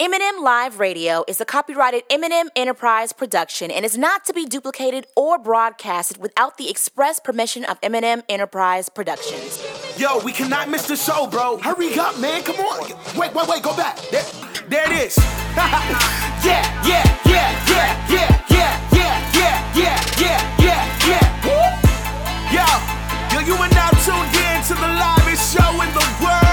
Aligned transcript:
M&M 0.00 0.44
Live 0.44 0.78
Radio 0.78 1.24
is 1.26 1.40
a 1.40 1.44
copyrighted 1.44 2.04
M&M 2.08 2.50
Enterprise 2.54 3.12
production 3.12 3.68
and 3.68 3.84
is 3.84 3.98
not 3.98 4.24
to 4.26 4.32
be 4.32 4.46
duplicated 4.46 5.08
or 5.16 5.40
broadcasted 5.40 6.18
without 6.18 6.56
the 6.56 6.70
express 6.70 7.18
permission 7.18 7.64
of 7.64 7.80
M&M 7.82 8.22
Enterprise 8.28 8.88
Productions. 8.88 9.60
Yo, 9.98 10.20
we 10.20 10.30
cannot 10.30 10.68
miss 10.68 10.86
the 10.86 10.94
show, 10.94 11.26
bro. 11.26 11.56
Hurry 11.56 11.98
up, 11.98 12.16
man. 12.20 12.44
Come 12.44 12.60
on. 12.60 12.88
Wait, 13.18 13.34
wait, 13.34 13.48
wait. 13.48 13.60
Go 13.60 13.76
back. 13.76 13.96
There, 14.12 14.22
there 14.68 14.86
it 14.86 15.08
is. 15.08 15.16
yeah, 15.56 15.82
yeah, 16.46 17.02
yeah, 17.26 17.66
yeah, 17.66 18.06
yeah, 18.08 18.46
yeah, 18.54 18.78
yeah, 18.94 19.32
yeah, 19.34 19.74
yeah, 19.74 19.98
yeah, 20.22 20.62
yeah, 20.62 21.08
yeah. 21.08 22.54
Yo, 22.54 22.66
yo, 23.34 23.46
you 23.48 23.54
are 23.60 23.68
now 23.70 23.90
tuned 24.06 24.30
in 24.46 24.62
to 24.62 24.74
the 24.74 24.90
livest 24.94 25.56
show 25.58 25.82
in 25.82 25.92
the 25.92 26.06
world. 26.22 26.47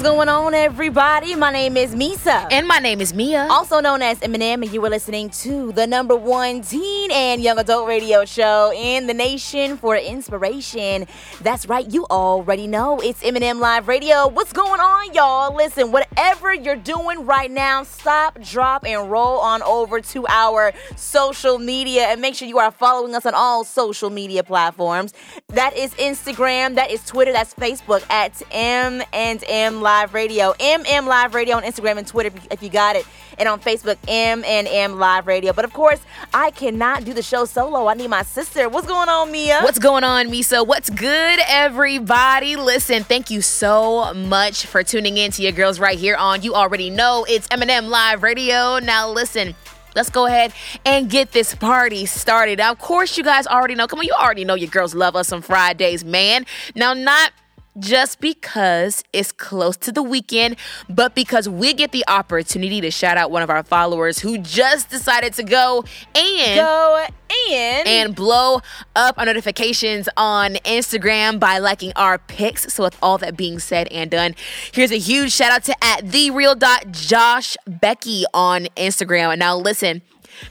What's 0.00 0.08
going 0.08 0.30
on, 0.30 0.54
everybody? 0.54 1.34
My 1.34 1.52
name 1.52 1.76
is 1.76 1.94
Meesa. 1.94 2.50
And 2.50 2.66
my 2.66 2.78
name 2.78 3.02
is 3.02 3.12
Meah. 3.12 3.46
also 3.50 3.80
known 3.80 4.00
as 4.00 4.18
M&M, 4.22 4.62
and 4.62 4.72
you 4.72 4.80
were 4.80 4.88
listening 4.88 5.28
to 5.28 5.72
the 5.72 5.86
number 5.86 6.16
one 6.16 6.62
teen 6.62 7.10
and 7.10 7.42
young 7.42 7.58
adult 7.58 7.86
radio 7.86 8.24
show 8.24 8.72
in 8.74 9.06
the 9.06 9.12
nation 9.12 9.76
for 9.76 9.98
inspiration. 9.98 11.06
That's 11.42 11.66
right, 11.66 11.86
you 11.92 12.06
already 12.06 12.66
know 12.66 12.98
it's 13.00 13.22
M&M 13.22 13.60
Live 13.60 13.88
Radio. 13.88 14.26
What's 14.26 14.54
going 14.54 14.80
on, 14.80 15.12
y'all? 15.12 15.54
Listen, 15.54 15.92
whatever 15.92 16.54
you're 16.54 16.76
doing 16.76 17.26
right 17.26 17.50
now, 17.50 17.82
stop, 17.82 18.40
drop, 18.40 18.86
and 18.86 19.10
roll 19.10 19.38
on 19.40 19.62
over 19.64 20.00
to 20.00 20.26
our 20.28 20.72
social 20.96 21.58
media 21.58 22.04
and 22.04 22.22
make 22.22 22.34
sure 22.34 22.48
you 22.48 22.58
are 22.58 22.70
following 22.70 23.14
us 23.14 23.26
on 23.26 23.34
all 23.34 23.64
social 23.64 24.08
media 24.08 24.42
platforms. 24.42 25.12
That 25.48 25.76
is 25.76 25.92
Instagram, 25.96 26.76
that 26.76 26.90
is 26.90 27.04
Twitter, 27.04 27.32
that's 27.32 27.52
Facebook 27.52 28.02
at 28.08 28.40
M 28.50 29.02
and 29.12 29.44
M 29.46 29.82
Live 29.82 29.89
Radio. 30.14 30.52
MM 30.60 31.06
Live 31.06 31.34
Radio 31.34 31.56
on 31.56 31.62
Instagram 31.62 31.98
and 31.98 32.06
Twitter 32.06 32.28
if 32.28 32.34
you- 32.42 32.48
if 32.50 32.62
you 32.62 32.68
got 32.68 32.96
it. 32.96 33.04
And 33.38 33.48
on 33.48 33.58
Facebook, 33.60 33.96
M 34.06 34.44
and 34.46 34.68
M 34.68 34.98
Live 34.98 35.26
Radio. 35.26 35.52
But 35.52 35.64
of 35.64 35.72
course, 35.72 35.98
I 36.34 36.50
cannot 36.50 37.04
do 37.04 37.14
the 37.14 37.22
show 37.22 37.44
solo. 37.46 37.88
I 37.88 37.94
need 37.94 38.08
my 38.08 38.22
sister. 38.22 38.68
What's 38.68 38.86
going 38.86 39.08
on, 39.08 39.30
Meah? 39.32 39.60
What's 39.62 39.78
going 39.78 40.04
on, 40.04 40.28
Meesa? 40.28 40.66
What's 40.66 40.90
good, 40.90 41.38
everybody? 41.48 42.56
Listen, 42.56 43.02
thank 43.02 43.30
you 43.30 43.40
so 43.40 44.12
much 44.14 44.66
for 44.66 44.82
tuning 44.82 45.16
in 45.16 45.30
to 45.32 45.42
your 45.42 45.52
girls 45.52 45.80
right 45.80 45.98
here 45.98 46.16
on 46.16 46.42
You 46.42 46.54
Already 46.54 46.90
Know 46.90 47.24
It's 47.28 47.48
M&M 47.50 47.88
Live 47.88 48.22
Radio. 48.22 48.78
Now, 48.78 49.08
listen. 49.08 49.54
Let's 49.96 50.08
go 50.10 50.26
ahead 50.26 50.52
and 50.84 51.10
get 51.10 51.32
this 51.32 51.52
party 51.56 52.06
started. 52.06 52.58
Now, 52.58 52.70
of 52.70 52.78
course, 52.78 53.18
you 53.18 53.24
guys 53.24 53.48
already 53.48 53.74
know. 53.74 53.88
Come 53.88 53.98
on, 53.98 54.04
you 54.04 54.12
already 54.12 54.44
know 54.44 54.54
your 54.54 54.70
girls 54.70 54.94
love 54.94 55.16
us 55.16 55.32
on 55.32 55.42
Fridays, 55.42 56.04
man. 56.04 56.46
Now, 56.76 56.92
not 56.94 57.32
just 57.80 58.20
because 58.20 59.02
it's 59.12 59.32
close 59.32 59.76
to 59.78 59.92
the 59.92 60.02
weekend, 60.02 60.56
but 60.88 61.14
because 61.14 61.48
we 61.48 61.72
get 61.74 61.92
the 61.92 62.04
opportunity 62.08 62.80
to 62.80 62.90
shout 62.90 63.16
out 63.16 63.30
one 63.30 63.42
of 63.42 63.50
our 63.50 63.62
followers 63.62 64.20
who 64.20 64.38
just 64.38 64.90
decided 64.90 65.32
to 65.34 65.42
go 65.42 65.84
and 66.14 66.56
Go 66.56 67.06
and 67.50 67.88
and 67.88 68.14
blow 68.14 68.60
up 68.96 69.18
our 69.18 69.24
notifications 69.24 70.08
on 70.16 70.54
Instagram 70.64 71.40
by 71.40 71.58
liking 71.58 71.92
our 71.96 72.18
pics. 72.18 72.72
So 72.72 72.84
with 72.84 72.96
all 73.02 73.18
that 73.18 73.36
being 73.36 73.58
said 73.58 73.88
and 73.88 74.10
done, 74.10 74.34
here's 74.72 74.92
a 74.92 74.98
huge 74.98 75.32
shout 75.32 75.52
out 75.52 75.64
to 75.64 75.84
at 75.84 76.10
the 76.10 76.30
real 76.30 76.54
dot 76.54 76.90
Josh 76.90 77.56
Becky 77.66 78.24
on 78.34 78.66
Instagram. 78.76 79.30
And 79.32 79.40
now 79.40 79.56
listen. 79.56 80.02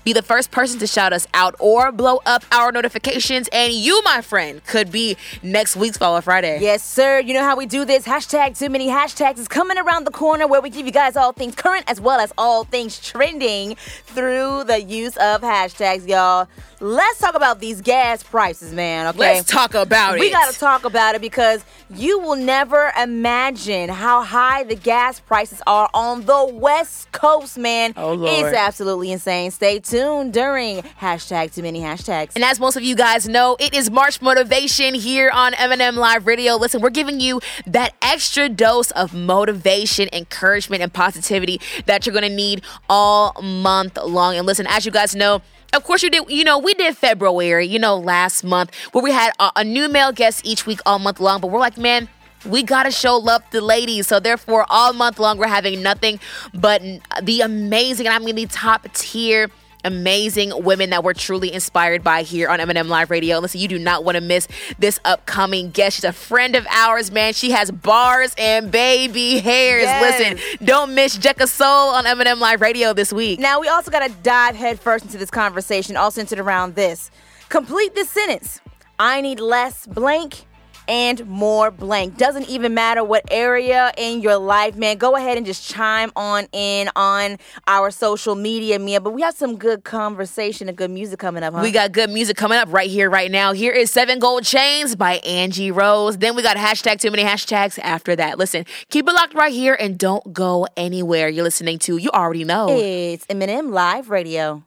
Be 0.03 0.13
the 0.13 0.22
first 0.22 0.51
person 0.51 0.79
to 0.79 0.88
shout 0.88 1.13
us 1.13 1.27
out 1.33 1.55
or 1.59 1.91
blow 1.91 2.22
up 2.25 2.44
our 2.51 2.72
notifications, 2.72 3.47
and 3.51 3.73
you, 3.73 4.01
my 4.03 4.22
friend, 4.22 4.63
could 4.66 4.91
be 4.91 5.17
next 5.44 5.75
week's 5.75 5.97
Follow 5.97 6.22
Friday. 6.22 6.59
Yes, 6.61 6.83
sir. 6.83 7.19
You 7.19 7.33
know 7.33 7.44
how 7.44 7.57
we 7.57 7.66
do 7.66 7.85
this. 7.85 8.05
Hashtag 8.05 8.57
too 8.57 8.69
many 8.69 8.88
hashtags 8.88 9.39
is 9.39 9.47
coming 9.47 9.78
around 9.78 10.05
the 10.05 10.11
corner 10.11 10.47
where 10.47 10.61
we 10.61 10.69
give 10.69 10.85
you 10.85 10.91
guys 10.91 11.16
all 11.16 11.33
things 11.33 11.55
current 11.55 11.85
as 11.88 11.99
well 11.99 12.19
as 12.19 12.31
all 12.38 12.63
things 12.63 12.99
trending 12.99 13.75
through 14.05 14.63
the 14.66 14.81
use 14.81 15.16
of 15.17 15.41
hashtags, 15.41 16.07
y'all. 16.07 16.47
Let's 16.81 17.19
talk 17.19 17.35
about 17.35 17.59
these 17.59 17.81
gas 17.81 18.23
prices, 18.23 18.73
man. 18.73 19.07
Okay. 19.07 19.19
Let's 19.19 19.50
talk 19.50 19.73
about 19.73 20.13
we 20.13 20.19
it. 20.19 20.22
We 20.22 20.31
got 20.31 20.51
to 20.51 20.57
talk 20.57 20.85
about 20.85 21.13
it 21.13 21.19
because 21.22 21.66
you 21.94 22.19
will 22.19 22.38
never 22.38 22.94
imagine 22.97 23.90
how 23.90 24.23
high 24.23 24.63
the 24.63 24.75
gas 24.75 25.19
prices 25.19 25.62
are 25.67 25.90
on 25.94 26.25
the 26.25 26.45
West 26.45 27.12
Coast, 27.12 27.57
man. 27.57 27.94
Oh, 27.97 28.13
Lord. 28.13 28.31
It's 28.31 28.56
absolutely 28.56 29.12
insane. 29.12 29.51
Stay 29.51 29.79
tuned 29.79 30.31
during 30.31 30.81
hashtag 31.01 31.53
too 31.53 31.63
many 31.63 31.81
hashtags. 31.81 32.31
And 32.35 32.45
as 32.45 32.62
most 32.62 32.78
of 32.78 32.84
you 32.84 32.96
guys 32.96 33.28
know, 33.28 33.57
it 33.59 33.73
is 33.73 33.91
March 33.91 34.22
Motivation 34.22 34.94
here 34.94 35.29
on 35.34 35.53
M&M 35.56 35.97
Live 35.97 36.28
Radio. 36.28 36.56
Listen, 36.56 36.81
we're 36.81 36.91
giving 36.91 37.19
you 37.19 37.41
that 37.67 37.94
extra 38.01 38.47
dose 38.47 38.91
of 38.91 39.13
motivation, 39.13 40.07
encouragement, 40.13 40.81
and 40.81 40.94
positivity 40.94 41.59
that 41.88 42.06
you're 42.06 42.13
gonna 42.13 42.29
need 42.29 42.61
all 42.88 43.34
month 43.41 43.97
long. 43.97 44.38
And 44.38 44.47
listen, 44.47 44.66
as 44.67 44.85
you 44.85 44.94
guys 44.94 45.13
know, 45.13 45.41
of 45.74 45.84
course, 45.84 46.03
you 46.03 46.09
did. 46.09 46.30
You 46.30 46.44
know, 46.44 46.57
we 46.57 46.74
did 46.74 46.97
February. 46.97 47.68
You 47.68 47.80
know, 47.80 47.97
last 47.97 48.44
month 48.44 48.75
where 48.91 49.03
we 49.03 49.12
had 49.12 49.31
a, 49.40 49.52
a 49.57 49.63
new 49.63 49.90
male 49.90 50.12
guest 50.12 50.46
each 50.46 50.66
week 50.66 50.80
all 50.85 51.00
month 51.00 51.19
long. 51.19 51.41
But 51.41 51.52
we're 51.52 51.59
like, 51.59 51.78
man, 51.78 52.09
we 52.46 52.63
gotta 52.63 52.91
show 52.91 53.18
love 53.18 53.44
to 53.52 53.59
the 53.59 53.62
ladies. 53.62 54.08
So 54.08 54.19
therefore, 54.19 54.66
all 54.69 54.94
month 54.94 55.19
long, 55.19 55.38
we're 55.38 55.47
having 55.47 55.81
nothing 55.84 56.19
but 56.53 56.81
the 57.22 57.41
amazing, 57.41 58.08
and 58.08 58.16
I 58.16 58.19
mean 58.19 58.35
the 58.35 58.46
top 58.47 58.88
tier 58.94 59.50
amazing 59.84 60.51
women 60.63 60.90
that 60.90 61.03
we're 61.03 61.13
truly 61.13 61.53
inspired 61.53 62.03
by 62.03 62.23
here 62.23 62.50
on 62.50 62.59
M&M 62.59 62.90
Live 62.90 63.09
Radio. 63.09 63.40
Listen, 63.40 63.62
you 63.62 63.67
do 63.67 63.79
not 63.79 64.03
want 64.03 64.16
to 64.16 64.22
miss 64.22 64.47
this 64.78 65.00
upcoming 65.06 65.72
guest. 65.72 65.97
She's 65.97 66.03
a 66.03 66.13
friend 66.13 66.56
of 66.56 66.66
ours, 66.69 67.12
man. 67.12 67.34
She 67.34 67.51
has 67.51 67.72
bars 67.72 68.34
and 68.38 68.72
baby 68.72 69.40
hairs. 69.40 69.84
Yes. 69.84 70.19
Listen, 70.38 70.66
don't 70.66 70.95
miss 70.95 71.17
Jekasole 71.17 71.94
on 71.94 72.06
M&M 72.06 72.40
Live 72.40 72.62
Radio 72.62 72.94
this 72.94 73.13
week. 73.13 73.40
Now, 73.40 73.59
we 73.59 73.67
also 73.67 73.91
got 73.91 74.07
to 74.07 74.13
dive 74.22 74.56
headfirst 74.56 75.06
into 75.06 75.17
this 75.17 75.31
conversation, 75.31 75.96
all 75.96 76.11
centered 76.11 76.40
around 76.40 76.75
this. 76.75 77.11
Complete 77.50 77.96
this 77.96 78.09
sentence 78.09 78.61
I 79.00 79.22
need 79.22 79.40
less 79.40 79.88
blank 79.88 80.46
and 80.89 81.25
more 81.27 81.69
blank. 81.69 82.17
Doesn't 82.17 82.50
even 82.50 82.73
matter 82.73 83.03
what 83.03 83.23
area 83.29 83.94
in 83.95 84.22
your 84.22 84.38
life, 84.38 84.75
man. 84.75 84.97
Go 84.97 85.16
ahead 85.16 85.38
and 85.38 85.45
just 85.45 85.69
chime 85.69 86.11
on 86.16 86.47
in 86.51 86.89
on 86.95 87.38
our 87.67 87.91
social 87.91 88.33
media, 88.35 88.79
Meah. 88.79 88.99
But 88.99 89.11
we 89.11 89.22
have 89.22 89.35
some 89.35 89.57
good 89.57 89.83
conversation 89.83 90.67
and 90.67 90.75
good 90.75 90.89
music 90.89 91.19
coming 91.19 91.44
up, 91.44 91.53
huh? 91.53 91.61
We 91.61 91.72
got 91.72 91.91
good 91.91 92.09
music 92.09 92.35
coming 92.35 92.57
up 92.57 92.73
right 92.73 92.89
here, 92.89 93.09
right 93.09 93.29
now. 93.29 93.53
Here 93.53 93.72
is 93.72 93.91
Seven 93.91 94.17
Gold 94.17 94.44
Chains 94.44 94.95
by 94.95 95.17
Angie 95.17 95.72
Rose. 95.72 96.17
Then 96.17 96.35
we 96.35 96.41
got 96.41 96.57
hashtag 96.57 96.99
too 96.99 97.11
many 97.11 97.23
hashtags 97.23 97.78
after 97.83 98.16
that. 98.16 98.39
Listen, 98.39 98.66
keep 98.89 99.07
it 99.07 99.13
locked 99.13 99.35
right 99.35 99.53
here 99.53 99.78
and 99.79 99.97
don't 99.97 100.33
go 100.33 100.67
anywhere. 100.75 101.29
You're 101.29 101.44
listening 101.44 101.78
to, 101.79 101.97
you 101.97 102.09
already 102.09 102.44
know. 102.44 102.67
It's 102.69 103.25
M&M 103.29 103.72
Live 103.72 104.09
Radio. 104.09 104.63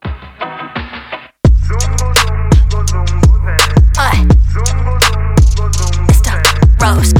Rose. 6.92 7.12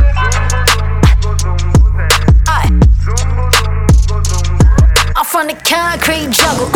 Ay. 2.47 2.69
I'm 5.17 5.25
from 5.25 5.47
the 5.47 5.57
concrete 5.65 6.31
jungle. 6.31 6.69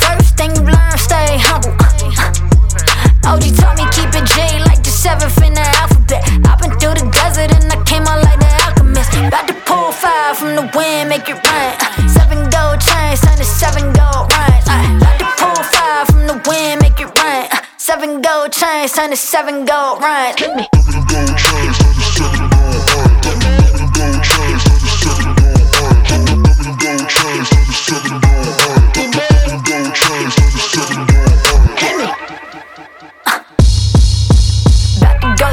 First 0.00 0.36
thing 0.36 0.54
you 0.56 0.62
learn, 0.62 0.96
stay 0.96 1.36
humble. 1.38 1.74
OG 3.24 3.44
taught 3.56 3.76
me 3.76 3.84
keep 3.92 4.08
it 4.14 4.24
J 4.24 4.60
like 4.64 4.82
the 4.82 4.90
seventh 4.90 5.36
in 5.42 5.54
the 5.54 5.66
alphabet. 5.80 6.24
I've 6.48 6.58
been 6.60 6.72
through 6.78 6.96
the 6.96 7.10
desert 7.12 7.52
and 7.52 7.70
I 7.70 7.82
came 7.84 8.04
out 8.04 8.22
like 8.24 8.40
the 8.40 8.50
alchemist. 8.64 9.12
About 9.16 9.48
to 9.48 9.54
pull 9.66 9.92
fire 9.92 10.34
from 10.34 10.56
the 10.56 10.70
wind, 10.74 11.08
make 11.08 11.28
it 11.28 11.36
rain. 11.44 12.08
Seven 12.08 12.48
gold 12.50 12.80
chains, 12.80 13.20
turn 13.20 13.36
to 13.36 13.44
seven 13.44 13.92
gold 13.92 14.31
seven 18.02 18.20
gold 18.20 18.50
chains, 18.50 18.90
turn 18.90 19.10
to 19.10 19.16
seven 19.16 19.64
gold 19.64 20.02
runs. 20.02 20.40
With 20.40 20.56
me. 20.56 20.68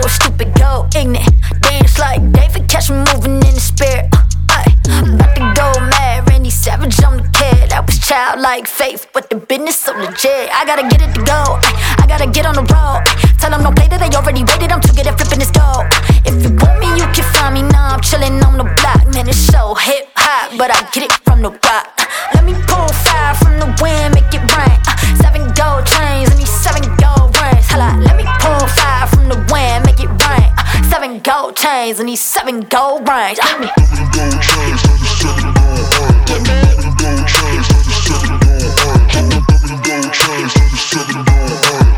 Stupid, 0.10 0.54
go 0.56 0.88
ignorant. 0.96 1.30
Dance 1.62 2.00
like 2.00 2.32
David, 2.32 2.68
catch 2.68 2.90
me 2.90 2.98
moving 3.14 3.36
in 3.36 3.54
the 3.54 3.60
spirit. 3.60 4.08
About 4.10 5.36
to 5.36 5.54
go 5.56 5.80
mad, 5.86 6.28
Randy 6.28 6.50
Savage, 6.50 7.00
I'm 7.04 7.18
the 7.18 7.30
kid. 7.32 7.72
I 7.72 7.82
was 7.82 8.00
childlike 8.00 8.66
faith, 8.66 9.06
but 9.14 9.30
the 9.30 9.36
business 9.36 9.78
so 9.78 9.94
legit. 9.94 10.50
I 10.52 10.66
gotta 10.66 10.88
get 10.90 11.02
it 11.02 11.14
to 11.14 11.24
go. 11.24 11.60
Ay, 11.62 11.99
gotta 12.10 12.26
get 12.26 12.46
on 12.46 12.56
the 12.58 12.66
road. 12.74 13.06
Tell 13.38 13.52
them 13.54 13.62
no 13.62 13.72
play 13.72 13.88
that 13.88 14.02
they 14.02 14.10
already 14.18 14.42
waited. 14.42 14.74
I'm 14.74 14.82
too 14.82 14.94
good 14.98 15.06
at 15.06 15.14
flipping 15.14 15.38
this 15.38 15.54
dough. 15.54 15.86
If 16.26 16.42
you 16.42 16.50
want 16.58 16.82
me, 16.82 16.90
you 16.98 17.06
can 17.14 17.24
find 17.38 17.54
me 17.54 17.62
now. 17.62 17.94
I'm 17.94 18.02
chilling 18.02 18.42
on 18.42 18.58
the 18.58 18.66
block. 18.82 19.06
Man, 19.14 19.30
it's 19.30 19.38
so 19.38 19.78
hip 19.78 20.10
hop, 20.18 20.58
but 20.58 20.74
I 20.74 20.82
get 20.90 21.06
it 21.06 21.14
from 21.22 21.46
the 21.46 21.54
rock. 21.54 21.86
Let 22.34 22.44
me 22.50 22.58
pull 22.66 22.90
fire 23.06 23.38
from 23.38 23.62
the 23.62 23.70
wind, 23.78 24.18
make 24.18 24.34
it 24.34 24.42
rain. 24.58 24.78
Seven 25.22 25.54
gold 25.54 25.86
chains 25.86 26.34
and 26.34 26.42
these 26.42 26.50
seven 26.50 26.82
gold 26.98 27.30
rings. 27.38 27.70
Hold 27.70 27.86
on, 27.86 28.02
let 28.02 28.18
me 28.18 28.26
pull 28.42 28.66
fire 28.74 29.06
from 29.06 29.30
the 29.30 29.38
wind, 29.54 29.86
make 29.86 30.02
it 30.02 30.10
rain. 30.10 30.50
Uh, 30.58 30.66
seven 30.90 31.22
gold 31.22 31.54
chains 31.56 32.02
and 32.02 32.10
these 32.10 32.22
seven 32.26 32.66
gold 32.74 33.06
rings. 33.06 33.38
Uh, 33.38 33.70
Oh, 41.42 41.89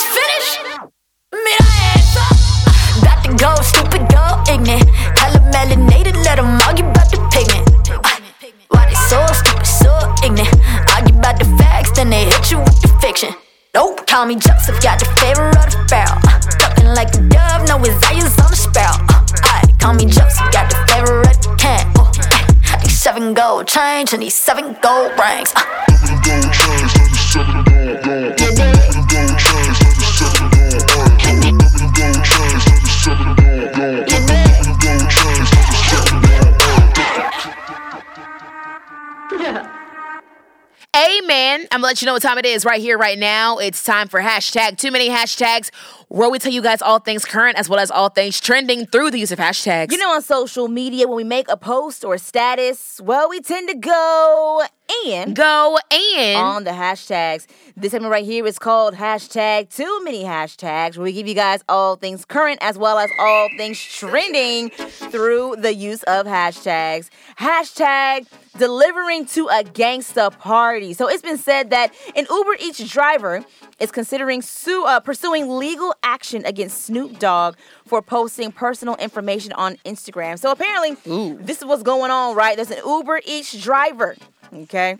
was 0.00 0.08
finished? 0.16 0.56
Ain't 1.32 2.04
so. 2.08 2.24
About 3.00 3.20
to 3.24 3.30
go 3.36 3.54
stupid, 3.60 4.08
go 4.08 4.24
ignorant. 4.48 4.88
Hella 5.18 5.40
melanated, 5.52 6.16
let 6.24 6.36
them 6.36 6.58
argue 6.66 6.86
about 6.88 7.10
the 7.10 7.18
pigment. 7.32 7.68
Uh, 7.90 8.00
why 8.68 8.86
they 8.88 8.94
so 9.08 9.24
stupid, 9.32 9.66
so 9.66 9.92
ignorant? 10.24 10.54
Argue 10.94 11.16
about 11.18 11.38
the 11.38 11.44
facts, 11.58 11.90
then 11.92 12.10
they 12.10 12.24
hit 12.24 12.50
you 12.50 12.58
with 12.58 12.80
the 12.80 12.88
fiction. 13.00 13.30
Nope, 13.74 14.06
call 14.06 14.26
me 14.26 14.34
Joseph, 14.34 14.80
got 14.82 14.98
the 14.98 15.06
favor 15.20 15.48
of 15.48 15.70
the 15.70 15.78
pharaoh. 15.88 16.18
Uh, 16.26 16.40
talking 16.58 16.86
like 16.86 17.14
a 17.14 17.20
dove, 17.28 17.68
no 17.68 17.76
eyes 17.78 18.38
on 18.40 18.50
the 18.50 18.56
sparrow. 18.56 18.98
Uh, 19.08 19.22
aye, 19.44 19.62
call 19.78 19.94
me 19.94 20.06
Joseph, 20.06 20.50
got 20.52 20.68
the 20.70 20.76
favor 20.90 21.20
of 21.20 21.36
the 21.44 21.54
king. 21.60 21.86
Uh, 21.96 22.10
these 22.82 22.98
seven 22.98 23.32
gold 23.34 23.68
chains 23.68 24.12
and 24.12 24.22
these 24.22 24.34
seven 24.34 24.76
gold 24.82 25.12
rings. 25.18 25.52
Uh, 25.54 25.64
Amen. 41.00 41.62
I'm 41.70 41.78
gonna 41.78 41.86
let 41.86 42.02
you 42.02 42.06
know 42.06 42.12
what 42.12 42.20
time 42.20 42.36
it 42.36 42.44
is 42.44 42.66
right 42.66 42.80
here, 42.80 42.98
right 42.98 43.18
now. 43.18 43.56
It's 43.56 43.82
time 43.82 44.08
for 44.08 44.20
hashtag 44.20 44.76
too 44.76 44.90
many 44.90 45.08
hashtags, 45.08 45.70
where 46.10 46.28
we 46.28 46.40
tell 46.40 46.52
you 46.52 46.60
guys 46.60 46.82
all 46.82 46.98
things 46.98 47.24
current 47.24 47.56
as 47.56 47.68
well 47.68 47.78
as 47.78 47.88
all 47.88 48.08
things 48.08 48.40
trending 48.40 48.84
through 48.84 49.12
the 49.12 49.18
use 49.18 49.30
of 49.30 49.38
hashtags. 49.38 49.92
You 49.92 49.98
know, 49.98 50.10
on 50.10 50.22
social 50.22 50.66
media, 50.66 51.06
when 51.06 51.16
we 51.16 51.22
make 51.22 51.48
a 51.48 51.56
post 51.56 52.04
or 52.04 52.14
a 52.14 52.18
status, 52.18 53.00
well, 53.00 53.28
we 53.28 53.40
tend 53.40 53.68
to 53.68 53.76
go 53.76 54.64
and 55.06 55.36
go 55.36 55.78
and 55.92 56.36
on 56.36 56.64
the 56.64 56.72
hashtags. 56.72 57.46
This 57.76 57.92
segment 57.92 58.10
right 58.10 58.24
here 58.24 58.44
is 58.44 58.58
called 58.58 58.94
hashtag 58.94 59.72
too 59.72 60.00
many 60.02 60.24
hashtags, 60.24 60.96
where 60.96 61.04
we 61.04 61.12
give 61.12 61.28
you 61.28 61.34
guys 61.34 61.62
all 61.68 61.94
things 61.94 62.24
current 62.24 62.58
as 62.60 62.76
well 62.76 62.98
as 62.98 63.08
all 63.20 63.48
things 63.56 63.80
trending 63.80 64.70
through 64.70 65.56
the 65.58 65.72
use 65.72 66.02
of 66.02 66.26
hashtags. 66.26 67.08
Hashtag 67.38 68.26
delivering 68.58 69.26
to 69.26 69.46
a 69.46 69.62
gangsta 69.62 70.36
party. 70.36 70.92
So 70.92 71.08
it's 71.08 71.22
been 71.22 71.38
said 71.38 71.70
that 71.70 71.94
an 72.16 72.26
Uber 72.28 72.56
Eats 72.60 72.82
driver 72.90 73.44
is 73.80 73.90
considering 73.90 74.42
sue, 74.42 74.84
uh, 74.84 75.00
pursuing 75.00 75.48
legal 75.48 75.94
action 76.02 76.44
against 76.44 76.84
Snoop 76.84 77.18
Dogg 77.18 77.56
for 77.86 78.02
posting 78.02 78.52
personal 78.52 78.94
information 78.96 79.52
on 79.54 79.76
Instagram. 79.86 80.38
So 80.38 80.50
apparently, 80.50 80.96
this 81.36 81.58
is 81.58 81.64
what's 81.64 81.82
going 81.82 82.10
on, 82.10 82.36
right? 82.36 82.54
There's 82.56 82.70
an 82.70 82.82
Uber 82.86 83.22
Eats 83.26 83.60
driver, 83.60 84.16
okay? 84.54 84.98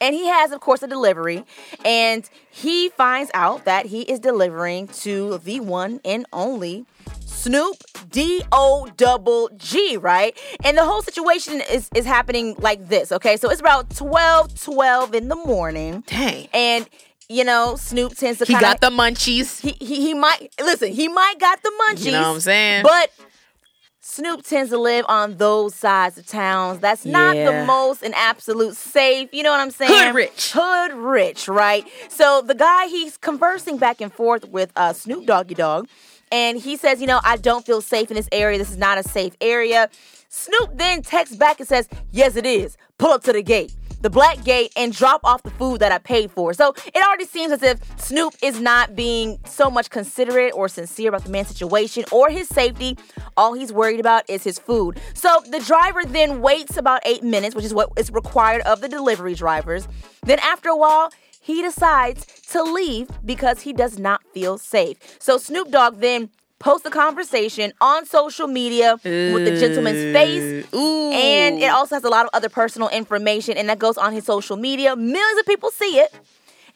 And 0.00 0.14
he 0.14 0.26
has, 0.26 0.52
of 0.52 0.60
course, 0.60 0.82
a 0.82 0.86
delivery, 0.86 1.44
and 1.82 2.28
he 2.50 2.90
finds 2.90 3.30
out 3.32 3.64
that 3.64 3.86
he 3.86 4.02
is 4.02 4.18
delivering 4.18 4.88
to 4.88 5.38
the 5.38 5.60
one 5.60 6.00
and 6.04 6.26
only 6.34 6.84
Snoop 7.24 7.76
D 8.10 8.42
O 8.52 8.88
double 8.96 9.48
G, 9.56 9.96
right? 9.96 10.36
And 10.64 10.76
the 10.76 10.84
whole 10.84 11.00
situation 11.00 11.62
is 11.70 11.88
is 11.94 12.04
happening 12.04 12.56
like 12.58 12.88
this, 12.88 13.10
okay? 13.10 13.36
So 13.36 13.48
it's 13.50 13.60
about 13.60 13.94
12 13.94 14.60
12 14.60 15.14
in 15.14 15.28
the 15.28 15.36
morning. 15.36 16.04
Dang. 16.06 16.48
And 16.52 16.88
you 17.28 17.44
know, 17.44 17.76
Snoop 17.76 18.16
tends 18.16 18.38
to 18.38 18.44
he 18.44 18.52
kind 18.54 18.62
got 18.62 18.80
the 18.80 18.90
munchies. 18.90 19.60
he, 19.60 19.72
he 19.84 20.06
he 20.06 20.14
might 20.14 20.50
listen, 20.60 20.92
he 20.92 21.08
might 21.08 21.38
got 21.38 21.62
the 21.62 21.72
munchies. 21.88 22.04
You 22.06 22.12
know 22.12 22.20
what 22.22 22.34
I'm 22.34 22.40
saying? 22.40 22.82
But 22.82 23.10
Snoop 24.00 24.44
tends 24.44 24.70
to 24.70 24.78
live 24.78 25.04
on 25.08 25.36
those 25.36 25.74
sides 25.74 26.16
of 26.16 26.26
towns. 26.26 26.78
That's 26.78 27.04
not 27.04 27.34
the 27.34 27.64
most 27.66 28.02
and 28.02 28.14
absolute 28.14 28.76
safe. 28.76 29.28
You 29.32 29.42
know 29.42 29.50
what 29.50 29.60
I'm 29.60 29.72
saying? 29.72 29.90
Hood 29.92 30.14
rich. 30.14 30.52
Hood 30.54 30.94
rich, 30.94 31.48
right? 31.48 31.84
So 32.08 32.40
the 32.40 32.54
guy 32.54 32.86
he's 32.86 33.16
conversing 33.16 33.78
back 33.78 34.00
and 34.00 34.12
forth 34.12 34.48
with 34.48 34.70
uh, 34.76 34.92
Snoop 34.92 35.26
Doggy 35.26 35.54
Dog, 35.56 35.88
and 36.30 36.56
he 36.56 36.76
says, 36.76 37.00
you 37.00 37.08
know, 37.08 37.20
I 37.24 37.36
don't 37.36 37.66
feel 37.66 37.80
safe 37.80 38.10
in 38.10 38.16
this 38.16 38.28
area. 38.30 38.58
This 38.58 38.70
is 38.70 38.76
not 38.76 38.96
a 38.98 39.02
safe 39.02 39.34
area. 39.40 39.90
Snoop 40.28 40.70
then 40.74 41.02
texts 41.02 41.36
back 41.36 41.58
and 41.58 41.68
says, 41.68 41.88
Yes, 42.12 42.36
it 42.36 42.46
is. 42.46 42.76
Pull 42.98 43.10
up 43.10 43.22
to 43.24 43.32
the 43.32 43.42
gate. 43.42 43.74
The 44.00 44.10
black 44.10 44.44
gate 44.44 44.72
and 44.76 44.92
drop 44.92 45.20
off 45.24 45.42
the 45.42 45.50
food 45.50 45.80
that 45.80 45.90
I 45.90 45.98
paid 45.98 46.30
for. 46.30 46.54
So 46.54 46.74
it 46.86 47.04
already 47.04 47.24
seems 47.24 47.52
as 47.52 47.62
if 47.62 47.80
Snoop 47.98 48.34
is 48.42 48.60
not 48.60 48.94
being 48.94 49.38
so 49.46 49.70
much 49.70 49.90
considerate 49.90 50.52
or 50.54 50.68
sincere 50.68 51.08
about 51.08 51.24
the 51.24 51.30
man's 51.30 51.48
situation 51.48 52.04
or 52.12 52.30
his 52.30 52.48
safety. 52.48 52.98
All 53.36 53.54
he's 53.54 53.72
worried 53.72 54.00
about 54.00 54.28
is 54.28 54.44
his 54.44 54.58
food. 54.58 55.00
So 55.14 55.42
the 55.50 55.60
driver 55.60 56.04
then 56.04 56.40
waits 56.40 56.76
about 56.76 57.00
eight 57.04 57.22
minutes, 57.22 57.54
which 57.54 57.64
is 57.64 57.74
what 57.74 57.90
is 57.96 58.10
required 58.12 58.62
of 58.62 58.80
the 58.80 58.88
delivery 58.88 59.34
drivers. 59.34 59.88
Then 60.22 60.38
after 60.40 60.68
a 60.68 60.76
while, 60.76 61.10
he 61.40 61.62
decides 61.62 62.26
to 62.50 62.62
leave 62.62 63.08
because 63.24 63.62
he 63.62 63.72
does 63.72 63.98
not 63.98 64.20
feel 64.34 64.58
safe. 64.58 64.98
So 65.20 65.38
Snoop 65.38 65.70
Dogg 65.70 66.00
then 66.00 66.30
posts 66.58 66.86
a 66.86 66.90
conversation 66.90 67.72
on 67.80 68.06
social 68.06 68.46
media 68.46 68.98
with 69.04 69.44
the 69.44 69.58
gentleman's 69.58 70.14
face. 70.14 70.66
Ooh. 70.74 71.12
And 71.12 71.58
it 71.58 71.70
also 71.70 71.96
has 71.96 72.04
a 72.04 72.08
lot 72.08 72.24
of 72.24 72.30
other 72.32 72.48
personal 72.48 72.88
information, 72.88 73.56
and 73.56 73.68
that 73.68 73.78
goes 73.78 73.98
on 73.98 74.12
his 74.12 74.24
social 74.24 74.56
media. 74.56 74.96
Millions 74.96 75.38
of 75.38 75.46
people 75.46 75.70
see 75.70 75.98
it. 75.98 76.12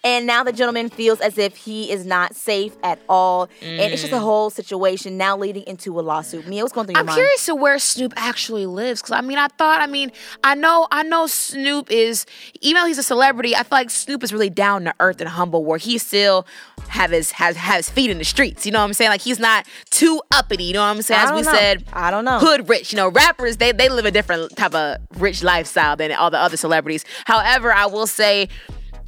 And 0.03 0.27
now 0.27 0.43
the 0.45 0.53
gentleman 0.53 0.89
feels 0.89 1.21
as 1.21 1.37
if 1.37 1.57
he 1.57 1.91
is 1.91 2.07
not 2.07 2.35
safe 2.35 2.75
at 2.83 2.99
all. 3.09 3.49
And 3.61 3.93
it's 3.93 4.01
just 4.01 4.15
a 4.15 4.17
mm. 4.17 4.21
whole 4.21 4.49
situation 4.49 5.19
now 5.19 5.37
leading 5.37 5.63
into 5.67 5.99
a 5.99 6.03
lawsuit. 6.03 6.47
Meah, 6.47 6.63
what's 6.63 6.73
going 6.73 6.87
through 6.87 6.95
your 6.95 7.01
I'm 7.01 7.07
mind? 7.07 7.17
curious 7.17 7.47
to 7.47 7.55
where 7.55 7.79
Snoop 7.79 8.15
actually 8.17 8.65
lives 8.65 9.03
because 9.03 9.13
I 9.13 9.21
mean 9.21 9.37
I 9.37 9.49
thought 9.49 9.83
I 9.83 9.87
mean 9.87 10.11
I 10.43 10.55
know 10.55 10.89
I 10.91 11.03
know 11.03 11.27
Snoop 11.27 11.91
is 11.91 12.25
even 12.61 12.81
though 12.81 12.87
he's 12.87 12.99
a 12.99 13.03
celebrity 13.03 13.55
I 13.55 13.63
feel 13.63 13.79
like 13.79 13.91
Snoop 13.91 14.23
is 14.23 14.33
really 14.33 14.51
down 14.51 14.85
to 14.85 14.95
earth 15.01 15.21
and 15.21 15.29
humble 15.29 15.65
where 15.65 15.79
he 15.79 15.99
still 15.99 16.47
have 16.89 17.11
his 17.11 17.33
has 17.33 17.57
have 17.57 17.77
his 17.77 17.91
feet 17.91 18.11
in 18.11 18.19
the 18.19 18.25
streets 18.25 18.65
you 18.65 18.73
know 18.73 18.79
what 18.79 18.87
I'm 18.87 18.95
saying 18.95 19.11
like 19.11 19.21
he's 19.21 19.39
not 19.39 19.67
too 19.91 20.23
uppity 20.33 20.65
you 20.65 20.73
know 20.73 20.81
what 20.81 20.97
I'm 20.97 21.03
saying 21.03 21.21
as 21.21 21.33
we 21.33 21.43
know. 21.43 21.53
said 21.53 21.85
I 21.93 22.11
don't 22.11 22.25
know. 22.25 22.39
hood 22.39 22.69
rich 22.69 22.93
you 22.93 22.97
know 22.97 23.09
rappers 23.09 23.59
they 23.59 23.73
they 23.73 23.89
live 23.89 24.07
a 24.07 24.11
different 24.11 24.57
type 24.57 24.75
of 24.75 24.97
rich 25.19 25.43
lifestyle 25.43 25.97
than 25.97 26.13
all 26.13 26.31
the 26.31 26.39
other 26.39 26.57
celebrities 26.57 27.05
however 27.27 27.73
I 27.73 27.87
will 27.87 28.07
say 28.07 28.49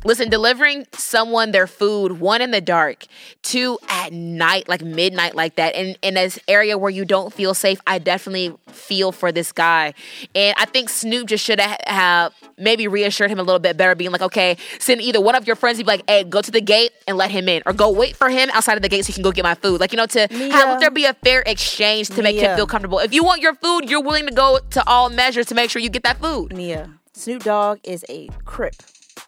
Listen, 0.04 0.28
delivering 0.28 0.87
someone 0.92 1.52
their 1.52 1.66
food, 1.66 2.21
one 2.21 2.40
in 2.40 2.50
the 2.50 2.61
dark, 2.61 3.06
two 3.42 3.78
at 3.88 4.12
night, 4.12 4.68
like 4.68 4.82
midnight, 4.82 5.35
like 5.35 5.54
that, 5.56 5.75
in, 5.75 5.97
in 6.02 6.14
this 6.14 6.38
area 6.49 6.76
where 6.76 6.90
you 6.90 7.04
don't 7.04 7.32
feel 7.32 7.54
safe, 7.54 7.80
I 7.87 7.99
definitely 7.99 8.54
feel 8.68 9.12
for 9.12 9.30
this 9.30 9.52
guy. 9.52 9.94
And 10.35 10.54
I 10.59 10.64
think 10.64 10.88
Snoop 10.88 11.28
just 11.28 11.44
should 11.44 11.61
have 11.61 12.32
maybe 12.59 12.88
reassured 12.88 13.30
him 13.30 13.38
a 13.38 13.42
little 13.42 13.61
bit 13.61 13.76
better, 13.76 13.94
being 13.94 14.11
like, 14.11 14.23
okay, 14.23 14.56
send 14.78 15.00
either 15.00 15.21
one 15.21 15.35
of 15.35 15.47
your 15.47 15.56
friends, 15.56 15.78
be 15.78 15.85
like, 15.85 16.02
hey, 16.09 16.25
go 16.25 16.42
to 16.42 16.50
the 16.50 16.61
gate 16.61 16.90
and 17.06 17.16
let 17.16 17.30
him 17.30 17.49
in, 17.49 17.62
or 17.66 17.73
go 17.73 17.90
wait 17.90 18.16
for 18.16 18.28
him 18.28 18.50
outside 18.52 18.76
of 18.76 18.82
the 18.82 18.88
gate 18.88 19.04
so 19.04 19.09
he 19.09 19.12
can 19.12 19.23
go 19.23 19.32
get 19.32 19.44
my 19.44 19.54
food. 19.54 19.80
Like, 19.80 19.92
you 19.92 19.97
know, 19.97 20.06
to 20.06 20.28
Meah. 20.30 20.52
have 20.52 20.80
there 20.80 20.90
be 20.90 21.04
a 21.04 21.14
fair 21.14 21.42
exchange 21.47 22.09
to 22.11 22.23
make 22.23 22.37
him 22.37 22.56
feel 22.56 22.66
comfortable. 22.66 22.99
If 22.99 23.14
you 23.14 23.23
want 23.25 23.40
your 23.40 23.54
food, 23.54 23.88
you're 23.88 24.02
willing 24.02 24.26
to 24.26 24.32
go 24.32 24.59
to 24.71 24.88
all 24.88 25.11
measures 25.11 25.47
to 25.47 25.54
make 25.54 25.71
sure 25.71 25.80
you 25.80 25.90
get 25.90 26.02
that 26.02 26.18
food. 26.18 26.54
Meah, 26.56 26.90
Snoop 27.12 27.44
Dogg 27.44 27.78
is 27.85 28.04
a 28.09 28.28
crip. 28.44 28.75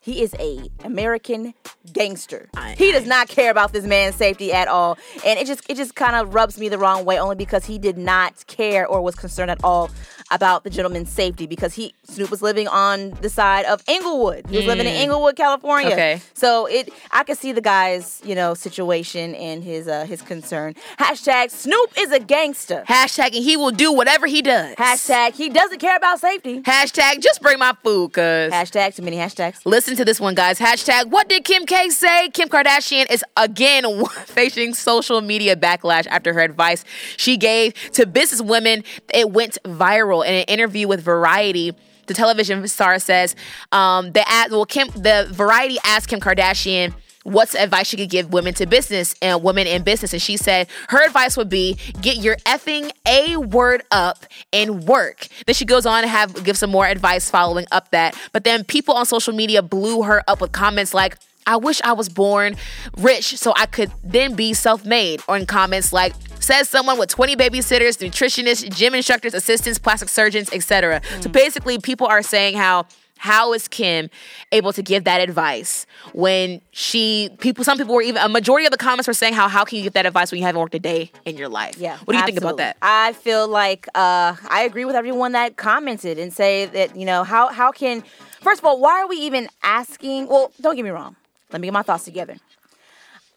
He 0.04 0.20
is 0.23 0.34
a 0.38 0.68
American 0.84 1.54
gangster. 1.92 2.49
I- 2.54 2.75
he 2.76 2.92
does 2.92 3.06
not 3.06 3.28
care 3.28 3.50
about 3.50 3.73
this 3.73 3.84
man's 3.84 4.16
safety 4.16 4.52
at 4.52 4.68
all, 4.68 4.99
and 5.25 5.38
it 5.38 5.46
just 5.46 5.62
it 5.70 5.76
just 5.76 5.94
kind 5.94 6.14
of 6.14 6.34
rubs 6.34 6.58
me 6.58 6.68
the 6.68 6.76
wrong 6.78 7.04
way 7.06 7.18
only 7.18 7.37
because 7.37 7.64
he 7.64 7.78
did 7.78 7.96
not 7.96 8.46
care 8.46 8.87
or 8.87 9.00
was 9.00 9.14
concerned 9.14 9.50
at 9.50 9.58
all 9.64 9.90
about 10.30 10.64
the 10.64 10.70
gentleman's 10.70 11.11
safety 11.11 11.46
because 11.46 11.75
he 11.75 11.94
Snoop 12.04 12.30
was 12.30 12.42
living 12.42 12.66
on 12.68 13.11
the 13.23 13.28
side 13.28 13.64
of 13.66 13.82
Inglewood. 13.88 14.46
He 14.49 14.56
was 14.56 14.66
living 14.66 14.87
in 14.87 14.94
Inglewood, 14.94 15.37
California. 15.37 15.92
Okay. 15.92 16.20
So 16.34 16.66
it 16.66 16.90
I 17.11 17.25
could 17.25 17.38
see 17.38 17.52
the 17.52 17.61
guy's, 17.61 18.20
you 18.25 18.34
know, 18.34 18.54
situation 18.54 19.34
and 19.34 19.62
his 19.64 19.88
uh 19.88 20.04
his 20.04 20.20
concern. 20.23 20.75
Hashtag 20.99 21.50
Snoop 21.50 21.92
is 21.99 22.11
a 22.12 22.18
gangster. 22.20 22.84
Hashtag, 22.88 23.34
and 23.37 23.44
he 23.44 23.56
will 23.56 23.70
do 23.70 23.92
whatever 23.92 24.26
he 24.26 24.42
does. 24.42 24.75
Hashtag 24.76 25.32
he 25.34 25.49
doesn't 25.49 25.78
care 25.78 25.96
about 25.96 26.20
safety. 26.20 26.61
Hashtag, 26.61 27.20
just 27.20 27.40
bring 27.40 27.58
my 27.58 27.75
food, 27.82 28.12
cuz. 28.12 28.52
Hashtag 28.52 28.94
too 28.94 29.02
many 29.02 29.16
hashtags. 29.16 29.61
Listen 29.64 29.93
Listen 29.94 30.06
to 30.06 30.10
this 30.10 30.20
one, 30.20 30.34
guys. 30.34 30.58
Hashtag 30.58 31.10
what 31.10 31.28
did 31.28 31.44
Kim 31.44 31.66
K 31.66 31.88
say? 31.88 32.28
Kim 32.30 32.48
Kardashian 32.48 33.08
is 33.12 33.24
again 33.36 34.04
facing 34.26 34.74
social 34.74 35.20
media 35.20 35.54
backlash 35.54 36.08
after 36.08 36.32
her 36.32 36.40
advice 36.40 36.84
she 37.16 37.36
gave 37.36 37.74
to 37.92 38.04
business 38.04 38.42
women. 38.42 38.82
It 39.12 39.30
went 39.30 39.56
viral 39.62 40.26
in 40.26 40.34
an 40.34 40.44
interview 40.48 40.88
with 40.88 41.00
Variety 41.00 41.76
the 42.06 42.14
television 42.14 42.66
star 42.68 42.98
says 42.98 43.36
um, 43.72 44.10
the 44.12 44.28
ad, 44.28 44.50
well 44.50 44.66
Kim 44.66 44.88
the 44.88 45.28
Variety 45.30 45.78
asked 45.84 46.08
Kim 46.08 46.18
Kardashian 46.18 46.92
what's 47.25 47.54
advice 47.54 47.88
she 47.88 47.97
could 47.97 48.11
give 48.11 48.33
women 48.33 48.54
to 48.54 48.66
business 48.66 49.14
and 49.21 49.43
women 49.43 49.66
in 49.66 49.83
business 49.83 50.12
and 50.12 50.23
she 50.23 50.37
said 50.37 50.69
her 50.88 51.04
advice 51.04 51.37
would 51.37 51.49
be 51.49 51.76
get 52.00 52.19
your 52.19 52.37
effing 52.47 52.90
a 53.07 53.37
word 53.37 53.83
up 53.90 54.25
and 54.52 54.85
work 54.85 55.26
then 55.47 55.54
she 55.54 55.64
goes 55.64 55.87
on 55.87 56.02
to 56.02 56.09
have 56.09 56.45
give 56.45 56.57
some 56.57 56.71
more 56.71 56.87
advice 56.87 57.31
following 57.31 57.66
up 57.73 57.90
that 57.90 58.16
but 58.33 58.45
then 58.45 58.62
people 58.62 58.95
on 58.95 59.04
social 59.07 59.35
media 59.35 59.62
blew 59.62 60.02
her 60.02 60.23
up 60.28 60.40
with 60.40 60.52
comments 60.52 60.95
like 60.95 61.16
I 61.47 61.57
wish 61.57 61.81
I 61.83 61.93
was 61.93 62.09
born 62.09 62.57
rich 62.97 63.37
so 63.37 63.52
I 63.57 63.66
could 63.66 63.93
then 64.02 64.35
be 64.35 64.54
self 64.54 64.85
made. 64.85 65.21
Or 65.28 65.37
in 65.37 65.45
comments 65.45 65.93
like, 65.93 66.14
says 66.40 66.69
someone 66.69 66.99
with 66.99 67.09
20 67.09 67.37
babysitters, 67.37 67.99
nutritionists, 67.99 68.75
gym 68.75 68.95
instructors, 68.95 69.35
assistants, 69.35 69.78
plastic 69.78 70.09
surgeons, 70.09 70.50
etc. 70.52 71.00
Mm. 71.00 71.23
So 71.23 71.31
basically, 71.31 71.78
people 71.78 72.07
are 72.07 72.23
saying 72.23 72.57
how 72.57 72.87
how 73.25 73.54
is 73.54 73.69
Kim 73.69 74.11
able 74.52 74.71
to 74.75 74.83
give 74.83 75.04
that 75.04 75.19
advice 75.19 75.87
when 76.12 76.61
she 76.73 77.31
people 77.38 77.64
some 77.64 77.78
people 77.78 77.95
were 77.95 78.02
even 78.02 78.21
a 78.23 78.28
majority 78.28 78.66
of 78.66 78.71
the 78.71 78.76
comments 78.76 79.07
were 79.07 79.14
saying 79.14 79.33
how 79.33 79.49
how 79.49 79.64
can 79.64 79.78
you 79.78 79.83
give 79.85 79.95
that 79.95 80.04
advice 80.04 80.31
when 80.31 80.38
you 80.40 80.45
haven't 80.45 80.61
worked 80.61 80.75
a 80.75 80.78
day 80.78 81.11
in 81.25 81.38
your 81.38 81.49
life? 81.49 81.76
Yeah. 81.78 81.97
What 82.04 82.12
do 82.12 82.19
you 82.19 82.23
absolutely. 82.23 82.33
think 82.33 82.45
about 82.45 82.57
that? 82.59 82.76
I 82.83 83.14
feel 83.14 83.49
like 83.49 83.88
uh, 83.95 84.37
I 84.50 84.64
agree 84.69 84.85
with 84.85 84.95
everyone 84.95 85.33
that 85.33 85.57
commented 85.57 86.19
and 86.19 86.35
say 86.35 86.66
that 86.66 86.95
you 86.97 87.07
know 87.07 87.25
how 87.25 87.49
how 87.49 87.73
can 87.73 88.02
first 88.43 88.61
of 88.61 88.66
all 88.66 88.78
why 88.78 89.00
are 89.00 89.09
we 89.09 89.16
even 89.16 89.49
asking? 89.62 90.28
Well, 90.28 90.52
don't 90.61 90.76
get 90.76 90.85
me 90.85 90.90
wrong. 90.90 91.16
Let 91.50 91.62
me 91.62 91.69
get 91.69 91.73
my 91.73 91.83
thoughts 91.83 92.04
together. 92.04 92.37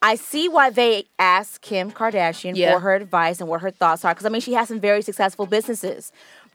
I 0.02 0.16
see 0.16 0.50
why 0.50 0.70
they 0.70 1.06
asked 1.18 1.62
Kim 1.62 1.92
Kardashian 1.92 2.58
Yeah. 2.58 2.74
for 2.74 2.82
her 2.82 2.94
advice 2.96 3.40
and 3.40 3.50
what 3.50 3.62
her 3.62 3.72
thoughts 3.72 4.04
are. 4.06 4.14
Because, 4.14 4.26
I 4.26 4.30
mean, 4.30 4.42
she 4.42 4.54
has 4.54 4.68
some 4.68 4.80
very 4.80 5.02
successful 5.02 5.46
businesses. 5.46 6.12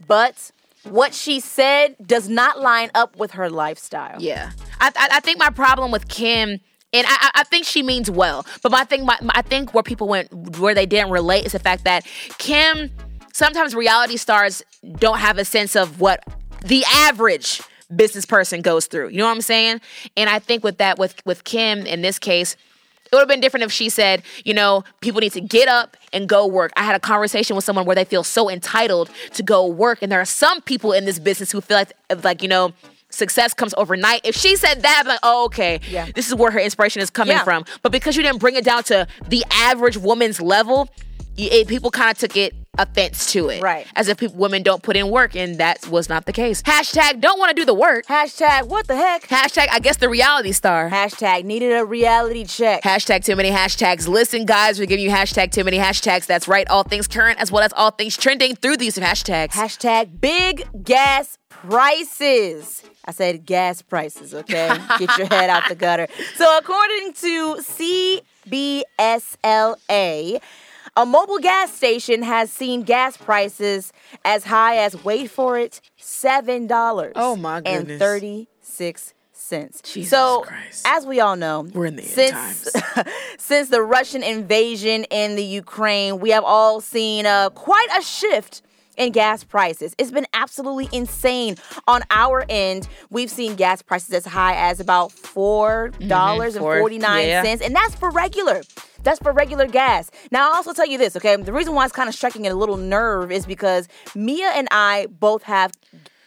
But 0.07 0.53
what 0.85 1.15
she 1.15 1.41
said 1.41 1.97
does 2.05 2.29
not 2.29 2.61
line 2.61 2.91
up 2.95 3.17
with 3.17 3.33
her 3.33 3.49
lifestyle. 3.51 4.17
Yeah, 4.21 4.51
I, 4.81 4.89
I, 4.97 5.09
I 5.13 5.21
think 5.21 5.39
my 5.39 5.51
problem 5.51 5.91
with 5.91 6.09
Kim, 6.09 6.51
and 6.93 7.07
I, 7.09 7.31
I- 7.35 7.45
think 7.45 7.67
she 7.67 7.83
means 7.83 8.11
well, 8.11 8.47
but 8.63 8.73
my 8.73 8.85
thing, 8.85 9.05
my, 9.05 9.17
my- 9.23 9.33
I 9.35 9.43
think 9.43 9.75
where 9.75 9.83
people 9.83 10.09
went, 10.09 10.33
where 10.59 10.75
they 10.75 10.87
didn't 10.87 11.11
relate, 11.11 11.45
is 11.47 11.53
the 11.53 11.59
fact 11.59 11.85
that 11.85 12.05
Kim, 12.39 12.91
sometimes 13.33 13.75
reality 13.75 14.17
stars 14.17 14.63
don't 14.99 15.19
have 15.19 15.39
a 15.39 15.45
sense 15.45 15.77
of 15.77 16.01
what 16.01 16.25
the 16.65 16.85
average 16.95 17.61
business 17.95 18.25
person 18.25 18.63
goes 18.63 18.87
through. 18.87 19.09
You 19.09 19.19
know 19.19 19.27
what 19.27 19.33
I'm 19.33 19.41
saying? 19.43 19.81
And 20.17 20.31
I 20.31 20.39
think 20.39 20.65
with 20.65 20.79
that, 20.79 20.99
with 20.99 21.15
with 21.27 21.45
Kim 21.45 21.87
in 21.87 22.03
this 22.03 22.19
case. 22.19 22.57
It 23.13 23.17
would 23.17 23.21
have 23.21 23.29
been 23.29 23.41
different 23.41 23.65
if 23.65 23.73
she 23.73 23.91
said, 23.91 24.23
you 24.43 24.55
know, 24.55 24.85
people 25.03 25.21
need 25.21 25.33
to 25.33 25.41
get 25.43 25.69
up 25.69 25.99
and 26.15 26.27
go 26.27 26.47
work. 26.47 26.73
I 26.77 26.83
had 26.83 26.95
a 26.97 26.99
conversation 27.01 27.55
with 27.55 27.65
someone 27.65 27.85
where 27.85 27.95
they 27.95 28.07
feel 28.07 28.25
so 28.25 28.49
entitled 28.49 29.11
to 29.35 29.43
go 29.43 29.67
work, 29.67 29.99
and 30.01 30.11
there 30.11 30.21
are 30.21 30.25
some 30.25 30.63
people 30.63 30.93
in 30.95 31.05
this 31.05 31.19
business 31.19 31.53
who 31.53 31.61
feel 31.61 31.77
like, 31.77 31.93
like 32.25 32.43
you 32.43 32.49
know, 32.49 32.73
success 33.11 33.53
comes 33.53 33.75
overnight. 33.77 34.23
If 34.25 34.35
she 34.35 34.57
said 34.57 34.81
that, 34.81 35.01
I'm 35.03 35.07
like, 35.07 35.19
oh, 35.23 35.45
okay, 35.45 35.81
Yeah. 35.91 36.07
this 36.15 36.29
is 36.29 36.35
where 36.35 36.51
her 36.51 36.59
inspiration 36.59 37.03
is 37.03 37.11
coming 37.11 37.37
Yeah. 37.37 37.45
from. 37.45 37.67
But 37.83 37.93
because 37.93 38.17
you 38.17 38.23
didn't 38.23 38.39
bring 38.39 38.57
it 38.57 38.65
down 38.65 38.83
to 38.85 39.07
the 39.29 39.45
average 39.53 39.99
woman's 39.99 40.41
level, 40.41 40.89
it, 41.37 41.69
people 41.69 41.91
kind 41.91 42.11
of 42.11 42.17
took 42.17 42.35
it 42.37 42.55
offense 42.79 43.31
to 43.33 43.51
it, 43.51 43.63
Right. 43.63 43.87
As 43.95 44.09
if 44.09 44.17
people, 44.17 44.37
women 44.37 44.63
don't 44.63 44.83
put 44.83 44.97
in 44.97 45.11
work, 45.11 45.37
and 45.37 45.59
that 45.59 45.87
was 45.89 46.09
not 46.09 46.25
the 46.25 46.33
case. 46.33 46.63
Hashtag 46.63 47.21
don't 47.21 47.39
want 47.39 47.51
to 47.51 47.55
do 47.55 47.67
the 47.67 47.75
work. 47.75 48.07
Hashtag 48.07 48.67
what 48.67 48.87
the 48.87 48.97
heck? 48.97 49.29
Hashtag 49.29 49.69
I 49.71 49.79
guess 49.79 49.99
the 49.99 50.09
reality 50.09 50.53
star. 50.53 50.89
Hashtag 50.89 51.45
needed 51.45 51.77
a 51.77 51.85
reality 51.85 52.45
check. 52.45 52.83
Hashtag 52.83 53.25
too 53.25 53.37
many 53.37 53.51
hashtags. 53.51 54.09
Listen, 54.09 54.47
guys, 54.47 54.79
we're 54.79 54.87
giving 54.87 55.05
you 55.05 55.11
hashtag 55.11 55.53
too 55.53 55.65
many 55.65 55.77
hashtags. 55.77 56.25
That's 56.25 56.49
right, 56.49 56.67
all 56.69 56.83
things 56.83 57.07
current 57.07 57.39
as 57.39 57.53
well 57.53 57.63
as 57.63 57.75
all 57.75 57.91
things 57.91 58.17
trending 58.17 58.57
through 58.57 58.79
these 58.79 58.97
hashtags. 58.97 59.51
Hashtag 59.51 60.19
big 60.21 60.67
gas 60.83 61.37
prices. 61.51 62.83
I 63.05 63.11
said 63.11 63.45
gas 63.45 63.83
prices, 63.83 64.33
okay? 64.33 64.69
Get 64.99 65.19
your 65.19 65.27
head 65.27 65.51
out 65.51 65.65
the 65.69 65.75
gutter. 65.75 66.07
So, 66.37 66.57
according 66.57 67.13
to 67.15 67.57
CBSLA, 68.49 70.41
a 70.97 71.07
mobile 71.07 71.39
gas 71.39 71.73
station 71.73 72.23
has 72.23 72.51
seen 72.51 72.83
gas 72.83 73.17
prices 73.17 73.93
as 74.25 74.45
high 74.45 74.77
as, 74.77 75.03
wait 75.05 75.31
for 75.31 75.59
it, 75.59 75.81
$7. 75.99 77.13
Oh, 77.17 77.37
my 77.37 77.63
And 77.65 77.89
36 77.89 79.15
cents. 79.33 79.81
Jesus 79.83 80.11
so, 80.11 80.43
Christ. 80.47 80.87
as 80.87 81.07
we 81.07 81.21
all 81.21 81.37
know, 81.37 81.63
We're 81.73 81.87
in 81.87 81.97
the 81.97 82.03
end 82.03 82.11
since, 82.11 82.71
since 83.39 83.69
the 83.71 83.83
Russian 83.83 84.23
invasion 84.23 85.05
in 85.05 85.37
the 85.37 85.45
Ukraine, 85.45 86.21
we 86.21 86.31
have 86.31 86.45
all 86.45 86.81
seen 86.81 87.27
uh, 87.27 87.51
quite 87.51 87.89
a 87.99 88.03
shift 88.03 88.63
in 88.97 89.13
gas 89.13 89.45
prices. 89.45 89.95
It's 89.99 90.11
been 90.11 90.27
absolutely 90.33 90.89
insane. 90.93 91.57
On 91.87 92.03
our 92.11 92.45
end, 92.49 92.89
we've 93.11 93.31
seen 93.31 93.55
gas 93.57 93.83
prices 93.83 94.13
as 94.13 94.27
high 94.27 94.55
as 94.55 94.81
about 94.81 95.11
mm-hmm. 95.11 95.27
four 95.27 95.89
dollars 96.07 96.55
mm-hmm. 96.55 96.65
forty 96.65 96.99
nine 96.99 97.27
yeah. 97.27 97.45
and 97.45 97.75
that's 97.75 97.95
for 97.95 98.11
regular. 98.11 98.63
That's 99.03 99.19
for 99.19 99.33
regular 99.33 99.67
gas. 99.67 100.11
Now, 100.31 100.51
I'll 100.51 100.57
also 100.57 100.73
tell 100.73 100.87
you 100.87 100.97
this, 100.97 101.17
okay? 101.17 101.35
The 101.35 101.53
reason 101.53 101.75
why 101.75 101.85
it's 101.85 101.93
kind 101.93 102.09
of 102.09 102.15
striking 102.15 102.47
a 102.47 102.55
little 102.55 102.77
nerve 102.77 103.33
is 103.33 103.47
because 103.47 103.89
Meah 104.15 104.53
and 104.55 104.69
I 104.71 105.09
both 105.19 105.43
have 105.43 105.73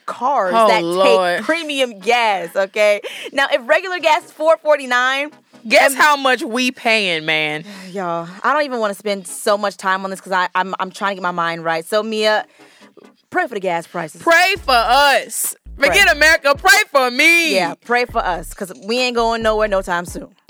cars 0.06 0.54
oh, 0.56 0.68
that 0.68 0.84
Lord. 0.84 1.38
take 1.38 1.46
premium 1.46 2.00
gas, 2.00 2.56
okay? 2.56 3.02
Now, 3.32 3.48
if 3.52 3.68
regular 3.68 4.00
gas 4.00 4.26
is 4.26 4.32
449, 4.32 5.32
Guess 5.68 5.94
and, 5.94 6.02
how 6.02 6.16
much 6.16 6.44
we 6.44 6.72
paying, 6.72 7.26
man. 7.26 7.66
Y'all, 7.92 8.30
I 8.44 8.54
don't 8.54 8.64
even 8.64 8.80
want 8.80 8.92
to 8.92 9.00
spend 9.00 9.28
so 9.28 9.58
much 9.58 9.78
time 9.78 10.04
on 10.04 10.12
this 10.12 10.20
because 10.20 10.50
I'm 10.54 10.76
I'm 10.80 10.92
trying 10.92 11.12
to 11.12 11.16
get 11.16 11.24
my 11.24 11.32
mind 11.32 11.64
right. 11.64 11.84
So 11.84 12.04
Meah, 12.04 12.46
pray 13.30 13.48
for 13.48 13.56
the 13.56 13.60
gas 13.60 13.88
prices. 13.88 14.22
Pray 14.22 14.56
for 14.60 14.76
us. 14.76 15.56
Forget 15.76 16.08
Pray. 16.08 16.18
America. 16.18 16.56
Pray 16.58 16.82
for 16.90 17.12
me. 17.12 17.56
Yeah, 17.56 17.74
pray 17.76 18.06
for 18.06 18.20
us 18.20 18.50
because 18.50 18.74
we 18.88 19.00
ain't 19.00 19.16
going 19.16 19.42
nowhere 19.42 19.68
no 19.68 19.82
time 19.82 20.06
soon. 20.06 20.34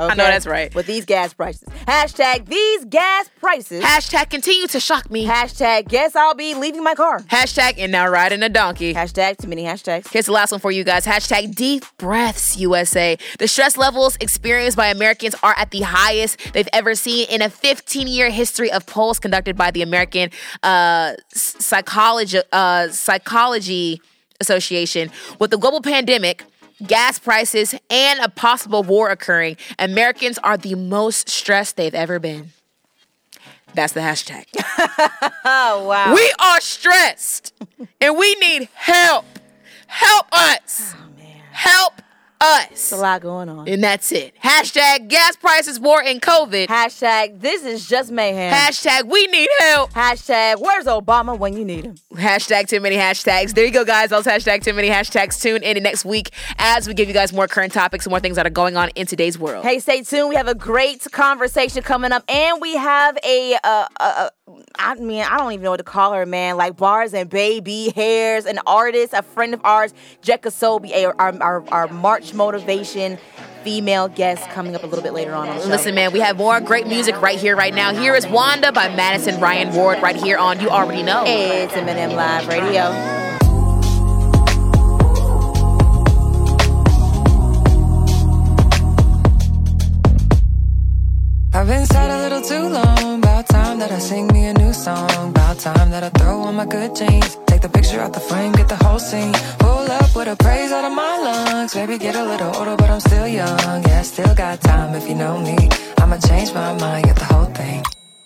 I 0.00 0.14
know 0.14 0.24
that's 0.24 0.46
right. 0.46 0.72
With 0.74 0.86
these 0.86 1.04
gas 1.04 1.34
prices. 1.34 1.68
Hashtag 1.86 2.46
these 2.46 2.84
gas 2.84 3.28
prices. 3.40 3.82
Hashtag 3.82 4.30
continue 4.30 4.68
to 4.68 4.78
shock 4.78 5.10
me. 5.10 5.26
Hashtag 5.26 5.88
guess 5.88 6.14
I'll 6.14 6.34
be 6.34 6.54
leaving 6.54 6.84
my 6.84 6.94
car. 6.94 7.20
Hashtag 7.20 7.74
and 7.78 7.90
now 7.90 8.08
riding 8.08 8.42
a 8.42 8.48
donkey. 8.48 8.94
Hashtag 8.94 9.38
too 9.38 9.48
many 9.48 9.64
hashtags. 9.64 10.08
Here's 10.12 10.26
the 10.26 10.32
last 10.32 10.52
one 10.52 10.60
for 10.60 10.70
you 10.70 10.84
guys. 10.84 11.04
Hashtag 11.04 11.54
deep 11.54 11.84
breaths 11.98 12.56
USA. 12.56 13.18
The 13.38 13.48
stress 13.48 13.76
levels 13.76 14.16
experienced 14.20 14.76
by 14.76 14.86
Americans 14.86 15.34
are 15.42 15.54
at 15.58 15.72
the 15.72 15.80
highest 15.80 16.52
they've 16.52 16.68
ever 16.72 16.94
seen 16.94 17.26
in 17.28 17.42
a 17.42 17.50
15 17.50 18.06
year 18.06 18.30
history 18.30 18.70
of 18.70 18.86
polls 18.86 19.18
conducted 19.18 19.56
by 19.56 19.72
the 19.72 19.82
American 19.82 20.30
uh, 20.62 21.14
Psychology, 21.32 22.40
uh, 22.52 22.88
Psychology 22.88 24.00
Association. 24.40 25.10
With 25.38 25.50
the 25.50 25.58
global 25.58 25.80
pandemic, 25.80 26.44
gas 26.86 27.18
prices, 27.18 27.74
and 27.90 28.20
a 28.20 28.28
possible 28.28 28.82
war 28.82 29.10
occurring, 29.10 29.56
Americans 29.78 30.38
are 30.38 30.56
the 30.56 30.74
most 30.74 31.28
stressed 31.28 31.76
they've 31.76 31.94
ever 31.94 32.18
been. 32.18 32.52
That's 33.74 33.92
the 33.92 34.00
hashtag. 34.00 34.44
Oh 35.44 35.84
wow. 35.88 36.14
We 36.14 36.32
are 36.38 36.60
stressed 36.60 37.52
and 38.00 38.16
we 38.16 38.34
need 38.36 38.68
help. 38.74 39.24
Help 39.86 40.26
us. 40.32 40.94
Oh, 40.96 41.24
help 41.52 42.02
us. 42.40 42.92
a 42.92 42.96
lot 42.96 43.22
going 43.22 43.48
on. 43.48 43.68
And 43.68 43.82
that's 43.82 44.12
it. 44.12 44.34
Hashtag 44.42 45.08
gas 45.08 45.36
prices, 45.36 45.80
war, 45.80 46.02
and 46.02 46.20
COVID. 46.20 46.66
Hashtag 46.66 47.40
this 47.40 47.64
is 47.64 47.88
just 47.88 48.10
mayhem. 48.10 48.52
Hashtag 48.52 49.04
we 49.04 49.26
need 49.28 49.48
help. 49.60 49.92
Hashtag 49.92 50.60
where's 50.60 50.86
Obama 50.86 51.38
when 51.38 51.56
you 51.56 51.64
need 51.64 51.84
him? 51.84 51.96
Hashtag 52.14 52.68
too 52.68 52.80
many 52.80 52.96
hashtags. 52.96 53.54
There 53.54 53.64
you 53.64 53.72
go, 53.72 53.84
guys. 53.84 54.10
Those 54.10 54.24
hashtag 54.24 54.62
too 54.62 54.72
many 54.72 54.88
hashtags. 54.88 55.40
Tune 55.40 55.62
in 55.62 55.82
next 55.82 56.04
week 56.04 56.30
as 56.58 56.86
we 56.86 56.94
give 56.94 57.08
you 57.08 57.14
guys 57.14 57.32
more 57.32 57.48
current 57.48 57.72
topics 57.72 58.06
and 58.06 58.10
more 58.10 58.20
things 58.20 58.36
that 58.36 58.46
are 58.46 58.50
going 58.50 58.76
on 58.76 58.90
in 58.90 59.06
today's 59.06 59.38
world. 59.38 59.64
Hey, 59.64 59.78
stay 59.78 60.02
tuned. 60.02 60.28
We 60.28 60.34
have 60.36 60.48
a 60.48 60.54
great 60.54 61.06
conversation 61.12 61.82
coming 61.82 62.12
up, 62.12 62.24
and 62.28 62.60
we 62.60 62.76
have 62.76 63.18
a, 63.24 63.54
uh, 63.54 63.58
uh, 63.64 63.86
uh, 64.00 64.28
I 64.78 64.94
mean, 64.94 65.22
I 65.22 65.36
don't 65.38 65.52
even 65.52 65.64
know 65.64 65.70
what 65.70 65.78
to 65.78 65.82
call 65.84 66.12
her, 66.12 66.24
man. 66.26 66.56
Like 66.56 66.76
bars 66.76 67.12
and 67.14 67.28
baby 67.28 67.90
hairs, 67.94 68.46
an 68.46 68.58
artist, 68.66 69.12
a 69.12 69.22
friend 69.22 69.54
of 69.54 69.60
ours, 69.64 69.92
Jekka 70.22 70.50
Sobi, 70.50 70.90
a- 70.92 71.14
our, 71.18 71.42
our, 71.42 71.68
our 71.70 71.88
March 71.88 72.32
motivation 72.34 73.18
female 73.64 74.08
guest 74.08 74.48
coming 74.50 74.74
up 74.74 74.82
a 74.82 74.86
little 74.86 75.02
bit 75.02 75.12
later 75.12 75.34
on. 75.34 75.48
on. 75.48 75.68
Listen, 75.68 75.94
man, 75.94 76.12
we 76.12 76.20
have 76.20 76.36
more 76.38 76.60
great 76.60 76.86
music 76.86 77.20
right 77.20 77.38
here, 77.38 77.56
right 77.56 77.74
now. 77.74 77.92
Here 77.92 78.14
is 78.14 78.26
Wanda 78.26 78.72
by 78.72 78.88
Madison 78.94 79.40
Ryan 79.40 79.74
Ward 79.74 80.00
right 80.02 80.16
here 80.16 80.38
on 80.38 80.60
You 80.60 80.70
Already 80.70 81.02
Know. 81.02 81.24
It's 81.26 81.74
M&M 81.74 82.12
Live 82.12 82.46
Radio. 82.48 83.27
I've 91.58 91.66
been 91.66 91.86
sad 91.86 92.08
a 92.08 92.18
little 92.22 92.40
too 92.40 92.68
long. 92.68 93.18
About 93.18 93.48
time 93.48 93.80
that 93.80 93.90
I 93.90 93.98
sing 93.98 94.28
me 94.28 94.46
a 94.46 94.54
new 94.54 94.72
song. 94.72 95.30
About 95.30 95.58
time 95.58 95.90
that 95.90 96.04
I 96.04 96.10
throw 96.10 96.42
on 96.42 96.54
my 96.54 96.64
good 96.64 96.94
jeans. 96.94 97.36
Take 97.46 97.62
the 97.62 97.68
picture 97.68 97.98
out 97.98 98.12
the 98.12 98.20
frame, 98.20 98.52
get 98.52 98.68
the 98.68 98.76
whole 98.76 99.00
scene. 99.00 99.32
Pull 99.58 99.90
up 99.90 100.14
with 100.14 100.28
a 100.28 100.36
praise 100.36 100.70
out 100.70 100.84
of 100.84 100.92
my 100.92 101.14
lungs. 101.18 101.74
Maybe 101.74 101.98
get 101.98 102.14
a 102.14 102.24
little 102.24 102.54
older, 102.54 102.76
but 102.76 102.88
I'm 102.90 103.00
still 103.00 103.26
young. 103.26 103.82
Yeah, 103.90 104.02
still 104.02 104.32
got 104.36 104.60
time 104.60 104.94
if 104.94 105.08
you 105.08 105.16
know 105.16 105.36
me. 105.40 105.68
I'ma 105.98 106.18
change 106.18 106.54
my 106.54 106.78
mind, 106.78 107.06
get 107.06 107.16
the 107.16 107.24
whole 107.24 107.50
thing. 107.60 107.82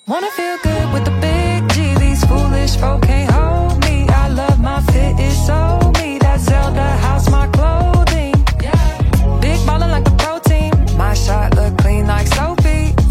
Wanna 0.07 0.31
feel 0.33 0.59
good 0.63 0.93
with 0.93 1.05
the 1.07 1.17
big 1.25 1.59
G. 1.73 1.95
These 2.05 2.23
foolish 2.27 2.77
folk 2.77 3.01
can't 3.01 3.31
hold 3.33 3.81
me. 3.87 4.07
I 4.11 4.29
love 4.29 4.61
my 4.61 4.83
fit, 4.93 5.15
it's 5.19 5.47
so 5.47 5.81
me. 5.99 6.19
That 6.19 6.39
Zelda 6.39 6.87
house, 7.07 7.31
my 7.31 7.47
clothing. 7.57 8.35
Yeah. 8.61 9.41
Big 9.41 9.59
ballin' 9.65 9.91
like 9.91 10.05
the 10.05 10.17
protein. 10.23 10.71
My 10.99 11.15
shot 11.15 11.57
look 11.57 11.79
clean 11.79 12.07
like 12.07 12.27
Sophie. 12.27 12.42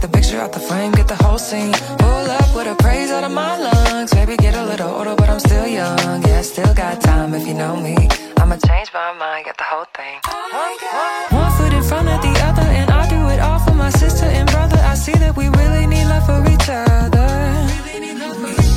Take 0.00 0.12
the 0.12 0.16
picture 0.16 0.40
out 0.40 0.52
the 0.52 0.60
frame, 0.60 0.92
get 0.92 1.08
the 1.08 1.16
whole 1.16 1.36
scene. 1.36 1.74
Pull 1.98 2.30
up 2.38 2.56
with 2.56 2.66
a 2.66 2.74
praise 2.76 3.10
out 3.10 3.22
of 3.22 3.32
my 3.32 3.58
lungs. 3.58 4.14
Maybe 4.14 4.34
get 4.38 4.54
a 4.54 4.64
little 4.64 4.88
older, 4.88 5.14
but 5.14 5.28
I'm 5.28 5.40
still 5.40 5.66
young. 5.66 6.22
Yeah, 6.22 6.40
still 6.40 6.72
got 6.72 7.02
time 7.02 7.34
if 7.34 7.46
you 7.46 7.52
know 7.52 7.76
me. 7.76 8.08
I'ma 8.38 8.56
change 8.66 8.90
my 8.94 9.12
mind, 9.12 9.44
get 9.44 9.58
the 9.58 9.64
whole 9.64 9.84
thing. 9.92 10.16
One 11.36 11.52
foot 11.52 11.74
in 11.74 11.82
front 11.82 12.08
of 12.08 12.22
the 12.22 12.32
other, 12.48 12.62
and 12.62 12.90
I 12.90 13.10
do 13.10 13.28
it 13.28 13.40
all 13.40 13.58
for 13.58 13.74
my 13.74 13.90
sister 13.90 14.24
and 14.24 14.50
brother. 14.50 14.78
I 14.78 14.94
see 14.94 15.12
that 15.12 15.36
we 15.36 15.50
really 15.50 15.86
need 15.86 16.06
love 16.06 16.24
for 16.24 16.40
each 16.48 16.70
other. 16.70 17.28
If 17.92 18.69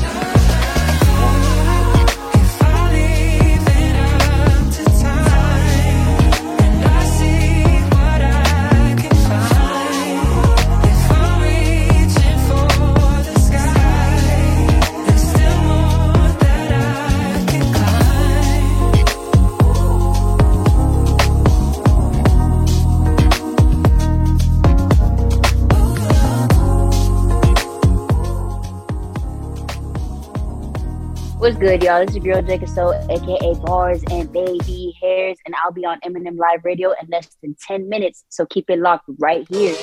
What's 31.43 31.57
good, 31.57 31.83
y'all? 31.83 32.05
This 32.05 32.15
is 32.15 32.23
your 32.23 32.41
girl 32.41 32.57
Jekasole, 32.57 33.03
aka 33.09 33.53
Bars 33.65 34.01
and 34.09 34.31
Baby 34.31 34.95
Hairs, 35.01 35.35
and 35.45 35.53
I'll 35.61 35.73
be 35.73 35.83
on 35.83 35.99
M&M 36.01 36.37
Live 36.37 36.63
Radio 36.63 36.91
in 36.91 37.09
less 37.09 37.35
than 37.43 37.53
10 37.67 37.89
minutes. 37.89 38.23
So 38.29 38.45
keep 38.45 38.69
it 38.69 38.79
locked 38.79 39.09
right 39.19 39.45
here. 39.49 39.75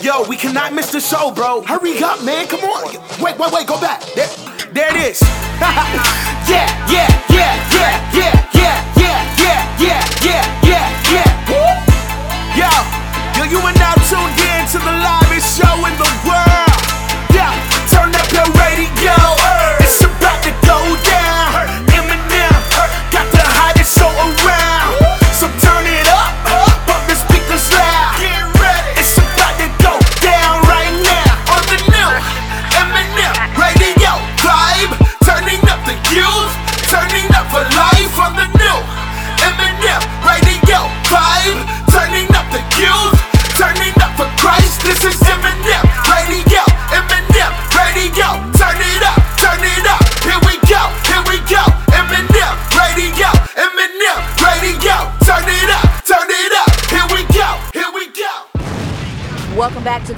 Yo, 0.00 0.24
we 0.28 0.36
cannot 0.36 0.72
miss 0.72 0.92
the 0.92 1.00
show, 1.00 1.32
bro. 1.32 1.62
Hurry 1.62 2.00
up, 2.00 2.22
man. 2.22 2.46
Come 2.46 2.60
on. 2.60 2.94
Wait, 3.20 3.36
wait, 3.36 3.52
wait. 3.52 3.66
Go 3.66 3.80
back. 3.80 4.02
There, 4.14 4.28
there 4.72 4.96
it 4.96 5.10
is. 5.10 5.20
yeah, 6.48 6.88
yeah, 6.88 7.29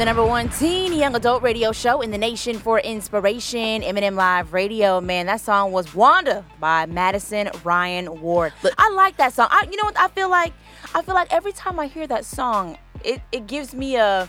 the 0.02 0.06
number 0.06 0.26
one 0.26 0.48
teen 0.48 0.92
young 0.92 1.14
adult 1.14 1.44
radio 1.44 1.70
show 1.70 2.00
in 2.00 2.10
the 2.10 2.18
nation 2.18 2.58
for 2.58 2.80
inspiration, 2.80 3.84
M&M 3.84 4.16
Live 4.16 4.52
Radio. 4.52 5.00
Man, 5.00 5.26
that 5.26 5.40
song 5.40 5.70
was 5.70 5.94
Wanda 5.94 6.44
by 6.58 6.86
Madison 6.86 7.48
Ryan 7.62 8.20
Ward. 8.20 8.52
I 8.78 8.90
like 8.90 9.16
that 9.18 9.32
song. 9.32 9.46
I, 9.52 9.68
you 9.70 9.76
know 9.76 9.84
what? 9.84 9.96
I 9.96 10.08
feel 10.08 10.28
like 10.28 10.52
I 10.92 11.02
feel 11.02 11.14
like 11.14 11.32
every 11.32 11.52
time 11.52 11.78
I 11.78 11.86
hear 11.86 12.08
that 12.08 12.24
song, 12.24 12.78
it, 13.04 13.20
it 13.30 13.46
gives 13.46 13.76
me 13.76 13.94
a 13.94 14.28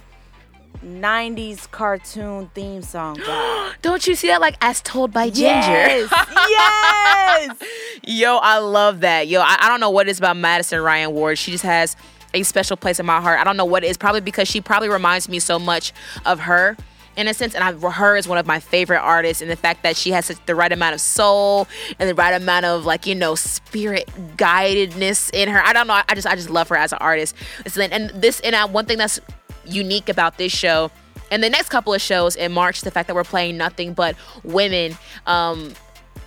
90s 0.86 1.72
cartoon 1.72 2.52
theme 2.54 2.84
song. 2.84 3.18
Don't 3.82 4.06
you 4.06 4.14
see 4.14 4.28
that? 4.28 4.42
Like 4.42 4.58
as 4.62 4.80
told 4.80 5.12
by 5.12 5.32
Ginger. 5.32 5.72
Yes, 5.72 6.12
yes. 6.50 7.58
Yo, 8.04 8.38
I 8.38 8.60
love 8.60 9.00
that. 9.00 9.28
Yo, 9.28 9.42
I, 9.42 9.58
I 9.60 9.70
don't 9.70 9.80
know 9.80 9.90
what 9.90 10.08
it 10.08 10.12
is 10.12 10.20
about 10.20 10.38
Madison 10.38 10.82
Ryan 10.82 11.14
Ward. 11.14 11.38
She 11.38 11.52
just 11.52 11.64
has 11.64 11.96
a 12.34 12.44
special 12.44 12.78
place 12.78 13.00
in 13.00 13.06
my 13.06 13.22
heart. 13.22 13.40
I 13.40 13.44
don't 13.44 13.58
know 13.58 13.66
what 13.66 13.84
it 13.84 13.88
is. 13.88 13.98
Probably 13.98 14.22
because 14.22 14.48
she 14.48 14.62
probably 14.62 14.90
reminds 14.90 15.30
me 15.30 15.40
so 15.40 15.60
much 15.60 15.94
of 16.26 16.42
her. 16.42 16.78
In 17.16 17.28
a 17.28 17.34
sense, 17.36 17.54
and 17.54 17.64
I, 17.64 17.92
her 17.92 18.18
is 18.18 18.28
one 18.28 18.40
of 18.40 18.48
my 18.48 18.60
favorite 18.60 19.00
artists, 19.00 19.44
and 19.44 19.52
the 19.52 19.56
fact 19.56 19.84
that 19.84 19.96
she 19.96 20.10
has 20.12 20.26
such, 20.26 20.44
the 20.48 20.56
right 20.56 20.72
amount 20.72 20.96
of 20.96 21.02
soul 21.02 21.68
and 22.00 22.10
the 22.10 22.16
right 22.16 22.34
amount 22.34 22.66
of 22.66 22.86
like 22.88 23.06
you 23.06 23.14
know 23.14 23.36
spirit 23.36 24.10
guidedness 24.36 25.30
in 25.32 25.48
her. 25.48 25.62
I 25.64 25.74
don't 25.74 25.86
know. 25.86 26.02
I 26.10 26.16
just 26.16 26.26
I 26.26 26.36
just 26.36 26.50
love 26.50 26.70
her 26.70 26.76
as 26.76 26.92
an 26.92 26.98
artist. 27.02 27.36
And 27.78 28.10
this 28.10 28.40
and 28.40 28.56
uh, 28.56 28.68
one 28.68 28.88
thing 28.88 28.98
that's 28.98 29.20
unique 29.66 30.10
about 30.10 30.40
this 30.40 30.52
show 30.52 30.90
and 31.34 31.42
the 31.42 31.50
next 31.50 31.70
couple 31.70 31.96
of 31.96 32.02
shows 32.02 32.36
in 32.36 32.52
March, 32.52 32.82
the 32.82 32.92
fact 32.92 33.08
that 33.08 33.16
we're 33.16 33.24
playing 33.24 33.58
nothing 33.58 33.94
but 33.94 34.16
women 34.44 34.96
um, 35.26 35.74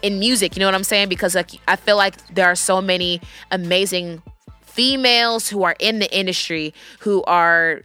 in 0.03 0.19
music. 0.19 0.57
You 0.57 0.61
know 0.61 0.67
what 0.67 0.75
I'm 0.75 0.83
saying? 0.83 1.09
Because 1.09 1.37
like 1.37 1.51
I 1.69 1.77
feel 1.77 1.97
like 1.97 2.35
there 2.35 2.47
are 2.47 2.57
so 2.57 2.83
many 2.83 3.21
amazing 3.53 4.21
females 4.77 5.49
who 5.49 5.63
are 5.63 5.75
in 5.81 5.99
the 6.01 6.17
industry 6.17 6.75
who 7.01 7.25
are 7.25 7.81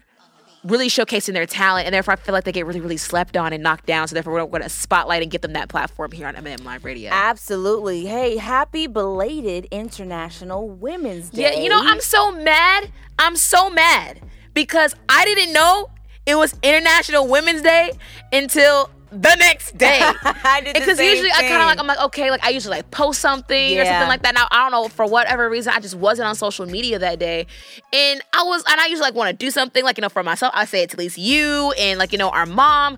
really 0.64 0.90
showcasing 0.90 1.34
their 1.34 1.46
talent, 1.46 1.86
and 1.86 1.94
therefore 1.94 2.14
I 2.14 2.18
feel 2.18 2.34
like 2.34 2.44
they 2.44 2.52
get 2.52 2.66
really, 2.66 2.82
really 2.82 2.98
slept 2.98 3.36
on 3.36 3.54
and 3.54 3.64
knocked 3.64 3.86
down. 3.86 4.08
So 4.08 4.14
therefore, 4.14 4.34
we're 4.34 4.46
going 4.46 4.62
to 4.62 4.70
spotlight 4.70 5.24
and 5.24 5.32
give 5.32 5.42
them 5.42 5.54
that 5.54 5.70
platform 5.70 6.12
here 6.12 6.28
on 6.28 6.36
M&M 6.36 6.64
Live 6.64 6.84
Radio. 6.84 7.10
Absolutely. 7.12 8.06
Hey, 8.06 8.38
happy 8.38 8.88
belated 8.88 9.68
International 9.72 10.70
Women's 10.70 11.30
Day. 11.30 11.54
Yeah, 11.54 11.64
you 11.64 11.70
know, 11.70 11.82
I'm 11.82 12.02
so 12.02 12.32
mad. 12.32 12.92
I'm 13.18 13.36
so 13.36 13.70
mad 13.70 14.22
because 14.54 14.94
I 15.10 15.26
didn't 15.26 15.54
know 15.54 15.90
it 16.26 16.36
was 16.36 16.56
International 16.62 17.28
Women's 17.28 17.62
Day 17.62 17.94
until 18.32 18.92
the 19.12 19.36
next 19.36 19.78
day. 19.78 20.00
I 20.24 20.62
did 20.64 20.76
the 20.76 20.80
Because 20.80 21.00
usually 21.00 21.32
I 21.32 21.42
kind 21.42 21.62
of 21.62 21.68
like 21.68 21.80
I'm 21.80 21.88
like 21.88 22.00
okay, 22.00 22.32
like 22.32 22.44
I 22.44 22.50
usually 22.50 22.78
like 22.78 22.92
post 22.92 23.20
something 23.20 23.78
or 23.78 23.86
something 23.86 24.08
like 24.08 24.22
that. 24.24 24.34
Now 24.34 24.48
I 24.50 24.70
don't 24.70 24.72
know 24.72 24.88
for 24.88 25.06
whatever 25.06 25.50
reason 25.50 25.74
I 25.76 25.80
just 25.80 25.96
wasn't 25.96 26.28
on 26.28 26.36
social 26.36 26.66
media 26.66 26.98
that 27.00 27.20
day, 27.20 27.46
and 27.94 28.22
I 28.34 28.44
was 28.44 28.64
and 28.70 28.80
I 28.80 28.86
usually 28.86 29.08
like 29.08 29.16
want 29.16 29.30
to 29.30 29.46
do 29.46 29.52
something 29.52 29.84
like 29.84 29.98
you 29.98 30.02
know 30.02 30.10
for 30.10 30.24
myself. 30.24 30.54
I 30.56 30.66
say 30.66 30.84
it 30.84 30.90
to 30.92 30.96
at 30.96 31.00
least 31.00 31.18
you 31.18 31.74
and 31.78 32.00
like 32.00 32.12
you 32.12 32.18
know 32.18 32.30
our 32.30 32.46
mom. 32.46 32.98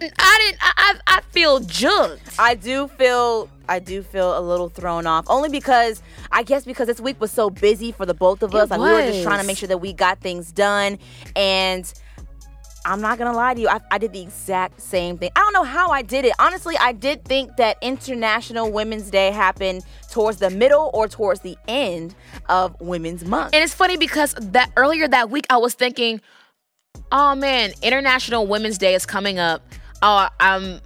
I 0.00 0.38
didn't. 0.44 0.58
I 0.60 0.72
I, 0.76 1.18
I 1.18 1.20
feel 1.30 1.60
jugged. 1.60 2.20
I 2.36 2.56
do 2.56 2.88
feel 2.88 3.48
I 3.68 3.78
do 3.78 4.02
feel 4.02 4.36
a 4.36 4.40
little 4.40 4.68
thrown 4.68 5.06
off. 5.06 5.24
Only 5.28 5.48
because 5.48 6.02
I 6.32 6.42
guess 6.42 6.64
because 6.64 6.88
this 6.88 7.00
week 7.00 7.20
was 7.20 7.30
so 7.30 7.50
busy 7.50 7.92
for 7.92 8.04
the 8.04 8.14
both 8.14 8.42
of 8.42 8.52
It 8.54 8.58
us. 8.58 8.70
Like 8.70 8.80
we 8.80 8.90
were 8.90 9.02
just 9.02 9.22
trying 9.22 9.40
to 9.40 9.46
make 9.46 9.58
sure 9.58 9.68
that 9.68 9.78
we 9.78 9.92
got 9.92 10.20
things 10.20 10.50
done. 10.50 10.98
And 11.36 11.92
I'm 12.84 13.00
not 13.00 13.18
gonna 13.18 13.32
lie 13.32 13.54
to 13.54 13.60
you, 13.60 13.68
I, 13.68 13.80
I 13.90 13.98
did 13.98 14.12
the 14.12 14.20
exact 14.20 14.80
same 14.80 15.18
thing. 15.18 15.30
I 15.36 15.40
don't 15.40 15.52
know 15.52 15.62
how 15.62 15.90
I 15.90 16.02
did 16.02 16.24
it. 16.24 16.32
Honestly, 16.38 16.76
I 16.78 16.92
did 16.92 17.24
think 17.24 17.56
that 17.56 17.78
International 17.80 18.70
Women's 18.70 19.10
Day 19.10 19.30
happened 19.30 19.84
towards 20.10 20.38
the 20.38 20.50
middle 20.50 20.90
or 20.92 21.08
towards 21.08 21.40
the 21.40 21.56
end 21.68 22.14
of 22.48 22.78
Women's 22.80 23.24
Month. 23.24 23.54
And 23.54 23.62
it's 23.62 23.74
funny 23.74 23.96
because 23.96 24.34
that 24.34 24.70
earlier 24.76 25.06
that 25.08 25.30
week 25.30 25.46
I 25.50 25.58
was 25.58 25.74
thinking, 25.74 26.20
oh 27.10 27.34
man, 27.34 27.72
International 27.82 28.46
Women's 28.46 28.78
Day 28.78 28.94
is 28.94 29.06
coming 29.06 29.38
up. 29.38 29.62
Oh, 30.02 30.28
I'm 30.40 30.80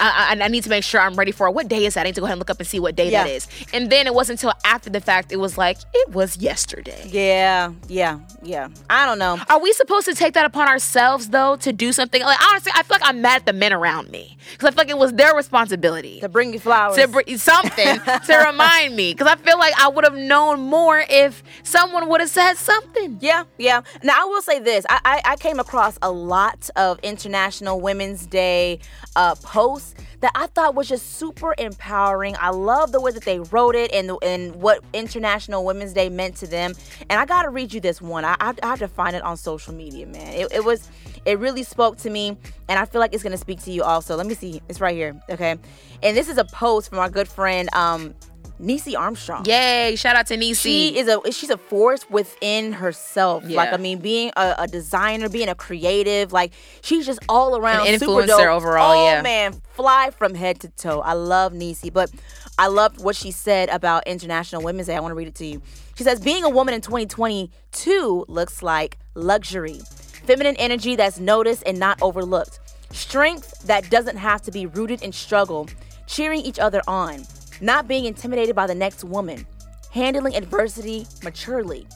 I, 0.00 0.34
I, 0.38 0.44
I 0.44 0.48
need 0.48 0.64
to 0.64 0.70
make 0.70 0.84
sure 0.84 1.00
I'm 1.00 1.14
ready 1.14 1.32
for 1.32 1.46
it. 1.46 1.52
What 1.52 1.68
day 1.68 1.84
is 1.86 1.94
that? 1.94 2.00
I 2.00 2.04
need 2.04 2.14
to 2.16 2.20
go 2.20 2.26
ahead 2.26 2.34
and 2.34 2.38
look 2.40 2.50
up 2.50 2.58
and 2.58 2.66
see 2.66 2.80
what 2.80 2.96
day 2.96 3.10
that 3.10 3.26
Yeah. 3.28 3.34
is. 3.34 3.46
And 3.72 3.90
then 3.90 4.06
it 4.06 4.14
wasn't 4.14 4.42
until 4.42 4.52
after 4.64 4.90
the 4.90 5.00
fact 5.00 5.32
it 5.32 5.36
was 5.36 5.56
like 5.58 5.78
it 5.92 6.10
was 6.10 6.36
yesterday. 6.36 7.08
Yeah, 7.10 7.72
yeah, 7.88 8.20
yeah. 8.42 8.68
I 8.90 9.06
don't 9.06 9.18
know. 9.18 9.38
Are 9.48 9.60
we 9.60 9.72
supposed 9.72 10.06
to 10.06 10.14
take 10.14 10.34
that 10.34 10.46
upon 10.46 10.68
ourselves 10.68 11.28
though 11.28 11.56
to 11.56 11.72
do 11.72 11.92
something? 11.92 12.22
Like 12.22 12.40
honestly, 12.48 12.72
I 12.74 12.82
feel 12.82 12.96
like 13.00 13.08
I'm 13.08 13.20
mad 13.22 13.36
at 13.42 13.46
the 13.46 13.52
men 13.52 13.72
around 13.72 14.10
me 14.10 14.36
because 14.52 14.68
I 14.68 14.70
feel 14.72 14.78
like 14.78 14.90
it 14.90 14.98
was 14.98 15.12
their 15.12 15.34
responsibility 15.34 16.20
To 16.20 16.28
bring 16.28 16.52
you 16.52 16.58
flowers. 16.58 16.96
to 16.96 17.08
bring 17.08 17.36
something 17.38 18.00
to 18.26 18.44
remind 18.46 18.96
me 18.96 19.12
because 19.14 19.26
I 19.28 19.36
feel 19.36 19.58
like 19.58 19.74
I 19.80 19.88
would 19.88 20.04
have 20.04 20.14
known 20.16 20.60
more 20.60 21.04
if 21.08 21.42
someone 21.62 22.08
would 22.08 22.20
have 22.20 22.30
said 22.30 22.54
something. 22.54 23.18
Yeah, 23.20 23.44
yeah. 23.58 23.82
Now 24.02 24.22
I 24.22 24.24
will 24.24 24.42
say 24.42 24.58
this: 24.58 24.84
I, 24.90 25.00
I, 25.04 25.32
I 25.32 25.36
came 25.36 25.60
across 25.60 25.98
a 26.02 26.10
lot 26.10 26.68
of 26.76 26.98
International 27.02 27.80
Women's 27.80 28.26
Day 28.26 28.80
uh, 29.16 29.34
posts 29.36 29.83
that 30.20 30.32
I 30.34 30.46
thought 30.46 30.74
was 30.74 30.88
just 30.88 31.16
super 31.16 31.54
empowering. 31.58 32.34
I 32.40 32.50
love 32.50 32.92
the 32.92 33.00
way 33.00 33.12
that 33.12 33.24
they 33.24 33.40
wrote 33.40 33.74
it 33.74 33.92
and 33.92 34.12
and 34.22 34.56
what 34.56 34.82
International 34.92 35.64
Women's 35.64 35.92
Day 35.92 36.08
meant 36.08 36.36
to 36.36 36.46
them. 36.46 36.74
And 37.10 37.20
I 37.20 37.26
gotta 37.26 37.50
read 37.50 37.72
you 37.74 37.80
this 37.80 38.00
one. 38.00 38.24
I, 38.24 38.36
I, 38.40 38.54
I 38.62 38.66
have 38.68 38.78
to 38.78 38.88
find 38.88 39.14
it 39.14 39.22
on 39.22 39.36
social 39.36 39.74
media, 39.74 40.06
man. 40.06 40.32
It, 40.32 40.52
it 40.52 40.64
was 40.64 40.88
it 41.24 41.38
really 41.38 41.62
spoke 41.62 41.98
to 41.98 42.10
me, 42.10 42.36
and 42.68 42.78
I 42.78 42.84
feel 42.84 43.00
like 43.00 43.12
it's 43.12 43.22
gonna 43.22 43.36
speak 43.36 43.62
to 43.64 43.72
you 43.72 43.82
also. 43.82 44.16
Let 44.16 44.26
me 44.26 44.34
see. 44.34 44.62
It's 44.68 44.80
right 44.80 44.94
here. 44.94 45.20
Okay, 45.28 45.56
and 46.02 46.16
this 46.16 46.28
is 46.28 46.38
a 46.38 46.44
post 46.44 46.88
from 46.88 46.98
our 46.98 47.10
good 47.10 47.28
friend 47.28 47.68
um, 47.74 48.14
Niecy 48.60 48.96
Armstrong. 48.96 49.44
Yay! 49.46 49.96
Shout 49.96 50.14
out 50.16 50.26
to 50.28 50.36
Nisi. 50.36 50.54
She 50.92 50.98
is 50.98 51.08
a 51.08 51.20
she's 51.32 51.50
a 51.50 51.58
force 51.58 52.08
within 52.08 52.72
herself. 52.72 53.44
Like 53.48 53.72
I 53.72 53.76
mean, 53.78 53.98
being 53.98 54.30
a, 54.36 54.54
a 54.58 54.66
designer, 54.68 55.28
being 55.28 55.48
a 55.48 55.54
creative, 55.54 56.32
like 56.32 56.52
she's 56.80 57.04
just 57.04 57.18
all 57.28 57.56
around 57.56 57.88
An 57.88 57.94
influencer 57.98 58.26
dope. 58.28 58.40
overall, 58.50 58.92
Oh 58.92 59.04
yeah. 59.06 59.22
man, 59.22 59.60
fly 59.72 60.10
from 60.16 60.34
head 60.34 60.60
to 60.60 60.68
toe. 60.68 61.00
I 61.00 61.14
love 61.14 61.52
Nisi, 61.52 61.90
but 61.90 62.10
I 62.56 62.68
loved 62.68 63.02
what 63.02 63.16
she 63.16 63.32
said 63.32 63.68
about 63.70 64.06
International 64.06 64.62
Women's 64.62 64.86
Day. 64.86 64.94
I 64.94 65.00
want 65.00 65.10
to 65.10 65.16
read 65.16 65.28
it 65.28 65.34
to 65.36 65.46
you. 65.46 65.60
She 65.96 66.04
says, 66.04 66.20
"Being 66.20 66.44
a 66.44 66.48
woman 66.48 66.74
in 66.74 66.80
2022 66.80 68.24
looks 68.28 68.62
like 68.62 68.98
luxury, 69.14 69.80
feminine 70.26 70.56
energy 70.58 70.96
that's 70.96 71.18
noticed 71.18 71.64
and 71.66 71.78
not 71.78 72.00
overlooked, 72.02 72.60
strength 72.92 73.66
that 73.66 73.90
doesn't 73.90 74.16
have 74.16 74.42
to 74.42 74.50
be 74.52 74.66
rooted 74.66 75.02
in 75.02 75.12
struggle, 75.12 75.68
cheering 76.06 76.40
each 76.40 76.58
other 76.60 76.82
on." 76.86 77.24
Not 77.60 77.88
being 77.88 78.04
intimidated 78.04 78.54
by 78.54 78.66
the 78.66 78.74
next 78.74 79.04
woman, 79.04 79.46
handling 79.90 80.34
adversity 80.34 81.06
maturely, 81.22 81.86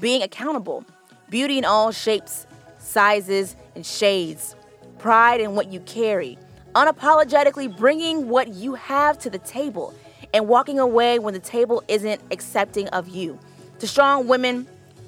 being 0.00 0.22
accountable, 0.22 0.84
beauty 1.30 1.58
in 1.58 1.64
all 1.64 1.92
shapes, 1.92 2.46
sizes, 2.78 3.56
and 3.74 3.84
shades, 3.84 4.56
pride 4.98 5.40
in 5.40 5.54
what 5.54 5.72
you 5.72 5.80
carry, 5.80 6.38
unapologetically 6.74 7.74
bringing 7.76 8.28
what 8.28 8.48
you 8.48 8.74
have 8.74 9.18
to 9.18 9.30
the 9.30 9.38
table, 9.38 9.94
and 10.32 10.48
walking 10.48 10.78
away 10.78 11.18
when 11.18 11.32
the 11.32 11.40
table 11.40 11.82
isn't 11.86 12.20
accepting 12.30 12.88
of 12.88 13.08
you. 13.08 13.38
To 13.78 13.86
strong 13.86 14.26
women, 14.26 14.66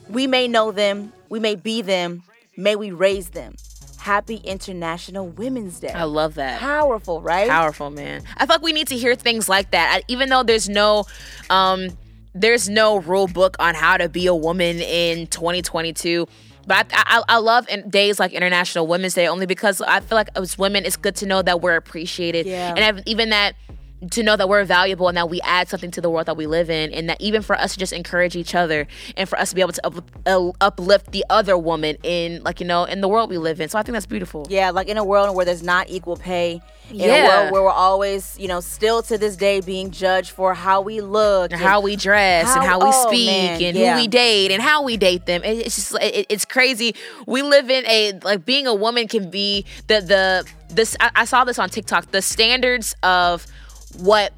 we 0.08 0.26
may 0.26 0.46
know 0.46 0.70
them, 0.70 1.12
we 1.28 1.40
may 1.40 1.56
be 1.56 1.82
them, 1.82 2.22
may 2.56 2.76
we 2.76 2.92
raise 2.92 3.30
them. 3.30 3.56
Happy 4.06 4.36
International 4.36 5.26
Women's 5.26 5.80
Day. 5.80 5.88
I 5.88 6.04
love 6.04 6.34
that. 6.36 6.60
Powerful, 6.60 7.20
right? 7.20 7.48
powerful 7.48 7.90
man 7.90 8.22
i 8.36 8.46
feel 8.46 8.54
like 8.54 8.62
we 8.62 8.72
need 8.72 8.86
to 8.88 8.96
hear 8.96 9.14
things 9.16 9.48
like 9.48 9.72
that 9.72 9.96
I, 9.96 10.02
even 10.08 10.28
though 10.28 10.42
there's 10.44 10.68
no 10.68 11.04
um 11.50 11.88
there's 12.34 12.68
no 12.68 12.98
rule 12.98 13.26
book 13.26 13.56
on 13.58 13.74
how 13.74 13.96
to 13.96 14.08
be 14.08 14.26
a 14.26 14.34
woman 14.34 14.76
in 14.80 15.26
2022 15.26 16.26
but 16.66 16.86
I, 16.92 17.02
I, 17.18 17.22
I 17.28 17.38
love 17.38 17.68
in 17.68 17.88
days 17.90 18.18
like 18.20 18.32
International 18.32 18.86
Women's 18.86 19.14
Day 19.14 19.26
only 19.26 19.46
because 19.46 19.80
I 19.80 20.00
feel 20.00 20.16
like 20.16 20.28
as 20.36 20.58
women, 20.58 20.84
it's 20.84 20.96
good 20.96 21.14
to 21.16 21.26
know 21.26 21.40
that 21.42 21.60
we're 21.60 21.76
appreciated, 21.76 22.44
Yeah. 22.44 22.74
and 22.76 22.84
I've, 22.84 23.02
even 23.06 23.30
that 23.30 23.54
to 24.10 24.22
know 24.22 24.36
that 24.36 24.48
we're 24.48 24.64
valuable 24.64 25.08
and 25.08 25.16
that 25.16 25.30
we 25.30 25.40
add 25.42 25.68
something 25.68 25.90
to 25.92 26.00
the 26.00 26.10
world 26.10 26.26
that 26.26 26.36
we 26.36 26.46
live 26.46 26.68
in, 26.68 26.92
and 26.92 27.08
that 27.08 27.20
even 27.20 27.42
for 27.42 27.56
us 27.56 27.72
to 27.72 27.78
just 27.78 27.92
encourage 27.92 28.36
each 28.36 28.54
other 28.54 28.86
and 29.16 29.28
for 29.28 29.38
us 29.38 29.50
to 29.50 29.54
be 29.54 29.60
able 29.62 29.72
to 29.72 29.86
up, 29.86 30.10
uh, 30.26 30.50
uplift 30.60 31.12
the 31.12 31.24
other 31.30 31.56
woman 31.56 31.96
in 32.02 32.42
like 32.42 32.60
you 32.60 32.66
know 32.66 32.84
in 32.84 33.00
the 33.00 33.08
world 33.08 33.30
we 33.30 33.38
live 33.38 33.60
in. 33.60 33.68
So 33.68 33.78
I 33.78 33.82
think 33.82 33.94
that's 33.94 34.06
beautiful. 34.06 34.46
Yeah, 34.50 34.70
like 34.70 34.88
in 34.88 34.98
a 34.98 35.04
world 35.04 35.34
where 35.34 35.44
there's 35.46 35.62
not 35.62 35.88
equal 35.88 36.16
pay, 36.16 36.60
in 36.90 37.00
a 37.00 37.06
Yeah. 37.06 37.28
world 37.40 37.52
where 37.52 37.62
we're 37.62 37.70
always, 37.70 38.36
you 38.38 38.48
know, 38.48 38.60
still 38.60 39.02
to 39.04 39.16
this 39.16 39.34
day 39.36 39.60
being 39.60 39.90
judged 39.90 40.30
for 40.30 40.52
how 40.54 40.82
we 40.82 41.00
look, 41.00 41.52
and 41.52 41.60
how 41.60 41.80
we 41.80 41.96
dress 41.96 42.54
and 42.54 42.62
How- 42.64 42.78
how 42.78 42.78
we 42.80 42.90
oh, 42.94 43.06
speak 43.08 43.26
man, 43.28 43.62
and 43.62 43.76
yeah. 43.76 43.94
who 43.94 44.00
we 44.02 44.08
date 44.08 44.50
and 44.52 44.62
how 44.62 44.82
we 44.82 44.96
date 44.96 45.26
them. 45.26 45.42
It's 45.44 45.74
just 45.76 45.94
it, 46.02 46.26
it's 46.28 46.44
crazy. 46.44 46.94
We 47.26 47.42
live 47.42 47.70
in 47.70 47.84
a 47.86 48.12
like 48.22 48.44
being 48.44 48.66
a 48.66 48.74
woman 48.74 49.08
can 49.08 49.30
be 49.30 49.64
the 49.86 50.00
the 50.02 50.46
this 50.68 50.96
I, 51.00 51.10
I 51.16 51.24
saw 51.24 51.44
this 51.44 51.58
on 51.58 51.70
TikTok. 51.70 52.10
The 52.10 52.20
standards 52.22 52.94
of 53.02 53.46
what 53.98 54.32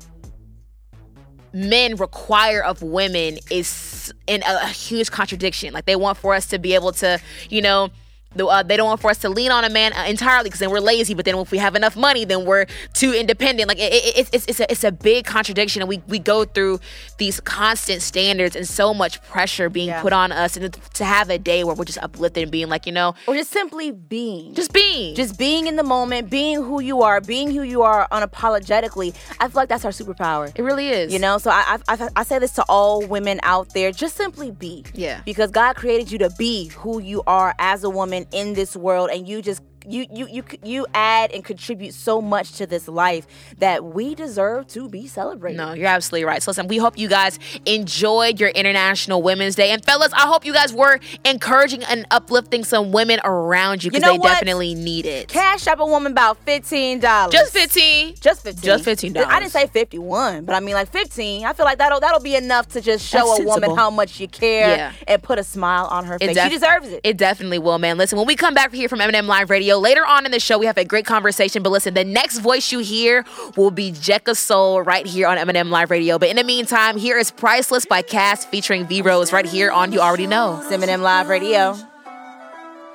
men 1.53 1.97
require 1.97 2.63
of 2.63 2.83
women 2.83 3.39
is 3.51 4.13
in 4.27 4.43
a, 4.43 4.61
a 4.63 4.69
huge 4.69 5.11
contradiction. 5.11 5.73
Like 5.73 5.87
they 5.87 5.97
want 5.97 6.19
for 6.19 6.35
us 6.35 6.47
to 6.47 6.59
be 6.59 6.75
able 6.75 6.93
to, 6.93 7.21
you 7.49 7.63
know. 7.63 7.91
Uh, 8.39 8.63
they 8.63 8.77
don't 8.77 8.87
want 8.87 9.01
for 9.01 9.11
us 9.11 9.19
to 9.19 9.29
lean 9.29 9.51
on 9.51 9.65
a 9.65 9.71
man 9.71 9.93
uh, 9.95 10.05
entirely 10.05 10.45
because 10.49 10.61
then 10.61 10.71
we're 10.71 10.81
lazy. 10.81 11.15
But 11.15 11.25
then 11.25 11.35
if 11.39 11.51
we 11.51 11.59
have 11.59 11.75
enough 11.75 11.97
money, 11.97 12.25
then 12.27 12.45
we're 12.45 12.67
too 12.93 13.13
independent. 13.15 13.69
Like 13.69 13.79
it, 13.79 13.93
it, 13.93 14.19
it's, 14.19 14.31
it's, 14.33 14.47
it's, 14.47 14.61
a, 14.61 14.71
it's 14.71 14.85
a 14.85 14.93
big 14.93 15.25
contradiction, 15.25 15.81
and 15.81 15.89
we, 15.89 16.03
we 16.09 16.19
go 16.19 16.45
through 16.45 16.79
these 17.17 17.41
constant 17.41 18.03
standards 18.03 18.55
and 18.55 18.69
so 18.69 18.93
much 18.93 19.23
pressure 19.23 19.71
being 19.71 19.89
Yeah. 19.89 20.03
put 20.03 20.13
on 20.13 20.31
us. 20.31 20.57
And 20.59 20.73
to, 20.73 20.81
to 20.95 21.05
have 21.07 21.31
a 21.31 21.39
day 21.39 21.65
where 21.65 21.75
we're 21.75 21.85
just 21.87 21.99
uplifted 21.99 22.43
and 22.43 22.53
being 22.53 22.69
like, 22.69 22.85
you 22.87 22.93
know, 22.93 23.15
or 23.27 23.35
just 23.35 23.51
simply 23.51 23.91
being. 23.93 24.55
just 24.55 24.73
being, 24.75 25.15
just 25.15 25.39
being 25.39 25.67
in 25.67 25.77
the 25.77 25.83
moment, 25.83 26.29
being 26.29 26.57
who 26.63 26.81
you 26.83 27.01
are, 27.03 27.21
being 27.23 27.51
who 27.51 27.63
you 27.63 27.81
are 27.83 28.07
unapologetically. 28.13 29.15
I 29.41 29.45
feel 29.49 29.53
like 29.55 29.69
that's 29.71 29.85
our 29.85 29.91
superpower. 29.91 30.53
it 30.55 30.63
really 30.63 30.89
is. 30.91 31.13
You 31.13 31.19
know, 31.19 31.39
so 31.39 31.51
I, 31.51 31.79
I 31.89 31.95
I 31.95 32.09
I 32.17 32.23
say 32.25 32.39
this 32.39 32.53
to 32.53 32.65
all 32.69 33.07
women 33.07 33.41
out 33.43 33.73
there: 33.75 33.91
just 33.93 34.17
simply 34.17 34.51
be. 34.51 34.85
Yeah. 34.95 35.23
Because 35.25 35.51
God 35.51 35.77
created 35.77 36.13
you 36.13 36.19
to 36.19 36.31
be 36.39 36.69
who 36.69 37.01
you 37.01 37.23
are 37.27 37.55
as 37.59 37.85
a 37.85 37.91
woman 37.91 38.18
in 38.33 38.55
this 38.55 38.77
world, 38.77 39.11
and 39.11 39.29
you 39.29 39.43
just 39.43 39.63
you 39.87 40.07
you 40.13 40.27
you 40.29 40.45
you 40.63 40.87
add 40.95 41.31
and 41.33 41.45
contribute 41.45 41.95
so 41.95 42.21
much 42.21 42.53
to 42.53 42.67
this 42.67 42.89
life 42.89 43.27
that 43.59 43.85
we 43.85 44.15
deserve 44.15 44.67
to 44.69 44.89
be 44.89 45.07
celebrated. 45.07 45.57
No, 45.57 45.73
you're 45.73 45.87
absolutely 45.87 46.25
right. 46.25 46.43
So 46.43 46.51
listen, 46.51 46.69
we 46.69 46.79
hope 46.79 46.99
you 46.99 47.09
guys 47.09 47.39
enjoyed 47.67 48.41
your 48.41 48.51
International 48.51 49.23
Women's 49.23 49.55
Day. 49.55 49.71
And 49.71 49.85
fellas, 49.85 50.13
I 50.13 50.27
hope 50.27 50.45
you 50.45 50.53
guys 50.53 50.73
were 50.73 50.99
encouraging 51.25 51.83
and 51.85 52.07
uplifting 52.11 52.65
some 52.65 52.93
women 52.93 53.21
around 53.25 53.85
you 53.85 53.91
because 53.91 54.03
know 54.03 54.13
they 54.13 54.19
what? 54.19 54.33
definitely 54.35 54.75
need 54.75 55.07
it. 55.07 55.29
Cash 55.29 55.67
up 55.67 55.81
a 55.81 55.87
woman 55.87 56.13
about 56.13 56.39
fifteen 56.45 57.01
dollars. 57.01 57.33
Just 57.33 57.53
15. 57.53 58.15
Just 58.21 58.43
fifteen. 58.43 58.65
Just 58.65 58.85
$15. 58.85 59.17
I 59.27 59.41
didn't 59.41 59.53
say 59.53 59.67
fifty-one, 59.67 60.45
but 60.45 60.55
I 60.55 60.61
mean 60.61 60.75
like 60.75 60.91
fifteen. 60.91 61.45
I 61.47 61.53
feel 61.53 61.65
like 61.67 61.79
that'll 61.79 62.01
that'll 62.01 62.21
be 62.21 62.37
enough 62.37 62.69
to 62.69 62.81
just 62.81 63.07
show 63.07 63.19
That's 63.27 63.41
a 63.41 63.45
woman 63.45 63.77
how 63.77 63.91
much 63.91 64.21
you 64.21 64.29
care 64.29 64.77
Yeah. 64.77 64.93
and 65.07 65.23
put 65.23 65.39
a 65.39 65.45
smile 65.45 65.87
on 65.87 66.05
her 66.07 66.19
face. 66.19 66.35
def- 66.35 66.45
she 66.45 66.51
deserves 66.59 66.89
it. 66.89 67.01
It 67.05 67.17
definitely 67.17 67.59
will, 67.59 67.79
man. 67.79 67.99
Listen, 67.99 68.19
when 68.19 68.27
we 68.27 68.37
come 68.37 68.55
back 68.55 68.73
here 68.73 68.89
from 68.89 69.01
M&M 69.01 69.27
Live 69.27 69.51
Radio, 69.51 69.78
later 69.79 70.07
on 70.07 70.27
in 70.27 70.33
the 70.33 70.41
show, 70.41 70.59
we 70.59 70.67
have 70.67 70.79
a 70.79 70.85
great 70.85 71.07
conversation. 71.07 71.63
But 71.63 71.71
listen, 71.71 71.95
the 71.95 72.05
next 72.05 72.39
voice 72.39 72.73
you 72.73 72.81
hear 72.81 73.25
will 73.57 73.71
be 73.71 73.93
Jekasole 73.93 74.85
right 74.85 75.07
here 75.07 75.27
on 75.27 75.39
M&M 75.39 75.71
Live 75.71 75.91
Radio. 75.91 76.19
But 76.19 76.29
in 76.29 76.37
the 76.37 76.45
meantime, 76.45 76.97
here 76.97 77.19
is 77.19 77.31
Priceless 77.31 77.87
by 77.87 78.03
Cass 78.03 78.45
featuring 78.45 78.87
V 78.87 79.03
Rose 79.03 79.33
right 79.33 79.47
here 79.47 79.71
on 79.71 79.93
You 79.93 80.01
Already 80.01 80.27
Know. 80.27 80.61
It's 80.63 80.73
M&M 80.73 81.03
Live 81.03 81.29
Radio. 81.29 81.77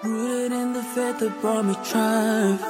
Rooted 0.03 0.51
in 0.51 0.73
the 0.73 0.81
that 0.95 1.41
brought 1.41 1.65
me 1.65 1.75
triumph. 1.89 2.61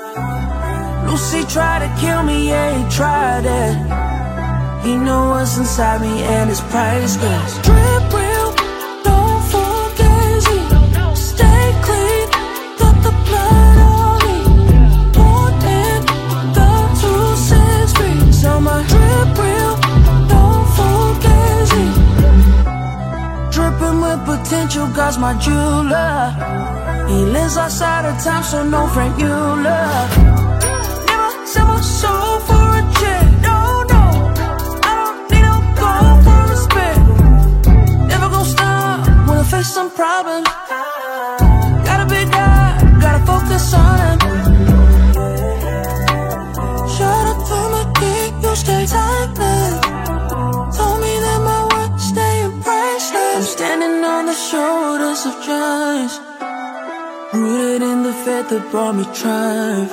Lucy 1.09 1.43
tried 1.51 1.79
to 1.85 2.01
kill 2.01 2.23
me, 2.23 2.49
yeah, 2.49 2.77
he 2.77 2.95
tried 2.95 3.45
it. 3.45 4.85
He 4.85 4.95
know 4.95 5.29
what's 5.29 5.57
inside 5.57 6.01
me 6.01 6.23
and 6.23 6.49
it's 6.49 6.61
priceless. 6.61 7.53
Drip 7.61 8.32
my 18.63 18.79
drip 18.87 19.37
real, 19.37 19.75
don't. 20.29 20.53
Dripping 23.53 24.01
with 24.01 24.25
potential, 24.25 24.87
God's 24.95 25.19
my 25.19 25.37
jeweler. 25.37 26.33
He 27.07 27.23
lives 27.25 27.55
outside 27.55 28.05
of 28.05 28.23
time, 28.23 28.43
so 28.43 28.63
no 28.63 28.87
Franck 28.87 29.15
Muller. 29.19 30.09
Never 30.63 30.82
giants. 55.45 56.19
Rooted 57.33 57.81
in 57.81 58.03
the 58.03 58.13
faith 58.23 58.49
that 58.49 58.63
brought 58.71 58.95
me 58.95 59.05
triumph. 59.19 59.91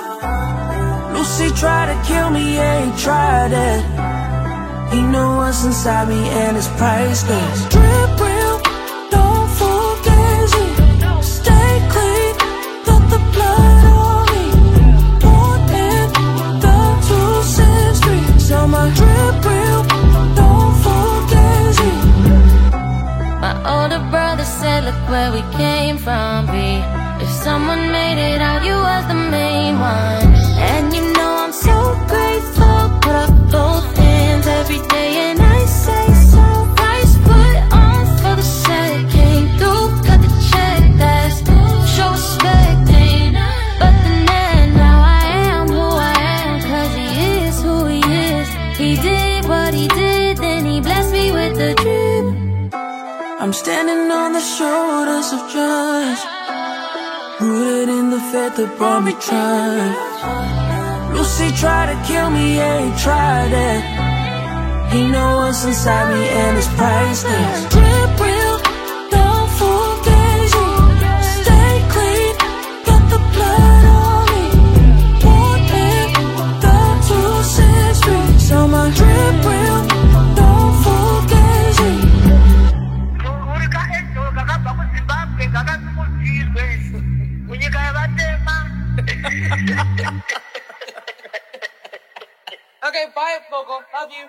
Lucy 1.14 1.50
tried 1.58 1.88
to 1.92 1.96
kill 2.08 2.30
me, 2.30 2.54
yeah, 2.54 2.84
he 2.84 2.90
tried 3.02 3.52
it. 3.52 3.82
He 4.94 5.00
knew 5.02 5.30
what's 5.38 5.64
inside 5.64 6.08
me 6.08 6.28
and 6.28 6.56
it's 6.56 6.68
priceless. 6.80 7.58
Drip 7.74 8.20
real, 8.26 8.56
don't 9.10 9.48
forget 9.62 10.50
it. 10.64 10.74
Stay 11.38 11.72
clean, 11.92 12.32
got 12.86 13.02
the 13.14 13.20
blood 13.34 13.84
on 14.02 14.22
me. 14.32 14.44
Born 15.22 15.60
in 15.88 16.06
the 16.64 16.78
two 17.08 17.32
centuries. 17.58 18.48
So 18.48 18.66
my 18.68 18.86
drip 18.98 19.36
real, 19.50 19.82
don't 20.40 20.74
forget 20.86 21.74
it. 21.90 22.00
My 23.42 23.52
older 23.74 24.02
Look 24.90 25.08
where 25.08 25.30
we 25.30 25.42
came 25.56 25.98
from, 25.98 26.46
B. 26.46 26.52
If 27.22 27.30
someone 27.30 27.92
made 27.92 28.18
it 28.34 28.40
out, 28.40 28.64
you 28.64 28.74
was 28.74 29.06
the 29.06 29.14
main 29.14 29.78
one. 29.78 30.34
And 30.58 30.92
you 30.92 31.12
know 31.12 31.32
I'm 31.44 31.52
so 31.52 31.94
grateful. 32.08 32.98
Put 33.00 33.14
up 33.14 33.30
standing 53.60 54.10
on 54.10 54.32
the 54.32 54.40
shoulders 54.40 55.28
of 55.36 55.40
giants, 55.52 56.22
rooted 57.42 57.90
in 57.90 58.08
the 58.08 58.20
faith 58.32 58.56
that 58.56 58.70
brought 58.78 59.02
me 59.04 59.12
triumph. 59.28 59.98
Lucy 61.14 61.48
tried 61.60 61.88
to 61.92 61.96
kill 62.08 62.30
me, 62.30 62.56
yeah, 62.56 62.78
he 62.86 62.90
tried 63.04 63.52
it. 63.68 63.82
He 64.94 65.02
knows 65.12 65.38
what's 65.40 65.64
inside 65.66 66.06
me 66.14 66.22
and 66.42 66.56
it's 66.56 66.70
priceless. 66.78 67.58
Drip 67.74 68.12
real, 68.24 68.56
don't 69.10 69.50
forget 69.60 70.10
Okay, 92.82 93.06
bye, 93.14 93.38
Fogo. 93.50 93.80
Love 93.94 94.10
you. 94.10 94.26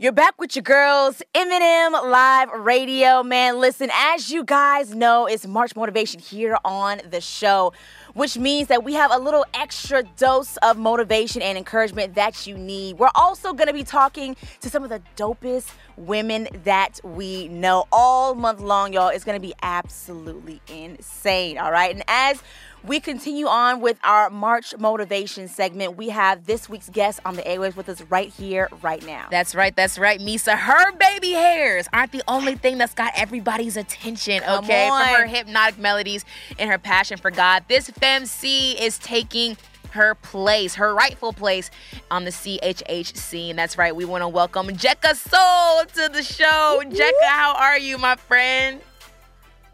You're 0.00 0.12
back 0.12 0.40
with 0.40 0.54
your 0.54 0.62
girls, 0.62 1.22
M&M 1.34 1.92
Live 1.92 2.50
Radio. 2.52 3.24
Man, 3.24 3.58
listen, 3.58 3.90
as 3.92 4.30
you 4.30 4.44
guys 4.44 4.94
know, 4.94 5.26
it's 5.26 5.44
March 5.44 5.74
Motivation 5.74 6.20
here 6.20 6.56
on 6.64 7.00
the 7.10 7.20
show, 7.20 7.72
which 8.14 8.38
means 8.38 8.68
that 8.68 8.84
we 8.84 8.94
have 8.94 9.10
a 9.10 9.18
little 9.18 9.44
extra 9.54 10.04
dose 10.16 10.56
of 10.58 10.78
motivation 10.78 11.42
and 11.42 11.58
encouragement 11.58 12.14
that 12.14 12.46
you 12.46 12.56
need. 12.56 12.98
We're 12.98 13.10
also 13.16 13.52
going 13.52 13.66
to 13.66 13.74
be 13.74 13.82
talking 13.82 14.36
to 14.60 14.70
some 14.70 14.84
of 14.84 14.88
the 14.88 15.02
dopest 15.16 15.72
women 15.98 16.48
that 16.64 17.00
we 17.02 17.48
know 17.48 17.86
all 17.92 18.34
month 18.34 18.60
long, 18.60 18.92
y'all. 18.92 19.08
It's 19.08 19.24
going 19.24 19.40
to 19.40 19.46
be 19.46 19.54
absolutely 19.62 20.60
insane, 20.68 21.58
all 21.58 21.72
right? 21.72 21.94
And 21.94 22.04
as 22.08 22.42
we 22.84 23.00
continue 23.00 23.46
on 23.46 23.80
with 23.80 23.98
our 24.04 24.30
March 24.30 24.74
motivation 24.78 25.48
segment. 25.48 25.96
We 25.96 26.10
have 26.10 26.46
this 26.46 26.68
week's 26.68 26.88
guest 26.88 27.20
on 27.24 27.34
the 27.34 27.42
airwaves 27.42 27.76
with 27.76 27.88
us 27.88 28.02
right 28.02 28.30
here, 28.30 28.68
right 28.82 29.04
now. 29.04 29.26
That's 29.30 29.54
right, 29.54 29.74
that's 29.74 29.98
right, 29.98 30.20
Meesa. 30.20 30.56
Her 30.56 30.92
baby 30.92 31.32
hairs 31.32 31.88
aren't 31.92 32.12
the 32.12 32.22
only 32.28 32.54
thing 32.54 32.78
that's 32.78 32.94
got 32.94 33.12
everybody's 33.16 33.76
attention, 33.76 34.40
Come 34.42 34.64
okay? 34.64 34.88
on. 34.88 35.04
From 35.06 35.14
her 35.16 35.26
hypnotic 35.26 35.78
melodies 35.78 36.24
and 36.58 36.70
her 36.70 36.78
passion 36.78 37.18
for 37.18 37.30
God, 37.30 37.64
this 37.68 37.90
FemC 37.90 38.80
is 38.80 38.98
taking 38.98 39.56
her 39.98 40.14
place, 40.14 40.76
her 40.76 40.94
rightful 40.94 41.34
place 41.34 41.70
on 42.10 42.24
the 42.24 42.30
CHH 42.30 43.16
scene. 43.16 43.56
That's 43.56 43.76
right, 43.76 43.94
we 43.94 44.06
want 44.06 44.22
to 44.22 44.28
welcome 44.28 44.68
Jekasole 44.68 45.86
to 45.92 46.08
the 46.12 46.22
show. 46.22 46.82
Jekka, 46.86 47.26
how 47.26 47.54
are 47.54 47.78
you, 47.78 47.98
my 47.98 48.16
friend? 48.16 48.80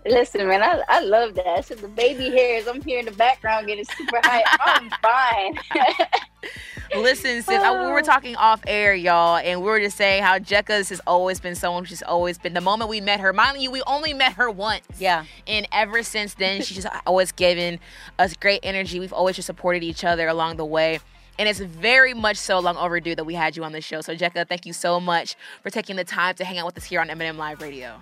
Listen, 0.07 0.49
man, 0.49 0.63
I, 0.63 0.83
I 0.89 1.01
love 1.01 1.35
that. 1.37 1.67
So 1.67 1.77
the 1.77 1.89
baby 1.89 2.31
hairs, 2.31 2.67
I'm 2.67 2.83
here 2.83 2.99
in 2.99 3.07
the 3.07 3.13
background 3.13 3.67
getting 3.69 3.85
super 3.85 4.21
high. 4.23 4.45
I'm 4.61 4.91
fine. 5.03 5.59
Listen, 6.97 7.43
sis, 7.43 7.49
I- 7.49 7.85
we 7.85 7.93
were 7.93 7.99
oh. 7.99 8.03
talking 8.03 8.37
off 8.37 8.63
air, 8.67 8.95
y'all, 8.95 9.37
and 9.37 9.61
we 9.61 9.67
were 9.67 9.81
just 9.81 9.97
saying 9.97 10.23
how 10.23 10.39
Jekka's 10.39 10.89
has 10.91 11.01
always 11.07 11.41
been 11.41 11.55
someone 11.55 11.85
she's 11.85 12.03
always 12.03 12.39
been. 12.39 12.55
The 12.55 12.61
moment 12.61 12.91
we 12.91 13.01
met 13.01 13.21
her, 13.21 13.33
mind 13.33 13.61
you, 13.61 13.71
we 13.71 13.83
only 13.87 14.15
met 14.15 14.35
her 14.35 14.51
once. 14.51 14.85
Yeah. 14.99 15.25
And 15.47 15.67
ever 15.73 16.03
since 16.03 16.35
then, 16.35 16.63
she's 16.63 16.77
just 16.83 16.95
always 17.07 17.33
given 17.33 17.81
us 18.19 18.35
great 18.35 18.61
energy. 18.63 19.01
We've 19.01 19.13
always 19.13 19.37
just 19.37 19.47
supported 19.47 19.83
each 19.83 20.05
other 20.05 20.29
along 20.29 20.57
the 20.57 20.65
way. 20.65 21.01
And 21.39 21.49
it's 21.49 21.59
very 21.59 22.15
much 22.15 22.37
so 22.37 22.61
long 22.61 22.77
overdue 22.77 23.17
that 23.17 23.25
we 23.25 23.35
had 23.35 23.57
you 23.57 23.65
on 23.65 23.73
the 23.73 23.81
show. 23.81 24.01
So, 24.01 24.15
Jekka, 24.15 24.49
thank 24.49 24.67
you 24.67 24.73
so 24.73 25.01
much 25.01 25.35
for 25.63 25.71
taking 25.71 25.97
the 25.97 26.05
time 26.05 26.37
to 26.37 26.45
hang 26.45 26.59
out 26.59 26.67
with 26.67 26.77
us 26.79 26.85
here 26.85 27.01
on 27.01 27.11
M&M 27.11 27.37
Live 27.37 27.61
Radio. 27.61 28.01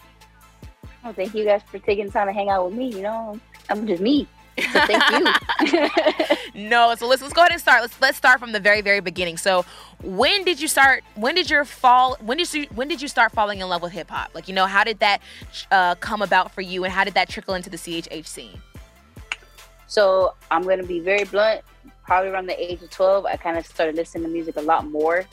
oh, 1.05 1.13
thank 1.13 1.35
you 1.35 1.45
guys 1.45 1.63
for 1.71 1.79
taking 1.79 2.07
the 2.07 2.13
time 2.13 2.27
to 2.27 2.33
hang 2.33 2.51
out 2.51 2.67
with 2.67 2.75
me. 2.75 2.89
You 2.91 3.03
know, 3.03 3.41
I'm 3.71 3.87
just 3.87 4.03
me. 4.03 4.29
So 4.59 4.81
thank 4.87 5.03
you. 5.11 6.37
No, 6.55 6.95
so 6.95 7.07
let's 7.07 7.23
let's 7.23 7.33
go 7.33 7.41
ahead 7.41 7.53
and 7.53 7.61
start. 7.61 7.81
Let's 7.81 7.99
let's 8.01 8.19
start 8.19 8.39
from 8.39 8.53
the 8.53 8.61
very 8.61 8.83
very 8.83 9.01
beginning. 9.01 9.39
So, 9.39 9.65
when 10.03 10.45
did 10.45 10.61
you 10.61 10.69
start? 10.69 11.03
When 11.15 11.35
did 11.35 11.49
your 11.49 11.65
fall? 11.65 12.17
When 12.21 12.37
did 12.37 12.53
you 12.53 12.67
when 12.75 12.89
did 12.89 13.01
you 13.01 13.09
start 13.09 13.33
falling 13.33 13.61
in 13.61 13.69
love 13.69 13.81
with 13.81 13.93
hip 13.93 14.11
hop? 14.11 14.35
Like 14.35 14.49
you 14.49 14.55
know, 14.55 14.67
how 14.67 14.85
did 14.85 14.99
that 14.99 15.23
uh, 15.71 15.95
come 15.95 16.21
about 16.21 16.53
for 16.53 16.61
you, 16.61 16.85
and 16.85 16.93
how 16.93 17.05
did 17.05 17.15
that 17.15 17.31
trickle 17.31 17.55
into 17.55 17.71
the 17.71 17.79
CHH 17.79 18.27
scene? 18.27 18.61
So 19.87 20.35
I'm 20.51 20.63
gonna 20.63 20.83
be 20.83 21.01
very 21.01 21.25
blunt. 21.25 21.63
Probably 22.05 22.31
around 22.31 22.49
the 22.49 22.61
age 22.61 22.83
of 22.83 22.91
12, 22.91 23.27
I 23.27 23.37
kind 23.37 23.57
of 23.57 23.65
started 23.65 23.95
listening 23.95 24.25
to 24.25 24.29
music 24.29 24.57
a 24.57 24.61
lot 24.61 24.87
more. 24.87 25.25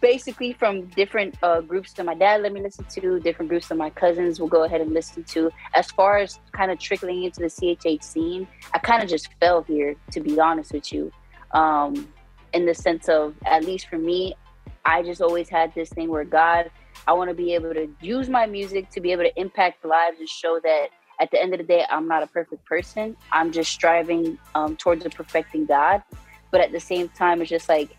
Basically, 0.00 0.52
from 0.52 0.86
different 0.86 1.36
uh, 1.42 1.60
groups 1.60 1.92
that 1.94 2.04
my 2.04 2.14
dad 2.14 2.42
let 2.42 2.52
me 2.52 2.60
listen 2.60 2.84
to, 2.86 3.20
different 3.20 3.48
groups 3.48 3.68
that 3.68 3.76
my 3.76 3.90
cousins 3.90 4.40
will 4.40 4.48
go 4.48 4.64
ahead 4.64 4.80
and 4.80 4.92
listen 4.92 5.24
to. 5.24 5.50
As 5.74 5.90
far 5.90 6.18
as 6.18 6.40
kind 6.52 6.70
of 6.70 6.78
trickling 6.78 7.24
into 7.24 7.40
the 7.40 7.46
CHH 7.46 8.02
scene, 8.02 8.48
I 8.74 8.78
kind 8.78 9.02
of 9.02 9.08
just 9.08 9.28
fell 9.40 9.62
here, 9.62 9.94
to 10.12 10.20
be 10.20 10.38
honest 10.40 10.72
with 10.72 10.92
you. 10.92 11.12
Um, 11.52 12.08
in 12.52 12.66
the 12.66 12.74
sense 12.74 13.08
of, 13.08 13.34
at 13.44 13.64
least 13.64 13.88
for 13.88 13.98
me, 13.98 14.34
I 14.84 15.02
just 15.02 15.20
always 15.20 15.48
had 15.48 15.74
this 15.74 15.88
thing 15.90 16.08
where 16.08 16.24
God, 16.24 16.70
I 17.06 17.12
want 17.12 17.28
to 17.28 17.34
be 17.34 17.54
able 17.54 17.74
to 17.74 17.88
use 18.00 18.28
my 18.28 18.46
music 18.46 18.90
to 18.90 19.00
be 19.00 19.12
able 19.12 19.24
to 19.24 19.40
impact 19.40 19.84
lives 19.84 20.18
and 20.20 20.28
show 20.28 20.60
that 20.62 20.88
at 21.20 21.30
the 21.30 21.42
end 21.42 21.54
of 21.54 21.58
the 21.58 21.64
day, 21.64 21.84
I'm 21.90 22.06
not 22.06 22.22
a 22.22 22.26
perfect 22.26 22.64
person. 22.64 23.16
I'm 23.32 23.50
just 23.52 23.72
striving 23.72 24.38
um, 24.54 24.76
towards 24.76 25.04
a 25.04 25.10
perfecting 25.10 25.66
God. 25.66 26.02
But 26.50 26.60
at 26.60 26.72
the 26.72 26.80
same 26.80 27.08
time, 27.10 27.40
it's 27.40 27.50
just 27.50 27.68
like, 27.68 27.96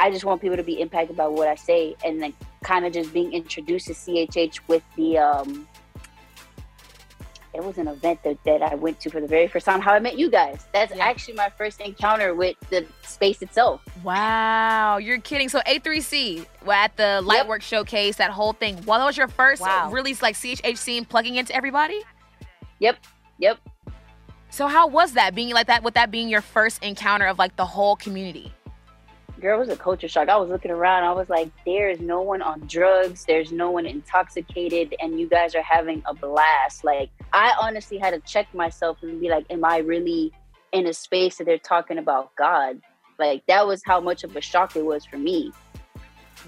I 0.00 0.10
just 0.10 0.24
want 0.24 0.40
people 0.40 0.56
to 0.56 0.62
be 0.62 0.80
impacted 0.80 1.16
by 1.16 1.26
what 1.28 1.48
I 1.48 1.54
say 1.54 1.94
and 2.04 2.20
then 2.22 2.32
kind 2.62 2.84
of 2.84 2.92
just 2.92 3.12
being 3.12 3.32
introduced 3.32 3.86
to 3.86 3.92
CHH 3.94 4.60
with 4.68 4.82
the, 4.96 5.18
um, 5.18 5.68
it 7.54 7.62
was 7.62 7.78
an 7.78 7.86
event 7.86 8.20
that, 8.24 8.42
that 8.44 8.62
I 8.62 8.74
went 8.74 8.98
to 9.00 9.10
for 9.10 9.20
the 9.20 9.28
very 9.28 9.46
first 9.46 9.64
time, 9.64 9.80
how 9.80 9.92
I 9.94 10.00
met 10.00 10.18
you 10.18 10.28
guys. 10.28 10.66
That's 10.72 10.92
Yeah. 10.94 11.04
actually 11.04 11.34
my 11.34 11.48
first 11.50 11.80
encounter 11.80 12.34
with 12.34 12.56
the 12.70 12.84
space 13.02 13.42
itself. 13.42 13.80
Wow, 14.02 14.96
you're 14.96 15.20
kidding. 15.20 15.48
So 15.48 15.60
A3C 15.64 16.44
at 16.68 16.96
the 16.96 17.22
Lightwork 17.24 17.62
Showcase, 17.62 18.16
that 18.16 18.30
whole 18.32 18.54
thing. 18.54 18.82
Well, 18.86 18.98
that 18.98 19.04
was 19.04 19.16
your 19.16 19.28
first 19.28 19.62
Wow. 19.62 19.90
release, 19.92 20.20
like 20.20 20.34
CHH 20.34 20.78
scene, 20.78 21.04
plugging 21.04 21.36
into 21.36 21.54
everybody. 21.54 22.02
Yep, 22.80 22.96
yep. 23.38 23.58
So 24.50 24.66
how 24.66 24.88
was 24.88 25.12
that 25.12 25.34
being 25.36 25.52
like 25.54 25.68
that? 25.68 25.84
With 25.84 25.94
that 25.94 26.10
being 26.10 26.28
your 26.28 26.40
first 26.40 26.82
encounter 26.82 27.26
of 27.26 27.38
like 27.38 27.54
the 27.56 27.66
whole 27.66 27.94
community? 27.94 28.52
Girl, 29.44 29.58
it 29.58 29.66
was 29.66 29.68
a 29.68 29.76
culture 29.76 30.08
shock. 30.08 30.30
I 30.30 30.36
was 30.38 30.48
looking 30.48 30.70
around. 30.70 31.04
I 31.04 31.12
was 31.12 31.28
like, 31.28 31.50
there 31.66 31.90
is 31.90 32.00
no 32.00 32.22
one 32.22 32.40
on 32.40 32.60
drugs. 32.66 33.26
There's 33.26 33.52
no 33.52 33.70
one 33.70 33.84
intoxicated, 33.84 34.94
and 35.00 35.20
you 35.20 35.28
guys 35.28 35.54
are 35.54 35.62
having 35.62 36.02
a 36.06 36.14
blast. 36.14 36.82
Like, 36.82 37.10
I 37.34 37.52
honestly 37.60 37.98
had 37.98 38.12
to 38.12 38.20
check 38.20 38.52
myself 38.54 39.02
and 39.02 39.20
be 39.20 39.28
like, 39.28 39.44
am 39.50 39.62
I 39.62 39.78
really 39.78 40.32
in 40.72 40.86
a 40.86 40.94
space 40.94 41.36
that 41.36 41.44
they're 41.44 41.58
talking 41.58 41.98
about 41.98 42.34
God? 42.36 42.80
Like, 43.18 43.44
that 43.46 43.66
was 43.66 43.82
how 43.84 44.00
much 44.00 44.24
of 44.24 44.34
a 44.34 44.40
shock 44.40 44.76
it 44.76 44.84
was 44.84 45.04
for 45.04 45.18
me. 45.18 45.52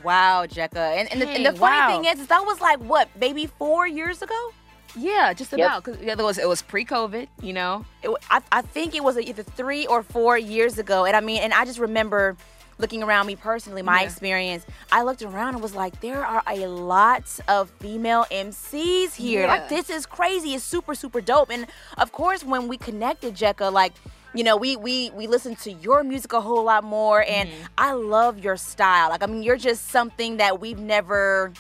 Wow, 0.02 0.46
Jekka. 0.46 0.96
And, 0.96 1.12
and, 1.12 1.20
the, 1.20 1.28
and 1.28 1.44
the 1.44 1.50
Dang, 1.50 1.58
funny 1.58 1.76
wow. 1.76 2.02
thing 2.02 2.10
is, 2.10 2.20
is, 2.20 2.26
that 2.28 2.44
was 2.46 2.62
like, 2.62 2.78
what, 2.78 3.10
maybe 3.20 3.46
four 3.46 3.86
years 3.86 4.22
ago? 4.22 4.52
Yeah, 4.96 5.34
just 5.34 5.52
about. 5.52 5.84
Cause 5.84 5.98
yeah, 6.00 6.12
it 6.12 6.18
was 6.18 6.38
it 6.38 6.48
was 6.48 6.62
pre-COVID, 6.62 7.28
you 7.42 7.52
know. 7.52 7.84
It, 8.02 8.10
I, 8.30 8.40
I 8.50 8.62
think 8.62 8.94
it 8.94 9.04
was 9.04 9.18
either 9.18 9.42
three 9.42 9.86
or 9.86 10.02
four 10.02 10.38
years 10.38 10.78
ago. 10.78 11.04
And 11.04 11.14
I 11.14 11.20
mean, 11.20 11.42
and 11.42 11.52
I 11.52 11.66
just 11.66 11.78
remember 11.78 12.34
looking 12.78 13.02
around 13.02 13.26
me 13.26 13.36
personally, 13.36 13.82
my 13.82 14.00
Yeah. 14.00 14.06
experience. 14.06 14.66
I 14.92 15.02
looked 15.02 15.22
around 15.22 15.54
and 15.54 15.62
was 15.62 15.74
like, 15.74 16.00
there 16.00 16.24
are 16.24 16.42
a 16.46 16.66
lot 16.66 17.24
of 17.48 17.70
female 17.80 18.26
MCs 18.30 19.14
here. 19.14 19.42
Yeah. 19.42 19.46
Like, 19.48 19.68
this 19.68 19.88
is 19.90 20.06
crazy. 20.06 20.54
It's 20.54 20.64
super, 20.64 20.94
super 20.94 21.20
dope. 21.20 21.50
And 21.50 21.66
of 21.96 22.12
course, 22.12 22.44
when 22.44 22.68
we 22.68 22.76
connected, 22.76 23.34
Jekka, 23.34 23.72
like, 23.72 23.92
you 24.34 24.44
know, 24.44 24.56
we 24.58 24.76
we 24.76 25.10
we 25.14 25.26
listen 25.26 25.56
to 25.56 25.72
your 25.72 26.04
music 26.04 26.34
a 26.34 26.40
whole 26.42 26.62
lot 26.64 26.84
more, 26.84 27.24
and 27.26 27.48
Mm-hmm. 27.48 27.62
I 27.78 27.92
love 27.92 28.38
your 28.38 28.58
style. 28.58 29.08
Like, 29.08 29.22
I 29.22 29.26
mean, 29.26 29.42
you're 29.42 29.56
just 29.56 29.88
something 29.88 30.36
that 30.36 30.60
we've 30.60 30.78
never 30.78 31.52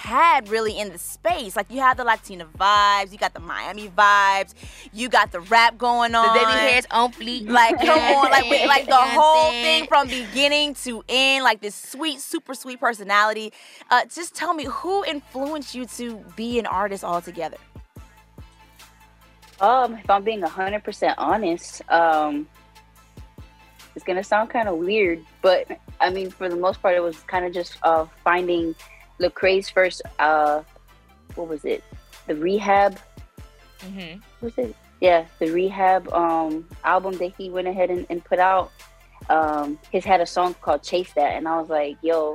had 0.00 0.48
really 0.48 0.78
in 0.78 0.90
the 0.90 0.98
space. 0.98 1.56
Like, 1.56 1.70
you 1.70 1.80
have 1.80 1.98
the 1.98 2.04
Latina 2.04 2.46
vibes, 2.58 3.12
you 3.12 3.18
got 3.18 3.34
the 3.34 3.40
Miami 3.40 3.88
vibes, 3.88 4.54
you 4.92 5.08
got 5.10 5.30
the 5.30 5.40
rap 5.40 5.76
going 5.76 6.14
on. 6.14 6.26
The 6.34 6.40
baby 6.40 6.52
hair's 6.52 6.86
on 6.90 7.12
fleek. 7.12 7.48
Like 7.48 7.78
come 7.78 7.98
on, 7.98 8.30
like 8.30 8.48
with, 8.48 8.66
like 8.66 8.86
the 8.86 8.90
You 8.90 8.96
know 8.96 8.96
what 8.96 9.08
I'm 9.08 9.20
whole 9.20 9.50
thing 9.50 9.86
from 9.86 10.08
beginning 10.08 10.74
to 10.84 11.04
end, 11.08 11.44
like 11.44 11.60
this 11.60 11.74
sweet, 11.74 12.20
super 12.20 12.54
sweet 12.54 12.80
personality. 12.80 13.52
Uh, 13.90 14.06
just 14.06 14.34
tell 14.34 14.54
me 14.54 14.64
who 14.64 15.04
influenced 15.04 15.74
you 15.74 15.84
to 15.84 16.24
be 16.34 16.58
an 16.58 16.66
artist 16.66 17.04
altogether. 17.04 17.58
Um, 19.60 19.94
if 19.94 20.08
I'm 20.08 20.24
being 20.24 20.40
hundred 20.40 20.82
percent 20.82 21.14
honest, 21.18 21.82
um, 21.90 22.48
it's 23.94 24.04
gonna 24.04 24.24
sound 24.24 24.48
kind 24.48 24.66
of 24.66 24.78
weird, 24.78 25.22
but 25.42 25.66
I 26.00 26.08
mean, 26.08 26.30
for 26.30 26.48
the 26.48 26.56
most 26.56 26.80
part, 26.80 26.94
it 26.94 27.02
was 27.02 27.20
kind 27.20 27.44
of 27.44 27.52
just 27.52 27.76
uh, 27.82 28.06
finding 28.24 28.74
Lecrae's 29.20 29.68
first. 29.68 30.02
Uh, 30.18 30.62
what 31.34 31.48
was 31.48 31.64
it? 31.64 31.84
The 32.26 32.34
Rehab. 32.34 32.98
Mhm. 33.80 34.20
Was 34.40 34.56
it? 34.58 34.74
Yeah, 35.00 35.24
the 35.38 35.50
Rehab 35.50 36.12
um, 36.12 36.66
album 36.84 37.16
that 37.18 37.32
he 37.38 37.48
went 37.50 37.68
ahead 37.68 37.90
and, 37.90 38.06
and 38.10 38.24
put 38.24 38.38
out. 38.38 38.70
Um, 39.28 39.78
he's 39.92 40.04
had 40.04 40.20
a 40.20 40.26
song 40.26 40.54
called 40.60 40.82
Chase 40.82 41.12
That, 41.14 41.36
and 41.36 41.46
I 41.48 41.58
was 41.60 41.68
like, 41.70 41.96
yo, 42.02 42.32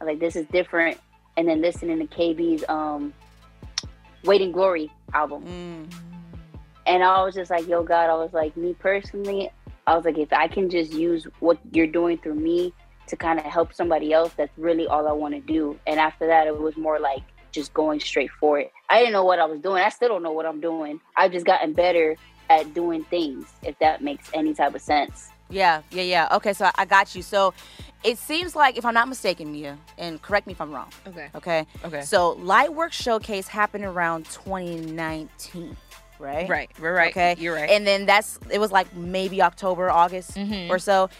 was 0.00 0.06
like 0.06 0.18
this 0.18 0.36
is 0.36 0.46
different. 0.48 0.98
And 1.36 1.48
then 1.48 1.62
listening 1.62 1.98
to 2.06 2.14
KB's 2.14 2.64
um, 2.68 3.14
Weight 4.24 4.52
& 4.52 4.52
Glory 4.52 4.90
album 5.14 5.44
Mm. 5.44 5.94
and 6.86 7.02
I 7.02 7.22
was 7.22 7.34
just 7.34 7.50
like, 7.50 7.66
yo, 7.66 7.82
God, 7.82 8.10
I 8.10 8.14
was 8.14 8.32
like, 8.34 8.54
me 8.56 8.74
personally, 8.78 9.50
I 9.86 9.96
was 9.96 10.04
like, 10.04 10.18
if 10.18 10.32
I 10.32 10.46
can 10.48 10.68
just 10.68 10.92
use 10.92 11.26
what 11.40 11.58
you're 11.72 11.86
doing 11.86 12.18
through 12.18 12.34
me 12.34 12.72
to 13.12 13.16
kind 13.16 13.38
of 13.38 13.44
help 13.44 13.74
somebody 13.74 14.10
else, 14.14 14.32
that's 14.38 14.50
really 14.56 14.86
all 14.86 15.06
I 15.06 15.12
want 15.12 15.34
to 15.34 15.40
do. 15.40 15.78
And 15.86 16.00
after 16.00 16.26
that, 16.26 16.46
it 16.46 16.58
was 16.58 16.78
more 16.78 16.98
like 16.98 17.22
just 17.52 17.74
going 17.74 18.00
straight 18.00 18.30
for 18.40 18.58
it. 18.58 18.72
I 18.88 19.00
didn't 19.00 19.12
know 19.12 19.24
what 19.24 19.38
I 19.38 19.44
was 19.44 19.60
doing. 19.60 19.82
I 19.82 19.90
still 19.90 20.08
don't 20.08 20.22
know 20.22 20.32
what 20.32 20.46
I'm 20.46 20.60
doing. 20.62 20.98
I've 21.14 21.30
just 21.30 21.44
gotten 21.44 21.74
better 21.74 22.16
at 22.48 22.72
doing 22.72 23.04
things, 23.04 23.44
if 23.62 23.78
that 23.80 24.02
makes 24.02 24.30
any 24.32 24.54
type 24.54 24.74
of 24.74 24.80
sense. 24.80 25.28
Yeah, 25.50 25.82
yeah, 25.90 26.02
yeah. 26.02 26.28
Okay, 26.32 26.54
so 26.54 26.64
I- 26.64 26.72
I 26.78 26.84
got 26.86 27.14
you. 27.14 27.20
So 27.20 27.52
it 28.02 28.16
seems 28.16 28.56
like, 28.56 28.78
if 28.78 28.86
I'm 28.86 28.94
not 28.94 29.06
mistaken, 29.08 29.52
Meah, 29.52 29.76
and 29.98 30.20
correct 30.22 30.46
me 30.46 30.54
if 30.54 30.60
I'm 30.62 30.72
wrong. 30.72 30.88
Okay. 31.06 31.28
Okay. 31.34 31.66
Okay. 31.84 32.00
So 32.00 32.36
Lightwork 32.36 32.92
Showcase 32.92 33.48
happened 33.48 33.84
around 33.84 34.24
2019, 34.30 35.76
right? 36.18 36.48
Right. 36.48 36.70
Right. 36.78 36.90
Right. 36.90 37.10
Okay. 37.10 37.34
You're 37.38 37.54
right. 37.54 37.68
And 37.68 37.86
then 37.86 38.06
that's 38.06 38.38
it 38.50 38.58
was 38.58 38.72
like 38.72 38.94
maybe 38.96 39.42
October, 39.42 39.90
August 39.90 40.36
Mhm. 40.36 40.70
or 40.70 40.78
so. 40.78 41.10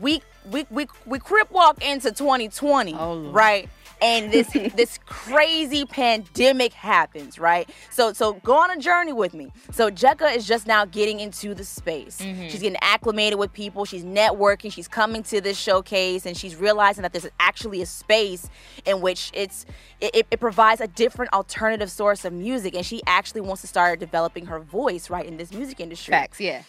We 0.00 0.22
we 0.50 0.66
we 0.70 0.86
we 1.06 1.18
crip 1.18 1.50
walk 1.50 1.84
into 1.84 2.12
2020, 2.12 2.94
Oh, 2.94 3.30
right? 3.30 3.68
And 4.02 4.30
this 4.30 4.48
this 4.76 4.98
crazy 5.06 5.86
pandemic 5.86 6.74
happens, 6.74 7.38
right? 7.38 7.68
So 7.90 8.12
so 8.12 8.34
go 8.34 8.54
on 8.58 8.70
a 8.70 8.76
journey 8.78 9.14
with 9.14 9.32
me. 9.32 9.52
So 9.72 9.90
Jekka 9.90 10.36
is 10.36 10.46
just 10.46 10.66
now 10.66 10.84
getting 10.84 11.18
into 11.18 11.54
the 11.54 11.64
space. 11.64 12.18
Mm-hmm. 12.20 12.48
She's 12.48 12.60
getting 12.60 12.78
acclimated 12.82 13.38
with 13.38 13.54
people. 13.54 13.86
She's 13.86 14.04
networking. 14.04 14.70
She's 14.70 14.86
coming 14.86 15.22
to 15.24 15.40
this 15.40 15.58
showcase, 15.58 16.26
and 16.26 16.36
she's 16.36 16.56
realizing 16.56 17.02
that 17.02 17.12
there's 17.14 17.26
actually 17.40 17.80
a 17.80 17.86
space 17.86 18.50
in 18.84 19.00
which 19.00 19.30
it's 19.34 19.64
it, 20.00 20.14
it- 20.14 20.26
it 20.30 20.40
provides 20.40 20.80
a 20.82 20.88
different 20.88 21.32
alternative 21.32 21.90
source 21.90 22.24
of 22.26 22.32
music, 22.34 22.74
and 22.74 22.84
she 22.84 23.00
actually 23.06 23.40
wants 23.40 23.62
to 23.62 23.66
start 23.66 23.98
developing 23.98 24.44
her 24.46 24.58
voice 24.60 25.08
right 25.08 25.24
in 25.24 25.38
this 25.38 25.52
music 25.52 25.80
industry 25.80 26.12
Facts. 26.12 26.38
Yeah. 26.38 26.62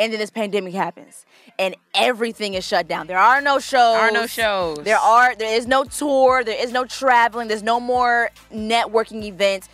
And 0.00 0.10
then 0.12 0.18
this 0.18 0.30
pandemic 0.30 0.72
happens 0.72 1.26
and 1.58 1.76
everything 1.94 2.54
is 2.54 2.66
shut 2.66 2.88
down. 2.88 3.06
There 3.06 3.18
are 3.18 3.42
no 3.42 3.58
shows. 3.58 3.96
Are 3.96 4.10
no 4.10 4.26
shows. 4.26 4.78
there 4.78 4.98
are 4.98 5.36
there 5.36 5.54
is 5.54 5.66
no 5.66 5.84
tour. 5.84 6.42
There 6.42 6.60
is 6.60 6.72
no 6.72 6.86
traveling. 6.86 7.48
There's 7.48 7.62
no 7.62 7.78
more 7.78 8.30
networking 8.52 9.22
events. 9.24 9.68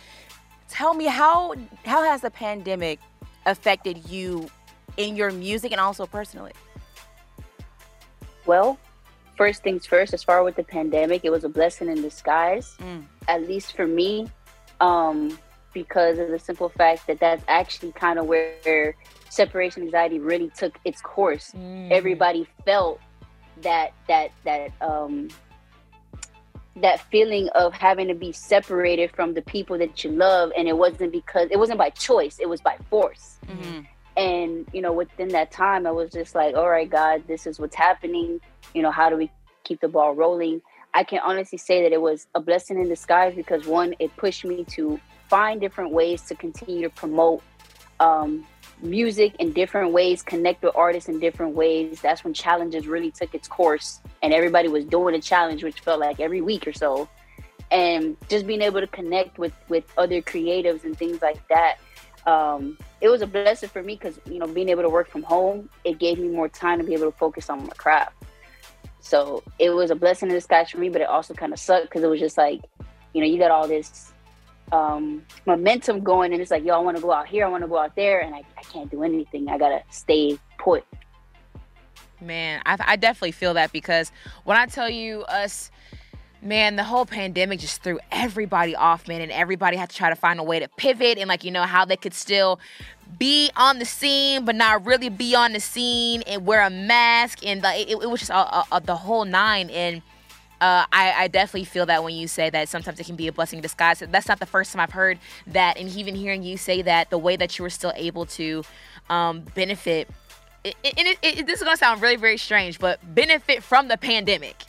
Tell 0.69 0.93
me 0.93 1.05
how 1.05 1.55
how 1.85 2.03
has 2.03 2.21
the 2.21 2.29
pandemic 2.29 2.99
affected 3.45 4.09
you 4.09 4.49
in 4.97 5.15
your 5.15 5.31
music 5.31 5.71
and 5.71 5.79
also 5.79 6.05
personally? 6.05 6.51
Well, 8.45 8.77
first 9.37 9.63
things 9.63 9.85
first, 9.85 10.13
as 10.13 10.23
far 10.23 10.43
with 10.43 10.55
the 10.57 10.63
pandemic, 10.63 11.23
it 11.23 11.29
was 11.29 11.45
a 11.45 11.49
blessing 11.49 11.87
in 11.87 12.01
disguise, 12.01 12.75
Mm. 12.79 13.05
at 13.29 13.47
least 13.47 13.75
for 13.75 13.87
me, 13.87 14.29
um, 14.81 15.37
because 15.73 16.17
of 16.19 16.29
the 16.29 16.39
simple 16.39 16.69
fact 16.69 17.07
that 17.07 17.19
that's 17.19 17.43
actually 17.47 17.91
kind 17.93 18.19
of 18.19 18.25
where 18.25 18.95
separation 19.29 19.83
anxiety 19.83 20.19
really 20.19 20.49
took 20.49 20.77
its 20.85 21.01
course. 21.01 21.53
Everybody 21.91 22.47
felt 22.65 22.99
that 23.61 23.93
that 24.07 24.31
that 24.45 24.71
um, 24.81 25.29
that 26.75 27.01
feeling 27.11 27.49
of 27.55 27.73
having 27.73 28.07
to 28.07 28.13
be 28.13 28.31
separated 28.31 29.11
from 29.15 29.33
the 29.33 29.41
people 29.41 29.77
that 29.77 30.03
you 30.03 30.11
love, 30.11 30.51
and 30.57 30.67
it 30.67 30.77
wasn't 30.77 31.11
because 31.11 31.47
it 31.51 31.57
wasn't 31.57 31.77
by 31.77 31.89
choice; 31.89 32.39
it 32.39 32.49
was 32.49 32.61
by 32.61 32.77
force. 32.89 33.37
And 34.15 34.67
you 34.73 34.81
know 34.81 34.93
within 34.93 35.27
that 35.29 35.51
time 35.51 35.85
i 35.85 35.91
was 35.91 36.11
just 36.11 36.33
like 36.33 36.55
all 36.55 36.67
right 36.67 36.89
god 36.89 37.21
this 37.27 37.45
is 37.45 37.59
what's 37.59 37.75
happening. 37.75 38.41
You 38.73 38.81
know 38.81 38.91
how 38.91 39.09
do 39.09 39.15
we 39.15 39.31
keep 39.63 39.81
the 39.81 39.87
ball 39.87 40.15
rolling? 40.15 40.61
I 40.93 41.03
can 41.03 41.19
honestly 41.19 41.59
say 41.59 41.83
that 41.83 41.91
it 41.91 42.01
was 42.01 42.25
a 42.33 42.39
blessing 42.39 42.79
in 42.79 42.89
disguise 42.89 43.35
because 43.35 43.67
one 43.67 43.93
it 43.99 44.15
pushed 44.17 44.43
me 44.43 44.63
to 44.69 44.99
find 45.29 45.61
different 45.61 45.91
ways 45.91 46.23
to 46.23 46.35
continue 46.35 46.81
to 46.81 46.89
promote 46.89 47.43
um, 47.99 48.45
music 48.81 49.35
in 49.39 49.53
different 49.53 49.91
ways 49.91 50.21
connect 50.21 50.63
with 50.63 50.75
artists 50.75 51.09
in 51.09 51.19
different 51.19 51.55
ways 51.55 51.99
that's 52.01 52.23
when 52.23 52.33
challenges 52.33 52.87
really 52.87 53.11
took 53.11 53.33
its 53.33 53.47
course 53.47 54.01
and 54.21 54.33
everybody 54.33 54.67
was 54.67 54.85
doing 54.85 55.15
a 55.15 55.21
challenge 55.21 55.63
which 55.63 55.79
felt 55.79 55.99
like 55.99 56.19
every 56.19 56.41
week 56.41 56.67
or 56.67 56.73
so. 56.73 57.07
And 57.69 58.15
just 58.29 58.47
being 58.47 58.61
able 58.61 58.79
to 58.79 58.87
connect 58.87 59.37
with 59.37 59.53
with 59.67 59.83
other 59.97 60.21
creatives 60.21 60.85
and 60.85 60.97
things 60.97 61.21
like 61.21 61.45
that 61.49 61.77
um, 62.25 62.77
it 63.01 63.09
was 63.09 63.21
a 63.21 63.27
blessing 63.27 63.69
for 63.69 63.81
me 63.81 63.95
because 63.95 64.19
you 64.25 64.39
know 64.39 64.47
being 64.47 64.69
able 64.69 64.83
to 64.83 64.89
work 64.89 65.09
from 65.09 65.23
home 65.23 65.69
it 65.83 65.99
gave 65.99 66.19
me 66.19 66.29
more 66.29 66.49
time 66.49 66.79
to 66.79 66.85
be 66.85 66.93
able 66.93 67.11
to 67.11 67.17
focus 67.17 67.49
on 67.49 67.63
my 67.63 67.73
craft. 67.73 68.13
So 68.99 69.43
it 69.59 69.69
was 69.69 69.91
a 69.91 69.95
blessing 69.95 70.29
in 70.29 70.35
disguise 70.35 70.69
for 70.69 70.77
me 70.77 70.89
but 70.89 71.01
it 71.01 71.07
also 71.07 71.33
kind 71.33 71.51
of 71.51 71.59
sucked 71.59 71.85
because 71.85 72.03
it 72.03 72.07
was 72.07 72.19
just 72.19 72.37
like 72.37 72.61
you 73.13 73.21
know 73.21 73.27
you 73.27 73.37
got 73.37 73.51
all 73.51 73.67
this 73.67 74.13
um, 74.71 75.23
momentum 75.45 76.01
going 76.01 76.33
and 76.33 76.41
it's 76.41 76.51
like 76.51 76.63
yo 76.63 76.73
i 76.75 76.77
want 76.77 76.97
to 76.97 77.01
go 77.01 77.11
out 77.11 77.27
here 77.27 77.45
i 77.45 77.47
want 77.49 77.63
to 77.63 77.67
go 77.67 77.77
out 77.77 77.95
there 77.95 78.19
and 78.21 78.35
I, 78.35 78.43
I 78.57 78.63
can't 78.63 78.89
do 78.91 79.03
anything 79.03 79.47
i 79.49 79.57
gotta 79.57 79.81
stay 79.89 80.37
put 80.57 80.83
Man, 82.19 82.61
I, 82.65 82.77
I 82.79 82.95
definitely 82.95 83.31
feel 83.33 83.53
that 83.53 83.71
because 83.71 84.11
when 84.43 84.57
I 84.57 84.65
tell 84.65 84.89
you 84.89 85.21
us, 85.23 85.69
man, 86.41 86.75
the 86.75 86.83
whole 86.83 87.05
pandemic 87.05 87.59
just 87.59 87.83
threw 87.83 87.99
everybody 88.11 88.75
off, 88.75 89.07
man, 89.07 89.21
and 89.21 89.31
everybody 89.31 89.77
had 89.77 89.89
to 89.91 89.95
try 89.95 90.09
to 90.09 90.15
find 90.15 90.39
a 90.39 90.43
way 90.43 90.59
to 90.59 90.67
pivot 90.67 91.19
and 91.19 91.27
like 91.27 91.43
you 91.43 91.51
know 91.51 91.63
how 91.63 91.85
they 91.85 91.95
could 91.97 92.13
still 92.15 92.59
be 93.19 93.49
on 93.55 93.79
the 93.79 93.85
scene 93.85 94.43
but 94.45 94.55
not 94.55 94.85
really 94.85 95.09
be 95.09 95.33
on 95.35 95.53
the 95.53 95.59
scene 95.59 96.21
and 96.23 96.45
wear 96.45 96.61
a 96.61 96.69
mask 96.69 97.45
and 97.45 97.61
like 97.61 97.87
it, 97.87 97.91
it 98.01 98.09
was 98.09 98.19
just 98.19 98.31
a, 98.31 98.35
a, 98.35 98.65
a- 98.73 98.81
the 98.81 98.95
whole 98.95 99.25
nine 99.25 99.69
and. 99.69 100.01
Uh, 100.59 100.85
I, 100.91 101.13
I 101.15 101.27
definitely 101.27 101.65
feel 101.65 101.85
that 101.85 102.03
when 102.03 102.15
you 102.15 102.27
say 102.27 102.49
that 102.49 102.67
sometimes 102.69 102.99
it 102.99 103.05
can 103.05 103.15
be 103.15 103.27
a 103.27 103.31
blessing 103.31 103.57
in 103.57 103.61
disguise. 103.63 103.99
That's 103.99 104.27
not 104.27 104.39
the 104.39 104.45
first 104.45 104.73
time 104.73 104.79
I've 104.79 104.91
heard 104.91 105.19
that, 105.47 105.77
and 105.77 105.87
even 105.89 106.15
hearing 106.15 106.41
you 106.43 106.57
say 106.57 106.81
that, 106.81 107.09
the 107.09 107.17
way 107.17 107.35
that 107.35 107.57
you 107.59 107.63
were 107.63 107.69
still 107.69 107.93
able 107.95 108.25
to 108.25 108.63
um, 109.09 109.41
benefit 109.55 110.09
it, 110.63 110.75
it, 110.83 110.93
it, 110.97 111.17
it- 111.39 111.45
this 111.47 111.59
is 111.59 111.63
gonna 111.63 111.77
sound 111.77 112.01
really 112.01 112.15
very 112.17 112.37
strange, 112.37 112.79
but 112.79 112.99
benefit 113.15 113.63
from 113.63 113.87
the 113.87 113.97
pandemic 113.97 114.63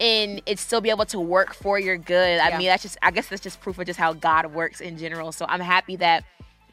and 0.00 0.40
it 0.46 0.58
still 0.58 0.80
be 0.80 0.90
able 0.90 1.04
to 1.06 1.18
work 1.20 1.52
for 1.54 1.78
your 1.78 1.96
good. 1.98 2.38
I 2.40 2.48
Yeah. 2.50 2.58
mean, 2.58 2.66
that's 2.68 2.82
just 2.84 2.96
I 3.02 3.10
guess 3.10 3.28
that's 3.28 3.42
just 3.42 3.60
proof 3.60 3.78
of 3.78 3.86
just 3.86 3.98
how 3.98 4.12
God 4.12 4.46
works 4.54 4.80
in 4.80 4.96
general. 4.96 5.32
So 5.32 5.44
I'm 5.48 5.60
happy 5.60 5.96
that 5.96 6.24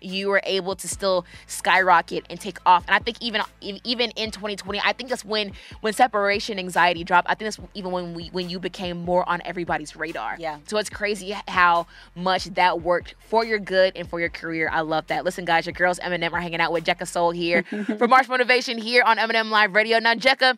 you 0.02 0.30
were 0.30 0.42
able 0.44 0.76
to 0.76 0.88
still 0.88 1.26
skyrocket 1.48 2.26
and 2.30 2.40
take 2.40 2.58
off. 2.66 2.84
And 2.88 2.96
I 2.96 3.00
think 3.00 3.18
even 3.22 3.42
even 3.62 4.12
in 4.12 4.32
2020, 4.32 4.80
I 4.84 4.94
think 4.94 5.10
that's 5.10 5.26
when 5.26 5.52
when 5.82 5.94
separation 5.94 6.60
anxiety 6.60 7.04
dropped. 7.04 7.30
I 7.30 7.36
think 7.36 7.54
that's 7.54 7.68
even 7.74 7.92
when 7.92 8.14
we 8.14 8.28
when 8.28 8.50
you 8.50 8.60
became 8.60 8.98
more 8.98 9.28
on 9.28 9.42
everybody's 9.46 9.96
radar. 9.96 10.36
Yeah. 10.40 10.60
So 10.68 10.78
it's 10.78 10.90
crazy 10.90 11.36
how 11.48 11.88
much 12.16 12.46
that 12.56 12.82
worked 12.82 13.16
for 13.20 13.46
your 13.46 13.60
good 13.60 13.94
and 13.96 14.10
for 14.10 14.20
your 14.20 14.30
career. 14.30 14.70
I 14.72 14.82
love 14.82 15.08
that. 15.08 15.26
Listen, 15.26 15.46
guys, 15.46 15.66
your 15.66 15.74
girls 15.74 16.00
M&M 16.00 16.34
are 16.34 16.40
hanging 16.40 16.62
out 16.62 16.72
with 16.72 16.86
Jekasole 16.86 17.36
here 17.36 17.64
for 17.98 18.08
March 18.08 18.28
Motivation 18.28 18.78
here 18.78 19.04
on 19.04 19.20
M&M 19.20 19.52
Live 19.52 19.74
Radio. 19.74 20.00
Now, 20.00 20.16
Jekka, 20.16 20.58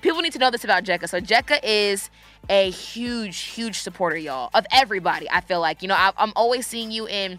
people 0.00 0.20
need 0.20 0.32
to 0.32 0.38
know 0.38 0.50
this 0.50 0.64
about 0.64 0.84
Jekka. 0.84 1.08
So 1.08 1.20
Jekka 1.20 1.60
is 1.62 2.10
a 2.48 2.70
huge, 2.70 3.38
huge 3.40 3.80
supporter, 3.80 4.16
y'all, 4.16 4.50
of 4.54 4.66
everybody. 4.72 5.28
I 5.30 5.40
feel 5.40 5.60
like 5.60 5.82
you 5.82 5.88
know 5.88 5.94
I, 5.94 6.12
I'm 6.16 6.32
always 6.36 6.66
seeing 6.66 6.90
you 6.90 7.06
in, 7.06 7.38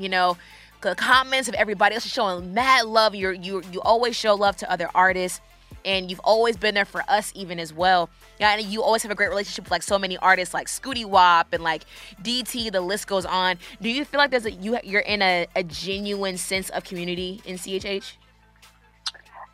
you 0.00 0.08
know, 0.08 0.36
the 0.82 0.94
comments 0.94 1.48
of 1.48 1.54
everybody 1.54 1.94
else 1.94 2.06
is 2.06 2.12
showing 2.12 2.54
mad 2.54 2.86
love. 2.86 3.14
You're 3.14 3.32
you 3.32 3.62
you 3.72 3.80
always 3.82 4.16
show 4.16 4.34
love 4.34 4.56
to 4.56 4.70
other 4.70 4.88
artists. 4.94 5.40
and 5.84 6.10
you've 6.10 6.20
always 6.24 6.58
been 6.58 6.74
there 6.74 6.84
for 6.84 7.02
us 7.08 7.32
even 7.34 7.58
as 7.58 7.72
well. 7.72 8.10
Yeah, 8.38 8.54
and 8.54 8.62
you 8.66 8.82
always 8.82 9.02
have 9.02 9.10
a 9.10 9.14
great 9.14 9.30
relationship 9.30 9.64
with 9.64 9.70
like 9.70 9.82
so 9.82 9.98
many 9.98 10.18
artists 10.18 10.52
like 10.52 10.66
Scootie 10.66 11.06
Wop 11.06 11.52
and 11.52 11.62
like 11.62 11.84
DT. 12.22 12.70
The 12.70 12.80
list 12.80 13.06
goes 13.06 13.24
on. 13.24 13.56
Do 13.80 13.88
you 13.88 14.04
feel 14.04 14.18
like 14.18 14.30
there's 14.30 14.46
a 14.46 14.50
you 14.50 14.78
you're 14.84 15.00
in 15.00 15.22
a, 15.22 15.46
a 15.56 15.62
genuine 15.62 16.36
sense 16.36 16.68
of 16.70 16.84
community 16.84 17.40
in 17.46 17.56
CHH? 17.56 18.12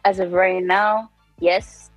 As 0.04 0.18
of 0.20 0.32
right 0.32 0.62
now, 0.62 1.10
yes, 1.40 1.90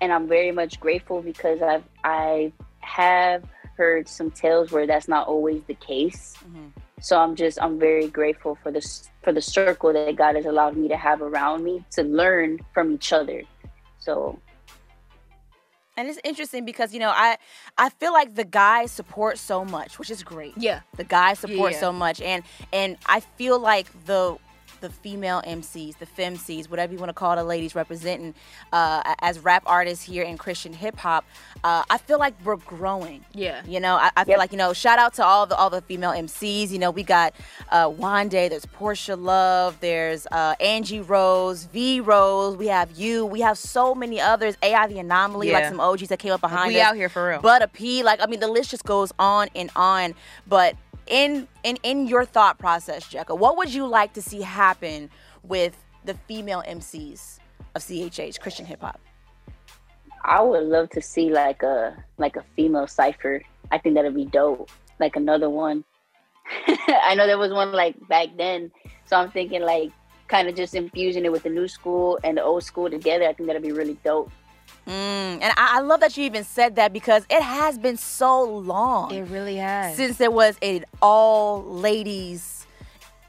and 0.00 0.12
I'm 0.12 0.28
very 0.28 0.52
much 0.52 0.80
grateful 0.80 1.20
because 1.22 1.60
I've 1.62 1.84
I 2.04 2.52
have 2.80 3.44
heard 3.76 4.08
some 4.08 4.30
tales 4.30 4.70
where 4.70 4.86
that's 4.86 5.08
not 5.08 5.26
always 5.28 5.62
the 5.66 5.74
case. 5.74 6.34
Mm-hmm. 6.38 6.68
So 7.02 7.18
I'm 7.18 7.34
just 7.34 7.58
I'm 7.60 7.78
very 7.78 8.06
grateful 8.08 8.56
for 8.62 8.70
this 8.70 9.10
for 9.22 9.32
the 9.32 9.42
circle 9.42 9.92
that 9.92 10.16
God 10.16 10.36
has 10.36 10.46
allowed 10.46 10.76
me 10.76 10.88
to 10.88 10.96
have 10.96 11.20
around 11.20 11.64
me 11.64 11.84
to 11.92 12.02
learn 12.04 12.60
from 12.72 12.92
each 12.92 13.12
other. 13.12 13.42
So 13.98 14.38
And 15.96 16.08
it's 16.08 16.20
interesting 16.24 16.64
because 16.64 16.94
you 16.94 17.00
know 17.00 17.10
I 17.10 17.36
I 17.76 17.88
feel 17.90 18.12
like 18.12 18.34
the 18.34 18.44
guys 18.44 18.90
support 18.92 19.36
so 19.38 19.64
much, 19.64 19.98
which 19.98 20.10
is 20.10 20.22
great. 20.22 20.54
Yeah. 20.56 20.80
the 20.96 21.04
guys 21.04 21.38
support 21.40 21.72
Yeah. 21.72 21.80
so 21.80 21.92
much, 21.92 22.20
and 22.22 22.44
and 22.72 22.96
I 23.06 23.20
feel 23.20 23.58
like 23.58 23.86
the 24.06 24.38
the 24.82 24.90
female 24.90 25.40
MCs, 25.46 25.96
the 25.98 26.06
femcs, 26.06 26.68
whatever 26.68 26.92
you 26.92 26.98
want 26.98 27.08
to 27.08 27.14
call 27.14 27.34
the 27.34 27.44
ladies 27.44 27.74
representing 27.74 28.34
uh, 28.72 29.14
as 29.20 29.38
rap 29.38 29.62
artists 29.64 30.04
here 30.04 30.22
in 30.24 30.36
Christian 30.36 30.74
hip 30.74 30.98
hop, 30.98 31.24
uh, 31.64 31.84
I 31.88 31.96
feel 31.96 32.18
like 32.18 32.34
we're 32.44 32.56
growing. 32.56 33.24
Yeah. 33.32 33.62
You 33.66 33.80
know, 33.80 33.94
I, 33.94 34.10
I 34.16 34.24
feel 34.24 34.36
like 34.36 34.52
you 34.52 34.58
know, 34.58 34.74
shout 34.74 34.98
out 34.98 35.14
to 35.14 35.24
all 35.24 35.46
the 35.46 35.56
all 35.56 35.70
the 35.70 35.80
female 35.80 36.10
MCs. 36.10 36.70
You 36.70 36.78
know, 36.78 36.90
we 36.90 37.02
got 37.02 37.34
uh, 37.70 37.88
Wande, 37.88 38.50
there's 38.50 38.66
Portia 38.66 39.16
Love, 39.16 39.78
there's 39.80 40.26
uh, 40.30 40.54
Angie 40.60 41.00
Rose, 41.00 41.64
V 41.64 42.00
Rose. 42.00 42.56
We 42.56 42.66
have 42.66 42.90
you. 42.92 43.24
We 43.24 43.40
have 43.40 43.56
so 43.56 43.94
many 43.94 44.20
others. 44.20 44.56
AI 44.62 44.86
the 44.88 44.98
Anomaly, 44.98 45.52
like 45.52 45.66
some 45.66 45.80
OGs 45.80 46.08
that 46.08 46.18
came 46.18 46.32
up 46.32 46.40
behind 46.40 46.68
we 46.74 46.80
us. 46.80 46.88
out 46.88 46.96
here 46.96 47.08
for 47.08 47.28
real. 47.28 47.40
But 47.40 47.62
a 47.62 47.68
P, 47.68 48.02
like 48.02 48.20
I 48.20 48.26
mean, 48.26 48.40
the 48.40 48.48
list 48.48 48.70
just 48.70 48.84
goes 48.84 49.12
on 49.18 49.48
and 49.54 49.70
on. 49.76 50.14
But 50.46 50.76
in 51.06 51.48
in 51.62 51.78
in 51.82 52.06
your 52.06 52.24
thought 52.24 52.58
process, 52.58 53.04
Jekka, 53.08 53.36
what 53.36 53.56
would 53.56 53.72
you 53.72 53.86
like 53.86 54.12
to 54.14 54.22
see 54.22 54.42
happen 54.42 55.10
with 55.42 55.76
the 56.04 56.14
female 56.26 56.62
MCs 56.66 57.38
of 57.74 57.82
CHH 57.82 58.40
Christian 58.40 58.66
hip 58.66 58.80
hop? 58.80 59.00
I 60.24 60.40
would 60.40 60.64
love 60.64 60.90
to 60.90 61.02
see 61.02 61.30
like 61.30 61.62
a 61.62 61.96
like 62.18 62.36
a 62.36 62.44
female 62.54 62.86
cipher. 62.86 63.42
I 63.70 63.78
think 63.78 63.94
that'd 63.94 64.14
be 64.14 64.26
dope. 64.26 64.70
Like 65.00 65.16
another 65.16 65.50
one. 65.50 65.84
I 66.66 67.14
know 67.14 67.26
there 67.26 67.38
was 67.38 67.52
one 67.52 67.72
like 67.72 67.96
back 68.08 68.28
then, 68.36 68.70
so 69.06 69.16
I'm 69.16 69.30
thinking 69.30 69.62
like 69.62 69.90
kind 70.28 70.48
of 70.48 70.54
just 70.54 70.74
infusing 70.74 71.24
it 71.24 71.32
with 71.32 71.42
the 71.42 71.50
new 71.50 71.68
school 71.68 72.18
and 72.24 72.36
the 72.36 72.42
old 72.42 72.64
school 72.64 72.88
together. 72.88 73.28
I 73.28 73.32
think 73.32 73.48
that'd 73.48 73.62
be 73.62 73.72
really 73.72 73.98
dope. 74.04 74.30
Mm, 74.86 75.40
and 75.40 75.44
I, 75.56 75.78
I 75.78 75.80
love 75.80 76.00
that 76.00 76.16
you 76.16 76.24
even 76.24 76.44
said 76.44 76.76
that 76.76 76.92
because 76.92 77.24
it 77.30 77.42
has 77.42 77.78
been 77.78 77.96
so 77.96 78.42
long. 78.42 79.12
It 79.12 79.22
really 79.22 79.56
has. 79.56 79.96
since 79.96 80.16
there 80.18 80.30
was 80.30 80.56
an 80.60 80.84
all 81.00 81.62
ladies, 81.64 82.66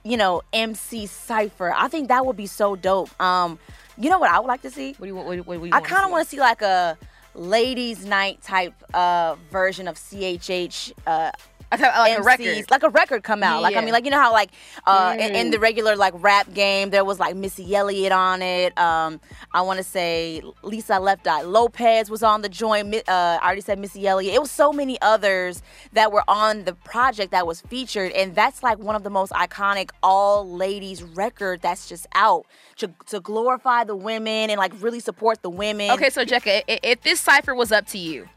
you 0.03 0.17
know, 0.17 0.41
MC 0.51 1.05
cipher. 1.05 1.71
I 1.71 1.87
think 1.87 2.07
that 2.07 2.25
would 2.25 2.37
be 2.37 2.47
so 2.47 2.75
dope. 2.75 3.09
Um, 3.21 3.59
you 3.97 4.09
know 4.09 4.17
what 4.17 4.31
I 4.31 4.39
would 4.39 4.47
like 4.47 4.63
to 4.63 4.71
see? 4.71 4.93
What 4.93 5.01
do 5.01 5.07
you 5.07 5.15
what, 5.15 5.25
what, 5.25 5.45
what 5.45 5.59
do 5.59 5.65
you 5.67 5.71
I 5.73 5.81
kind 5.81 6.05
of 6.05 6.11
want 6.11 6.23
to 6.25 6.29
see 6.29 6.39
like 6.39 6.63
a 6.63 6.97
ladies' 7.35 8.05
night 8.05 8.41
type 8.41 8.73
uh 8.93 9.35
version 9.51 9.87
of 9.87 9.95
CHH. 9.95 10.93
Uh, 11.05 11.31
Like 11.79 12.17
a 12.19 12.21
record. 12.21 12.71
like 12.71 12.83
a 12.83 12.89
record 12.89 13.23
come 13.23 13.43
out. 13.43 13.61
Like 13.61 13.75
I 13.75 13.81
mean, 13.81 13.91
like 13.93 14.05
you 14.05 14.11
know 14.11 14.19
how 14.19 14.31
like 14.31 14.51
uh 14.85 15.15
in, 15.19 15.31
Mm. 15.31 15.35
in 15.35 15.51
the 15.51 15.59
regular 15.59 15.95
like 15.95 16.13
rap 16.17 16.53
game 16.53 16.89
there 16.89 17.03
was 17.05 17.19
like 17.19 17.35
Missy 17.35 17.75
Elliott 17.75 18.11
on 18.11 18.41
it. 18.41 18.77
Um, 18.77 19.19
I 19.53 19.61
want 19.61 19.77
to 19.77 19.83
say 19.83 20.41
Lisa 20.61 20.99
Left 20.99 21.27
Eye 21.27 21.41
Lopez 21.41 22.09
was 22.09 22.23
on 22.23 22.41
the 22.41 22.49
joint. 22.49 22.93
Uh, 23.07 23.39
I 23.41 23.45
already 23.45 23.61
said 23.61 23.79
Missy 23.79 24.07
Elliott. 24.07 24.33
It 24.35 24.41
was 24.41 24.51
so 24.51 24.71
many 24.73 24.99
others 25.01 25.61
that 25.93 26.11
were 26.11 26.23
on 26.27 26.65
the 26.65 26.73
project 26.73 27.31
that 27.31 27.47
was 27.47 27.61
featured, 27.61 28.11
and 28.13 28.35
that's 28.35 28.63
like 28.63 28.77
one 28.79 28.95
of 28.95 29.03
the 29.03 29.09
most 29.09 29.31
iconic 29.33 29.89
all 30.01 30.47
ladies 30.49 31.01
record 31.03 31.61
that's 31.61 31.87
just 31.89 32.07
out 32.13 32.45
to 32.77 32.89
to 33.07 33.19
glorify 33.19 33.83
the 33.83 33.95
women 33.95 34.49
and 34.49 34.57
like 34.57 34.73
really 34.81 34.99
support 34.99 35.41
the 35.41 35.49
women. 35.49 35.91
Okay, 35.91 36.09
so 36.09 36.25
Jekka, 36.25 36.63
if 36.67 37.01
this 37.01 37.19
cipher 37.19 37.53
was 37.55 37.71
up 37.71 37.85
to 37.87 37.97
you, 37.97 38.27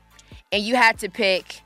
and 0.52 0.62
you 0.62 0.76
had 0.76 0.98
to 0.98 1.08
pick 1.08 1.62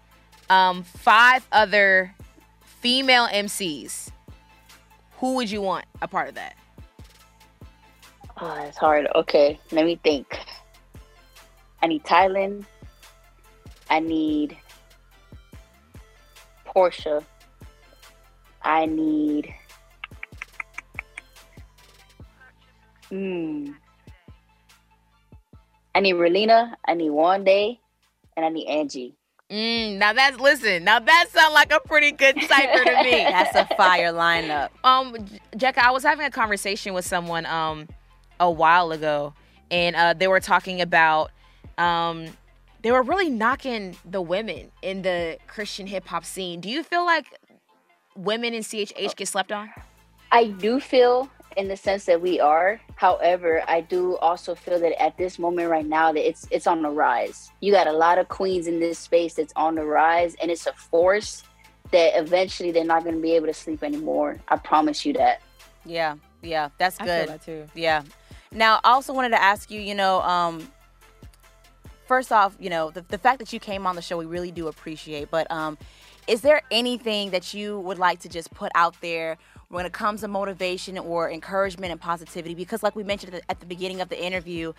um, 0.50 0.82
five 0.82 1.46
other 1.52 2.14
female 2.60 3.28
MCs, 3.28 4.10
who 5.18 5.36
would 5.36 5.50
you 5.50 5.62
want 5.62 5.86
a 6.02 6.08
part 6.08 6.28
of 6.28 6.34
that? 6.34 6.56
Oh, 8.40 8.64
it's 8.66 8.76
hard. 8.76 9.06
Okay, 9.14 9.58
let 9.70 9.86
me 9.86 9.98
think. 10.02 10.38
I 11.82 11.86
need 11.86 12.04
Thailand. 12.04 12.66
I 13.88 14.00
need 14.00 14.56
Portia. 16.64 17.24
I 18.62 18.86
need. 18.86 19.54
Hmm. 23.08 23.72
I 25.94 26.00
need 26.00 26.14
Relina. 26.14 26.74
I 26.86 26.94
need 26.94 27.10
Wande, 27.10 27.78
and 28.36 28.46
I 28.46 28.48
need 28.48 28.66
Angie. 28.66 29.14
Mm, 29.50 29.98
now 29.98 30.12
that's 30.12 30.38
listen. 30.38 30.84
Now 30.84 31.00
that 31.00 31.26
sounds 31.30 31.52
like 31.54 31.72
a 31.72 31.80
pretty 31.80 32.12
good 32.12 32.40
cipher 32.42 32.84
to 32.84 33.02
me. 33.02 33.10
that's 33.10 33.56
a 33.56 33.74
fire 33.74 34.12
lineup. 34.12 34.68
Um, 34.84 35.14
Jekka, 35.56 35.78
I 35.78 35.90
was 35.90 36.04
having 36.04 36.24
a 36.24 36.30
conversation 36.30 36.94
with 36.94 37.04
someone 37.04 37.46
um 37.46 37.88
a 38.38 38.50
while 38.50 38.92
ago, 38.92 39.34
and 39.70 39.96
uh, 39.96 40.14
they 40.14 40.28
were 40.28 40.40
talking 40.40 40.80
about 40.80 41.32
um 41.78 42.26
they 42.82 42.92
were 42.92 43.02
really 43.02 43.28
knocking 43.28 43.96
the 44.04 44.22
women 44.22 44.70
in 44.82 45.02
the 45.02 45.38
Christian 45.48 45.86
hip 45.86 46.06
hop 46.06 46.24
scene. 46.24 46.60
Do 46.60 46.70
you 46.70 46.84
feel 46.84 47.04
like 47.04 47.26
women 48.16 48.54
in 48.54 48.62
CHH 48.62 49.16
get 49.16 49.28
slept 49.28 49.50
on? 49.50 49.70
I 50.30 50.44
do 50.44 50.78
feel 50.78 51.28
in 51.56 51.66
the 51.68 51.76
sense 51.76 52.04
that 52.04 52.20
we 52.22 52.38
are. 52.38 52.80
However, 53.00 53.62
I 53.66 53.80
do 53.80 54.18
also 54.18 54.54
feel 54.54 54.78
that 54.78 55.02
at 55.02 55.16
this 55.16 55.38
moment 55.38 55.70
right 55.70 55.86
now 55.86 56.12
that 56.12 56.28
it's 56.28 56.46
it's 56.50 56.66
on 56.66 56.82
the 56.82 56.90
rise. 56.90 57.50
You 57.60 57.72
got 57.72 57.86
a 57.86 57.92
lot 57.92 58.18
of 58.18 58.28
queens 58.28 58.66
in 58.66 58.78
this 58.78 58.98
space 58.98 59.32
that's 59.32 59.54
on 59.56 59.76
the 59.76 59.86
rise 59.86 60.36
and 60.42 60.50
it's 60.50 60.66
a 60.66 60.74
force 60.74 61.42
that 61.92 62.12
eventually 62.20 62.72
they're 62.72 62.84
not 62.84 63.04
going 63.04 63.14
to 63.14 63.22
be 63.22 63.32
able 63.32 63.46
to 63.46 63.54
sleep 63.54 63.82
anymore. 63.82 64.38
I 64.48 64.56
promise 64.56 65.06
you 65.06 65.14
that. 65.14 65.40
Yeah, 65.86 66.16
yeah, 66.42 66.68
that's 66.76 67.00
I 67.00 67.06
good. 67.06 67.28
feel 67.28 67.36
that 67.38 67.42
too. 67.42 67.66
Yeah. 67.74 68.02
Now, 68.52 68.80
I 68.84 68.90
also 68.90 69.14
wanted 69.14 69.30
to 69.30 69.42
ask 69.42 69.70
you, 69.70 69.80
you 69.80 69.94
know, 69.94 70.20
um, 70.20 70.70
first 72.06 72.30
off, 72.30 72.54
you 72.60 72.68
know, 72.68 72.90
the, 72.90 73.00
the 73.08 73.16
fact 73.16 73.38
that 73.38 73.50
you 73.50 73.60
came 73.60 73.86
on 73.86 73.96
the 73.96 74.02
show, 74.02 74.18
we 74.18 74.26
really 74.26 74.50
do 74.50 74.68
appreciate. 74.68 75.30
But 75.30 75.50
um, 75.50 75.78
is 76.26 76.42
there 76.42 76.60
anything 76.70 77.30
that 77.30 77.54
you 77.54 77.80
would 77.80 77.98
like 77.98 78.20
to 78.20 78.28
just 78.28 78.52
put 78.52 78.70
out 78.74 78.94
there 79.00 79.38
when 79.70 79.86
it 79.86 79.92
comes 79.92 80.20
to 80.20 80.28
motivation 80.28 80.98
or 80.98 81.30
encouragement 81.30 81.92
and 81.92 82.00
positivity? 82.00 82.54
Because, 82.54 82.82
like 82.82 82.94
we 82.94 83.02
mentioned 83.02 83.40
at 83.48 83.60
the, 83.60 83.66
beginning 83.66 84.00
of 84.00 84.08
the 84.08 84.22
interview, 84.22 84.72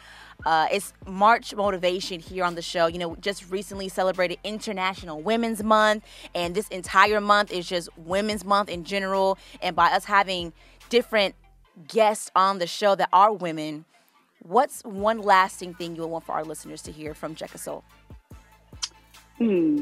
uh, 0.46 0.68
it's 0.72 0.94
March 1.08 1.56
motivation 1.56 2.20
here 2.20 2.44
on 2.44 2.56
the 2.56 2.62
show. 2.62 2.88
You 2.88 3.00
know, 3.00 3.16
just 3.16 3.50
recently 3.50 3.90
celebrated 3.90 4.38
International 4.44 5.22
Women's 5.22 5.64
Month, 5.64 6.04
and 6.36 6.54
this 6.54 6.68
entire 6.68 7.22
month 7.22 7.52
is 7.52 7.68
just 7.68 7.90
Women's 7.98 8.46
Month 8.46 8.70
in 8.70 8.84
general. 8.84 9.38
And 9.62 9.76
by 9.76 9.88
us 9.88 10.06
having 10.06 10.54
different 10.90 11.36
guests 11.88 12.30
on 12.36 12.60
the 12.60 12.68
show 12.68 12.96
that 12.96 13.10
are 13.14 13.34
women, 13.34 13.86
what's 14.40 14.82
one 14.84 15.22
lasting 15.22 15.74
thing 15.76 15.96
you 15.96 16.06
want 16.06 16.26
for 16.26 16.34
our 16.34 16.44
listeners 16.44 16.82
to 16.84 16.92
hear 16.92 17.14
from 17.14 17.34
Jekasole? 17.36 17.84
Hmm. 19.38 19.82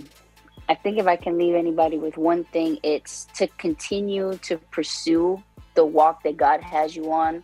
I 0.70 0.76
think 0.76 1.00
if 1.00 1.08
I 1.08 1.16
can 1.16 1.36
leave 1.36 1.56
anybody 1.56 1.98
with 1.98 2.16
one 2.16 2.44
thing, 2.44 2.78
it's 2.84 3.26
to 3.34 3.48
continue 3.58 4.38
to 4.44 4.58
pursue 4.70 5.42
the 5.74 5.84
walk 5.84 6.22
that 6.24 6.38
God 6.38 6.62
has 6.62 6.96
you 6.96 7.12
on. 7.12 7.44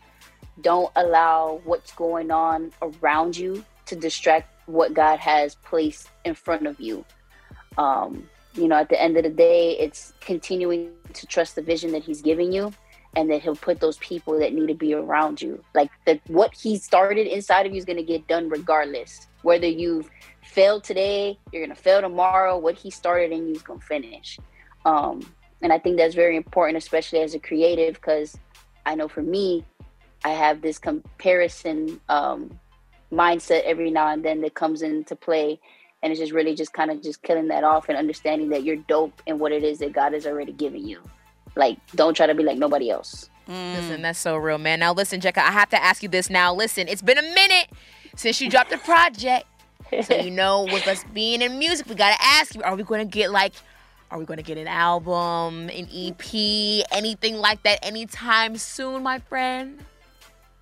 Don't 0.61 0.91
allow 0.95 1.59
what's 1.63 1.91
going 1.93 2.29
on 2.29 2.71
around 2.83 3.35
you 3.35 3.65
to 3.87 3.95
distract 3.95 4.51
what 4.67 4.93
God 4.93 5.17
has 5.19 5.55
placed 5.55 6.09
in 6.23 6.35
front 6.35 6.67
of 6.67 6.79
you. 6.79 7.03
Um, 7.79 8.29
you 8.53 8.67
know, 8.67 8.75
at 8.75 8.89
the 8.89 9.01
end 9.01 9.17
of 9.17 9.23
the 9.23 9.31
day, 9.31 9.75
it's 9.79 10.13
continuing 10.21 10.91
to 11.13 11.25
trust 11.25 11.55
the 11.55 11.63
vision 11.63 11.91
that 11.93 12.03
He's 12.03 12.21
giving 12.21 12.53
you 12.53 12.71
and 13.15 13.29
that 13.31 13.41
He'll 13.41 13.55
put 13.55 13.79
those 13.79 13.97
people 13.97 14.37
that 14.39 14.53
need 14.53 14.67
to 14.67 14.75
be 14.75 14.93
around 14.93 15.41
you. 15.41 15.63
Like 15.73 15.89
that, 16.05 16.21
what 16.27 16.53
He 16.53 16.77
started 16.77 17.25
inside 17.25 17.65
of 17.65 17.71
you 17.71 17.79
is 17.79 17.85
going 17.85 17.97
to 17.97 18.03
get 18.03 18.27
done 18.27 18.49
regardless. 18.49 19.27
Whether 19.41 19.67
you've 19.67 20.09
failed 20.55 20.85
today, 20.85 21.37
you're 21.51 21.65
gonna 21.65 21.75
fail 21.75 21.99
tomorrow. 22.01 22.57
What 22.57 22.75
he 22.75 22.89
started 22.89 23.33
and 23.33 23.49
you 23.49 23.55
is 23.55 23.61
gonna 23.61 23.81
finish. 23.81 24.39
Um, 24.85 25.21
and 25.61 25.73
I 25.73 25.79
think 25.79 25.97
that's 25.97 26.15
very 26.15 26.37
important, 26.37 26.77
especially 26.77 27.19
as 27.19 27.35
a 27.35 27.39
creative, 27.39 27.95
because 27.95 28.37
I 28.85 28.95
know 28.95 29.09
for 29.09 29.21
me, 29.21 29.65
I 30.23 30.29
have 30.29 30.61
this 30.61 30.79
comparison 30.79 31.99
um, 32.07 32.57
mindset 33.11 33.63
every 33.63 33.91
now 33.91 34.07
and 34.07 34.23
then 34.23 34.39
that 34.41 34.53
comes 34.53 34.81
into 34.81 35.15
play, 35.15 35.59
and 36.01 36.11
it's 36.11 36.19
just 36.19 36.31
really 36.31 36.55
just 36.55 36.71
kind 36.71 36.89
of 36.89 37.03
just 37.03 37.21
killing 37.21 37.49
that 37.49 37.65
off 37.65 37.89
and 37.89 37.97
understanding 37.97 38.49
that 38.49 38.63
you're 38.63 38.77
dope 38.77 39.21
and 39.27 39.39
what 39.39 39.51
it 39.51 39.63
is 39.63 39.79
that 39.79 39.91
God 39.91 40.13
has 40.13 40.25
already 40.25 40.53
given 40.53 40.87
you. 40.87 41.01
Like, 41.57 41.77
don't 41.95 42.15
try 42.15 42.27
to 42.27 42.33
be 42.33 42.43
like 42.43 42.57
nobody 42.57 42.89
else. 42.89 43.29
Listen, 43.47 44.01
that's 44.01 44.19
so 44.19 44.37
real, 44.37 44.57
man. 44.57 44.79
Now, 44.79 44.93
listen, 44.93 45.19
Jekka, 45.19 45.37
I 45.37 45.51
have 45.51 45.69
to 45.69 45.83
ask 45.83 46.01
you 46.01 46.09
this 46.09 46.29
now. 46.29 46.53
Listen, 46.53 46.87
it's 46.87 47.01
been 47.03 47.17
a 47.17 47.21
minute 47.21 47.67
since 48.15 48.41
you 48.41 48.49
dropped 48.49 48.71
the 48.71 48.77
project, 48.79 49.45
so 50.03 50.15
you 50.15 50.31
know, 50.31 50.63
with 50.63 50.87
us 50.87 51.03
being 51.13 51.41
in 51.41 51.59
music, 51.59 51.87
we 51.87 51.95
gotta 51.95 52.21
ask 52.21 52.55
you: 52.55 52.61
Are 52.63 52.75
we 52.75 52.83
gonna 52.83 53.05
get 53.05 53.31
like? 53.31 53.53
Are 54.11 54.19
we 54.19 54.25
gonna 54.25 54.43
get 54.43 54.57
an 54.57 54.67
album, 54.67 55.69
an 55.69 55.89
EP, 55.93 56.85
anything 56.91 57.37
like 57.37 57.63
that 57.63 57.79
anytime 57.83 58.55
soon, 58.57 59.03
my 59.03 59.19
friend? 59.19 59.83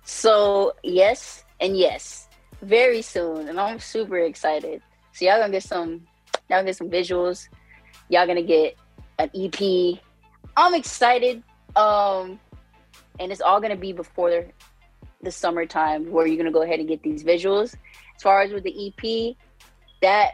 So 0.04 0.74
yes 0.82 1.44
and 1.60 1.76
yes, 1.76 2.28
very 2.62 3.02
soon, 3.02 3.48
and 3.48 3.60
I'm 3.60 3.78
super 3.78 4.18
excited. 4.18 4.82
So 5.12 5.24
y'all 5.26 5.38
gonna 5.38 5.52
get 5.52 5.62
some, 5.62 6.06
y'all 6.48 6.58
gonna 6.58 6.64
get 6.64 6.76
some 6.76 6.90
visuals. 6.90 7.48
Y'all 8.08 8.26
gonna 8.26 8.42
get 8.42 8.76
an 9.18 9.30
EP. 9.34 9.98
I'm 10.56 10.74
excited. 10.74 11.42
Um, 11.76 12.40
and 13.20 13.30
it's 13.32 13.40
all 13.40 13.60
gonna 13.60 13.76
be 13.76 13.92
before 13.92 14.44
the 15.22 15.30
summertime, 15.30 16.10
where 16.10 16.26
you're 16.26 16.36
gonna 16.36 16.50
go 16.50 16.62
ahead 16.62 16.80
and 16.80 16.88
get 16.88 17.02
these 17.02 17.24
visuals. 17.24 17.74
As 18.16 18.22
far 18.22 18.42
as 18.42 18.52
with 18.52 18.64
the 18.64 18.88
EP, 18.88 19.36
that 20.02 20.32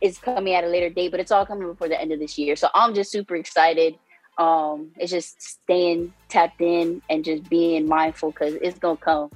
is 0.00 0.18
coming 0.18 0.54
at 0.54 0.64
a 0.64 0.68
later 0.68 0.90
date, 0.90 1.10
but 1.10 1.20
it's 1.20 1.30
all 1.30 1.46
coming 1.46 1.66
before 1.66 1.88
the 1.88 2.00
end 2.00 2.12
of 2.12 2.18
this 2.18 2.36
year. 2.36 2.56
So 2.56 2.68
I'm 2.74 2.94
just 2.94 3.10
super 3.10 3.36
excited. 3.36 3.94
Um, 4.38 4.90
it's 4.96 5.10
just 5.10 5.40
staying 5.40 6.12
tapped 6.28 6.60
in 6.60 7.02
and 7.08 7.24
just 7.24 7.48
being 7.48 7.86
mindful 7.86 8.32
because 8.32 8.54
it's 8.54 8.78
gonna 8.78 8.96
come. 8.96 9.30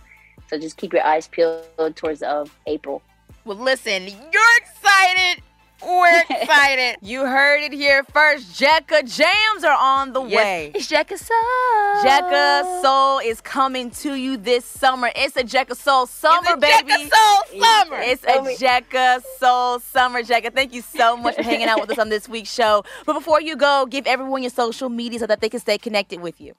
So 0.49 0.59
just 0.59 0.77
keep 0.77 0.93
your 0.93 1.05
eyes 1.05 1.29
peeled 1.29 1.67
towards 1.95 2.23
of 2.23 2.57
April. 2.67 3.03
Well, 3.45 3.57
listen, 3.57 4.07
you're 4.07 4.57
excited. 4.59 5.43
We're 5.87 6.23
excited. 6.31 6.97
You 7.01 7.27
heard 7.27 7.63
it 7.63 7.73
here 7.73 8.03
first. 8.05 8.61
Jekka 8.61 9.03
Jams 9.03 9.65
are 9.65 9.77
on 9.79 10.13
the 10.13 10.21
way. 10.21 10.73
It's 10.75 10.89
Jekasole. 10.91 12.03
Jekka 12.03 12.83
Soul 12.83 13.21
is 13.21 13.41
coming 13.41 13.91
to 14.03 14.15
you 14.15 14.37
this 14.37 14.65
summer. 14.65 15.11
It's 15.15 15.37
a 15.37 15.45
Jekasole 15.45 16.09
summer, 16.09 16.41
it's 16.43 16.51
a 16.51 16.57
baby. 16.57 16.93
Jekasole 16.93 17.61
summer. 17.61 17.97
It's 18.01 18.25
a 18.25 18.65
Jekka 18.65 19.23
Soul 19.39 19.79
summer, 19.79 20.23
Jekka. 20.23 20.53
Thank 20.53 20.75
you 20.75 20.83
so 20.83 21.17
much 21.17 21.37
for 21.37 21.43
hanging 21.43 21.69
out 21.69 21.81
with 21.81 21.91
us 21.91 21.99
on 21.99 22.09
this 22.09 22.29
week's 22.29 22.53
show. 22.53 22.85
But 23.05 23.13
before 23.13 23.41
you 23.41 23.57
go, 23.57 23.87
give 23.87 24.07
everyone 24.07 24.43
your 24.43 24.51
social 24.51 24.89
media 24.89 25.21
so 25.21 25.27
that 25.27 25.41
they 25.41 25.49
can 25.49 25.61
stay 25.61 25.79
connected 25.79 26.21
with 26.21 26.41
you. 26.41 26.55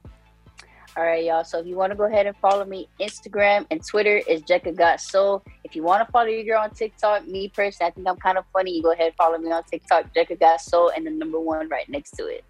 All 0.98 1.04
right, 1.04 1.24
y'all. 1.24 1.44
So 1.44 1.60
if 1.60 1.66
you 1.66 1.76
want 1.76 1.92
to 1.92 1.96
go 1.96 2.06
ahead 2.06 2.26
and 2.26 2.36
follow 2.38 2.64
me, 2.64 2.88
Instagram 2.98 3.66
and 3.70 3.80
Twitter 3.86 4.16
is 4.28 4.42
Jekka 4.42 4.74
Got 4.76 5.00
Soul. 5.00 5.44
If 5.62 5.76
you 5.76 5.84
want 5.84 6.04
to 6.04 6.10
follow 6.10 6.26
your 6.26 6.42
girl 6.42 6.60
on 6.60 6.70
TikTok, 6.70 7.24
me 7.28 7.46
personally, 7.54 7.92
I 7.92 7.94
think 7.94 8.08
I'm 8.08 8.16
kind 8.16 8.36
of 8.36 8.44
funny. 8.52 8.74
You 8.74 8.82
go 8.82 8.90
ahead 8.90 9.06
and 9.06 9.14
follow 9.14 9.38
me 9.38 9.48
on 9.52 9.62
TikTok, 9.62 10.12
Jekka 10.12 10.40
Got 10.40 10.60
Soul, 10.60 10.90
and 10.96 11.06
the 11.06 11.12
number 11.12 11.38
one 11.38 11.68
right 11.68 11.88
next 11.88 12.16
to 12.16 12.26
it. 12.26 12.44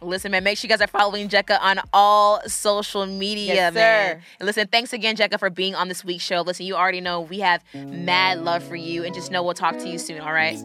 Listen, 0.00 0.30
man, 0.30 0.44
make 0.44 0.56
sure 0.56 0.68
you 0.68 0.76
guys 0.76 0.80
are 0.80 0.86
following 0.86 1.28
Jekka 1.28 1.58
on 1.60 1.80
all 1.92 2.40
social 2.48 3.04
media, 3.04 3.52
Yes, 3.52 3.74
man. 3.74 4.14
sir. 4.14 4.22
And 4.38 4.46
listen, 4.46 4.68
thanks 4.68 4.92
again, 4.92 5.16
Jekka, 5.16 5.40
for 5.40 5.50
being 5.50 5.74
on 5.74 5.88
this 5.88 6.04
week's 6.04 6.22
show. 6.22 6.42
Listen, 6.42 6.66
you 6.66 6.76
already 6.76 7.00
know 7.00 7.22
we 7.22 7.40
have 7.40 7.64
mad 7.74 8.44
love 8.44 8.62
for 8.62 8.76
you, 8.76 9.02
and 9.02 9.12
just 9.12 9.32
know 9.32 9.42
we'll 9.42 9.54
talk 9.54 9.76
to 9.78 9.88
you 9.88 9.98
soon, 9.98 10.20
all 10.20 10.32
right? 10.32 10.56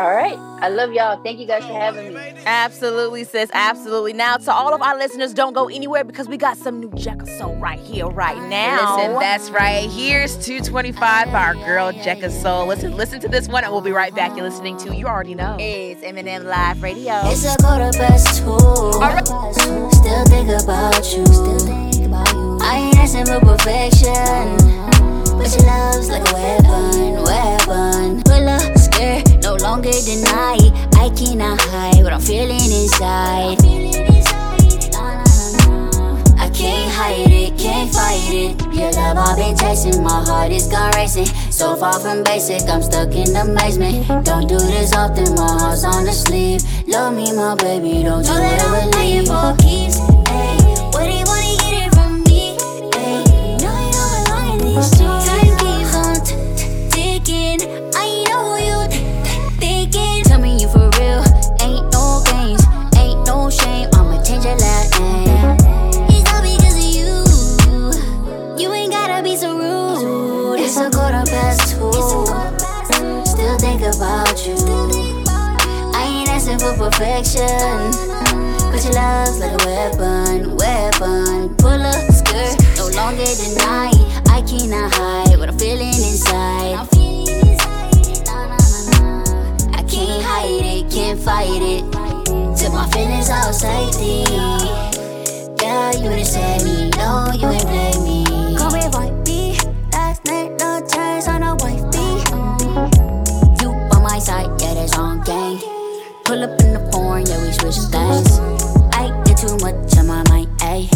All 0.00 0.14
right. 0.14 0.38
I 0.62 0.68
love 0.70 0.94
y'all. 0.94 1.22
Thank 1.22 1.38
you 1.40 1.46
guys 1.46 1.62
for 1.62 1.74
having 1.74 2.14
me. 2.14 2.20
Absolutely, 2.46 3.22
sis. 3.24 3.50
Absolutely. 3.52 4.14
Now, 4.14 4.38
to 4.38 4.50
all 4.50 4.72
of 4.72 4.80
our 4.80 4.96
listeners, 4.96 5.34
don't 5.34 5.52
go 5.52 5.68
anywhere 5.68 6.04
because 6.04 6.26
we 6.26 6.38
got 6.38 6.56
some 6.56 6.80
new 6.80 6.88
Jekka 6.92 7.28
Soul 7.38 7.54
right 7.56 7.78
here, 7.78 8.06
right 8.06 8.40
now. 8.48 8.96
Listen, 8.96 9.18
that's 9.18 9.50
right. 9.50 9.90
Here's 9.90 10.38
225 10.38 11.30
by 11.30 11.44
our 11.44 11.54
girl, 11.54 11.92
Jekasole. 11.92 12.66
Listen, 12.66 12.96
listen 12.96 13.20
to 13.20 13.28
this 13.28 13.46
one, 13.46 13.62
and 13.62 13.74
we'll 13.74 13.82
be 13.82 13.92
right 13.92 14.14
back. 14.14 14.34
You're 14.34 14.48
listening 14.48 14.78
to, 14.78 14.96
you 14.96 15.06
already 15.06 15.34
know. 15.34 15.58
It's 15.60 16.02
M&M 16.02 16.44
Live 16.44 16.82
Radio. 16.82 17.20
It's 17.24 17.44
a 17.44 17.54
quarter 17.62 17.90
past 17.98 18.38
two. 18.38 18.50
Still 19.92 20.24
think 20.24 20.48
about 20.62 21.14
you. 21.14 21.26
Still 21.26 21.58
think 21.58 22.06
about 22.06 22.32
you. 22.32 22.58
I 22.62 22.76
ain't 22.78 22.96
asking 22.96 23.26
for 23.26 23.40
perfection, 23.40 24.56
but 25.36 25.54
your 25.54 25.66
love's 25.66 26.08
like 26.08 26.26
a 26.26 26.32
weapon, 26.32 27.22
weapon. 27.22 28.22
Pull 28.22 28.48
up, 28.48 28.78
skirt, 28.78 29.28
no 29.42 29.54
longer 29.56 29.92
deny. 30.04 30.58
I 30.94 31.10
cannot 31.10 31.60
hide 31.60 32.02
what 32.02 32.12
I'm 32.12 32.20
feeling 32.20 32.60
inside. 32.60 33.58
I 36.38 36.48
can't 36.52 36.92
hide 36.92 37.30
it, 37.30 37.58
can't 37.58 37.90
fight 37.92 38.32
it. 38.32 38.60
Your 38.74 38.92
love, 38.92 39.16
I've 39.18 39.36
been 39.36 39.56
chasing. 39.56 40.02
My 40.02 40.22
heart 40.24 40.52
is 40.52 40.66
gone 40.68 40.92
racing. 40.92 41.26
So 41.50 41.76
far 41.76 41.98
from 42.00 42.22
basic, 42.22 42.68
I'm 42.68 42.82
stuck 42.82 43.14
in 43.14 43.34
amazement. 43.36 44.06
Don't 44.24 44.46
do 44.46 44.58
this 44.58 44.94
often, 44.94 45.34
my 45.34 45.48
heart's 45.60 45.84
on 45.84 46.04
the 46.04 46.12
sleeve. 46.12 46.62
Love 46.86 47.14
me, 47.14 47.32
my 47.32 47.54
baby, 47.54 48.02
don't 48.02 48.24
you 48.24 48.32
ever 48.32 48.86
leave. 48.96 50.09
Perfection. 77.00 77.96
But 78.70 78.84
your 78.84 78.92
love's 78.92 79.40
like 79.40 79.56
a 79.56 79.64
weapon, 79.64 80.56
weapon. 80.56 81.56
Pull 81.56 81.80
up 81.80 82.04
skirt, 82.12 82.56
no 82.76 82.88
longer 82.94 83.24
deny. 83.40 83.90
I 84.28 84.42
cannot 84.42 84.92
hide 84.92 85.38
what 85.38 85.48
I'm 85.48 85.58
feeling 85.58 85.88
inside. 85.88 86.76
I 89.72 89.82
can't 89.88 90.22
hide 90.22 90.64
it, 90.64 90.90
can't 90.92 91.18
fight 91.18 91.62
it. 91.62 91.84
Took 92.58 92.72
my 92.74 92.86
feelings 92.90 93.30
out 93.30 93.54
safety. 93.54 94.24
Yeah, 95.62 95.92
you 95.92 96.10
didn't 96.10 96.26
save 96.26 96.64
me, 96.64 96.90
no, 96.98 97.30
you 97.32 97.48
ain't 97.48 97.66
play 97.66 97.96
me. 98.04 98.24
Call 98.58 98.70
me 98.72 98.80
bee, 99.24 99.56
last 99.92 100.24
night, 100.26 100.52
no 100.58 100.86
chance 100.86 101.28
on 101.28 101.42
a 101.42 101.54
wife 101.56 101.82
bee. 101.92 102.20
Mm. 102.30 103.62
You 103.62 103.70
on 103.96 104.02
my 104.02 104.18
side, 104.18 104.50
yeah, 104.60 104.74
that's 104.74 104.98
on 104.98 105.16
game. 105.18 105.19
Pull 106.30 106.44
up 106.44 106.60
in 106.60 106.72
the 106.74 106.90
porn, 106.92 107.26
yeah, 107.26 107.42
we 107.42 107.50
switch 107.50 107.74
things. 107.90 108.38
I 108.94 109.10
get 109.26 109.36
too 109.36 109.58
much 109.58 109.98
on 109.98 110.06
my 110.06 110.22
mind, 110.30 110.46
ayy. 110.60 110.86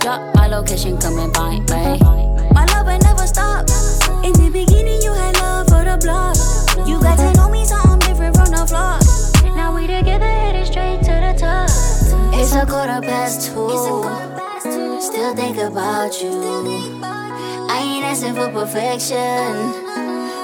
Drop 0.00 0.34
my 0.34 0.46
location, 0.46 0.96
come 0.96 1.18
and 1.18 1.34
find 1.36 1.60
me. 1.68 2.00
My 2.56 2.64
love 2.72 2.86
will 2.86 2.98
never 3.04 3.26
stop. 3.26 3.68
In 4.24 4.32
the 4.32 4.48
beginning, 4.50 5.02
you 5.02 5.12
had 5.12 5.36
love 5.36 5.68
for 5.68 5.84
the 5.84 6.00
block. 6.00 6.40
You 6.88 6.98
got 7.02 7.18
to 7.18 7.36
know 7.36 7.50
me 7.50 7.66
something 7.66 7.98
different 7.98 8.34
from 8.34 8.48
the 8.48 8.64
flock. 8.66 9.04
Now 9.54 9.76
we 9.76 9.82
together, 9.86 10.24
headed 10.24 10.66
straight 10.66 11.00
to 11.04 11.20
the 11.20 11.36
top. 11.36 11.68
It's 12.32 12.54
a 12.54 12.64
quarter 12.64 13.04
past 13.04 13.52
two. 13.52 13.68
Still 15.02 15.36
think 15.36 15.58
about 15.58 16.16
you. 16.22 16.32
I 17.68 17.76
ain't 17.84 18.06
asking 18.06 18.36
for 18.36 18.48
perfection. 18.48 19.92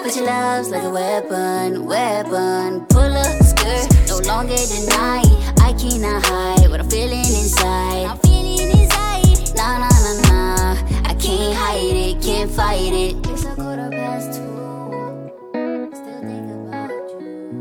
But 0.04 0.14
your 0.14 0.26
love's 0.26 0.68
like 0.68 0.82
a 0.82 0.90
weapon, 0.90 1.86
weapon. 1.86 2.84
Pull 2.92 3.16
up 3.16 3.42
skirt, 3.42 3.88
longer 4.28 4.56
deny. 4.56 5.22
I 5.62 5.72
cannot 5.72 6.22
hide 6.26 6.68
what 6.68 6.80
I'm 6.80 6.90
feeling 6.90 7.20
inside. 7.20 8.04
I'm 8.04 8.18
feeling 8.18 8.60
inside. 8.60 9.56
Nah, 9.56 9.78
nah, 9.78 9.88
nah, 9.88 10.20
nah. 10.28 11.08
I 11.08 11.14
can't 11.14 11.56
hide 11.56 11.96
it, 11.96 12.22
can't 12.22 12.50
fight 12.50 12.92
it. 12.92 13.16
It's 13.26 13.46
a 13.46 13.54
quarter 13.54 13.88
past 13.90 14.38
two. 14.38 14.57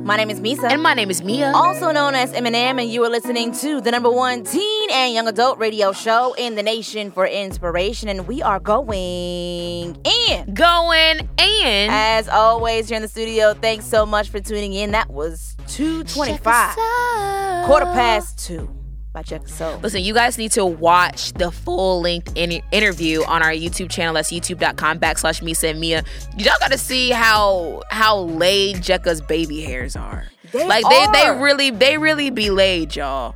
My 0.07 0.15
name 0.15 0.29
is 0.29 0.39
Meesa. 0.39 0.71
And 0.71 0.81
my 0.81 0.93
name 0.93 1.09
is 1.09 1.21
Meah. 1.21 1.51
also 1.53 1.91
known 1.91 2.15
as 2.15 2.31
M&M, 2.31 2.79
and 2.79 2.89
you 2.89 3.03
are 3.03 3.09
listening 3.09 3.51
to 3.55 3.81
the 3.81 3.91
number 3.91 4.09
one 4.09 4.45
teen 4.45 4.89
and 4.89 5.13
young 5.13 5.27
adult 5.27 5.59
radio 5.59 5.91
show 5.91 6.33
in 6.37 6.55
the 6.55 6.63
nation 6.63 7.11
for 7.11 7.27
inspiration. 7.27 8.07
And 8.07 8.25
we 8.25 8.41
are 8.41 8.61
going 8.61 9.97
in. 10.29 10.53
Going 10.53 11.27
and 11.37 11.91
As 11.91 12.29
always, 12.29 12.87
here 12.87 12.95
in 12.95 13.01
the 13.01 13.09
studio, 13.09 13.53
thanks 13.53 13.83
so 13.83 14.05
much 14.05 14.29
for 14.29 14.39
tuning 14.39 14.71
in. 14.71 14.91
That 14.91 15.09
was 15.09 15.57
225, 15.67 17.65
quarter 17.65 17.87
past 17.87 18.39
two 18.39 18.76
by 19.23 19.39
Soul. 19.45 19.79
Listen, 19.79 20.03
you 20.03 20.13
guys 20.13 20.37
need 20.37 20.51
to 20.53 20.65
watch 20.65 21.33
the 21.33 21.51
full 21.51 22.01
length 22.01 22.31
in- 22.35 22.61
interview 22.71 23.23
on 23.23 23.41
our 23.41 23.51
YouTube 23.51 23.89
channel. 23.89 24.13
That's 24.13 24.31
youtube.com 24.31 24.99
backslash 24.99 25.41
Meesa 25.41 25.71
and 25.71 25.79
Meah. 25.79 26.03
Y'all 26.37 26.53
got 26.59 26.71
to 26.71 26.77
see 26.77 27.09
how 27.09 27.81
how 27.89 28.19
laid 28.19 28.77
Jekka's 28.77 29.21
baby 29.21 29.61
hairs 29.61 29.95
are. 29.95 30.25
They 30.51 30.67
like 30.67 30.85
they 30.89 31.07
they 31.13 31.29
really 31.31 31.71
they 31.71 31.97
really 31.97 32.29
be 32.29 32.49
laid, 32.49 32.95
y'all. 32.95 33.35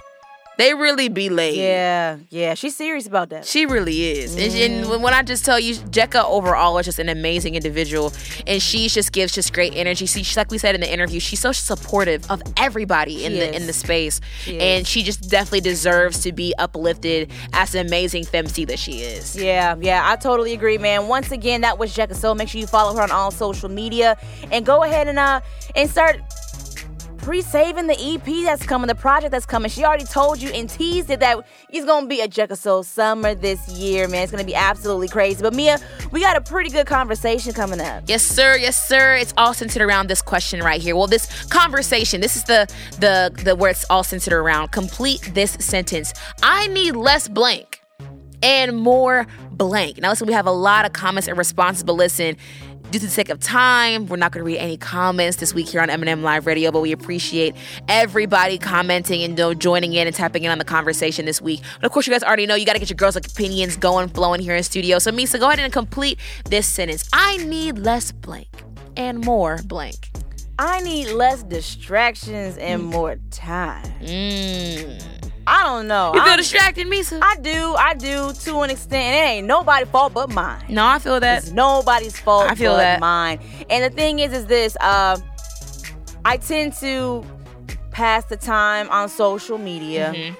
They 0.58 0.74
really 0.76 1.10
be 1.10 1.30
late. 1.30 1.56
Yeah, 1.56 2.18
yeah. 2.30 2.54
She's 2.54 2.76
serious 2.76 3.08
about 3.08 3.30
that. 3.30 3.45
She 3.45 3.66
really 3.66 4.12
is. 4.12 4.36
And- 4.36 4.52
Mm-hmm. 4.52 4.91
And, 4.91 5.02
when 5.04 5.14
I 5.14 5.24
just 5.24 5.43
tell 5.45 5.60
you, 5.60 5.74
Jekka 5.76 6.24
overall 6.26 6.78
is 6.78 6.86
just 6.86 6.99
an 6.99 7.10
amazing 7.10 7.56
individual, 7.56 8.12
and 8.45 8.62
she 8.62 8.88
just 8.89 9.12
gives 9.14 9.32
just 9.34 9.54
great 9.54 9.74
energy. 9.76 10.06
She, 10.06 10.22
she- 10.24 10.36
like 10.39 10.52
we 10.52 10.58
said 10.58 10.76
in 10.76 10.82
the 10.82 10.91
interview, 10.91 11.20
she's 11.20 11.39
so 11.39 11.52
supportive 11.52 12.30
of 12.30 12.41
everybody 12.58 13.26
in 13.26 13.32
She 13.32 13.39
the 13.39 13.49
is. 13.49 13.56
in 13.62 13.68
the 13.68 13.74
space, 13.74 14.20
She 14.43 14.60
and 14.60 14.86
she 14.86 15.02
just 15.04 15.30
definitely 15.30 15.62
deserves 15.62 16.22
to 16.24 16.32
be 16.32 16.54
uplifted 16.60 17.32
as 17.54 17.74
an 17.74 17.88
amazing 17.88 18.26
femc 18.26 18.68
that 18.68 18.78
she 18.78 19.02
is. 19.02 19.36
Yeah, 19.36 19.76
yeah, 19.80 20.02
I 20.04 20.16
totally 20.18 20.54
agree, 20.54 20.78
man. 20.78 21.08
Once 21.08 21.32
again, 21.32 21.62
that 21.62 21.80
was 21.80 21.95
Jekka 21.95 22.16
So. 22.16 22.36
Make 22.36 22.49
sure 22.49 22.60
you 22.62 22.68
follow 22.68 22.93
her 22.95 23.02
on 23.02 23.10
all 23.12 23.32
social 23.32 23.70
media 23.70 24.18
and 24.52 24.66
go 24.66 24.84
ahead 24.84 25.08
and 25.08 25.18
uh 25.18 25.39
and 25.76 25.89
start 25.89 26.20
pre-saving 27.22 27.88
the 27.88 27.97
EP 27.99 28.43
that's 28.43 28.63
coming, 28.63 28.88
the 28.88 28.95
project 28.95 29.32
that's 29.32 29.45
coming. 29.45 29.69
She 29.69 29.84
already 29.84 30.05
told 30.05 30.41
you 30.41 30.49
and 30.49 30.69
teased 30.69 31.09
it 31.09 31.19
that 31.19 31.45
it's 31.69 31.86
gonna 31.86 32.07
be 32.07 32.22
a 32.22 32.28
Jekasole 32.28 32.86
summer 32.86 33.36
this 33.36 33.67
year, 33.69 34.07
man. 34.07 34.24
It's 34.24 34.32
gonna 34.32 34.43
be 34.43 34.55
absolutely 34.55 35.07
crazy. 35.07 35.41
But 35.41 35.53
Meah, 35.53 35.80
we 36.11 36.22
got 36.22 36.36
a 36.36 36.41
pretty 36.41 36.69
good 36.69 36.88
conversation 36.88 37.53
coming 37.53 37.80
up. 37.80 38.03
Yes, 38.07 38.24
sir. 38.24 38.57
Yes, 38.57 38.88
sir. 38.88 39.15
It's 39.15 39.34
all 39.38 39.53
centered 39.53 39.82
around 39.82 40.07
this 40.07 40.22
question 40.22 40.61
right 40.61 40.82
here. 40.82 40.95
Well, 40.95 41.07
this 41.07 41.45
conversation. 41.45 42.22
This 42.22 42.36
is 42.36 42.43
the 42.45 42.67
the 42.99 43.32
the 43.43 43.55
where 43.55 43.72
it's 43.72 43.86
all 43.89 44.03
centered 44.03 44.34
around. 44.34 44.72
Complete 44.72 45.32
this 45.34 45.51
sentence. 45.59 46.13
I 46.41 46.67
need 46.67 46.95
less 46.95 47.28
blank 47.28 47.82
and 48.43 48.76
more 48.76 49.28
blank. 49.51 49.99
Now, 49.99 50.09
listen. 50.09 50.28
We 50.28 50.34
have 50.34 50.47
a 50.47 50.51
lot 50.51 50.86
of 50.86 50.93
comments 50.93 51.28
and 51.28 51.38
responses, 51.38 51.84
but 51.84 51.93
listen. 51.93 52.38
Due 52.92 53.00
to 53.00 53.06
the 53.06 53.12
sake 53.12 53.30
of 53.30 53.39
time, 53.39 54.06
we're 54.08 54.18
not 54.18 54.34
going 54.34 54.42
to 54.42 54.46
read 54.46 54.58
any 54.58 54.76
comments 54.76 55.38
this 55.38 55.54
week 55.54 55.70
here 55.70 55.80
on 55.80 55.89
M&M 55.89 56.24
Live 56.24 56.46
Radio, 56.46 56.72
but 56.72 56.82
we 56.82 56.92
appreciate 56.92 57.56
everybody 57.88 58.58
commenting 58.58 59.24
and 59.24 59.32
you 59.32 59.46
know, 59.46 59.54
joining 59.54 59.94
in 59.94 60.08
and 60.08 60.16
tapping 60.16 60.44
in 60.44 60.52
on 60.52 60.58
the 60.58 60.66
conversation 60.66 61.26
this 61.26 61.42
week. 61.42 61.62
But 61.76 61.86
of 61.86 61.94
course, 61.94 62.06
you 62.06 62.12
guys 62.12 62.22
already 62.22 62.46
know 62.46 62.56
you 62.56 62.66
got 62.66 62.74
to 62.74 62.80
get 62.80 62.89
your 62.89 62.98
girls' 62.98 63.16
opinions 63.16 63.78
going, 63.78 64.10
flowing 64.10 64.42
here 64.42 64.58
in 64.58 64.64
studio. 64.64 65.00
So, 65.00 65.10
Meesa, 65.10 65.39
go 65.39 65.48
ahead 65.48 65.60
and 65.60 65.72
complete 65.72 66.20
this 66.44 66.68
sentence. 66.68 67.10
I 67.14 67.38
need 67.38 67.80
less 67.80 68.12
blank 68.12 68.64
and 68.98 69.24
more 69.24 69.60
blank. 69.64 70.10
I 70.60 70.82
need 70.82 71.12
less 71.12 71.44
distractions 71.44 72.58
and 72.58 72.84
more 72.84 73.16
time. 73.32 73.86
Mm. 74.02 75.30
I 75.48 75.64
don't 75.64 75.88
know. 75.88 76.14
You 76.14 76.22
feel 76.22 76.30
I'm- 76.30 76.38
distracted, 76.38 76.88
Meesa? 76.88 77.20
I 77.22 77.36
do, 77.38 77.76
I 77.76 77.94
do 77.96 78.32
to 78.34 78.60
an 78.62 78.70
extent. 78.70 79.04
and 79.04 79.16
It 79.16 79.30
ain't 79.30 79.48
nobody's 79.48 79.89
fault 79.89 80.14
but 80.14 80.30
mine. 80.30 80.64
no, 80.70 80.86
I 80.86 81.00
feel 81.00 81.20
that. 81.20 81.44
It's 81.44 81.52
nobody's 81.52 82.20
fault 82.20 82.50
I 82.50 82.56
feel 82.56 82.74
but 82.74 82.78
that. 82.78 83.00
mine. 83.00 83.39
And 83.70 83.84
the 83.84 83.89
thing 83.96 84.20
is, 84.20 84.32
is 84.34 84.46
this: 84.46 84.78
uh, 84.80 85.18
I 86.24 86.38
tend 86.38 86.74
to 86.78 87.26
pass 87.92 88.26
the 88.26 88.38
time 88.38 88.89
on 88.89 89.10
social 89.10 89.58
media. 89.58 90.36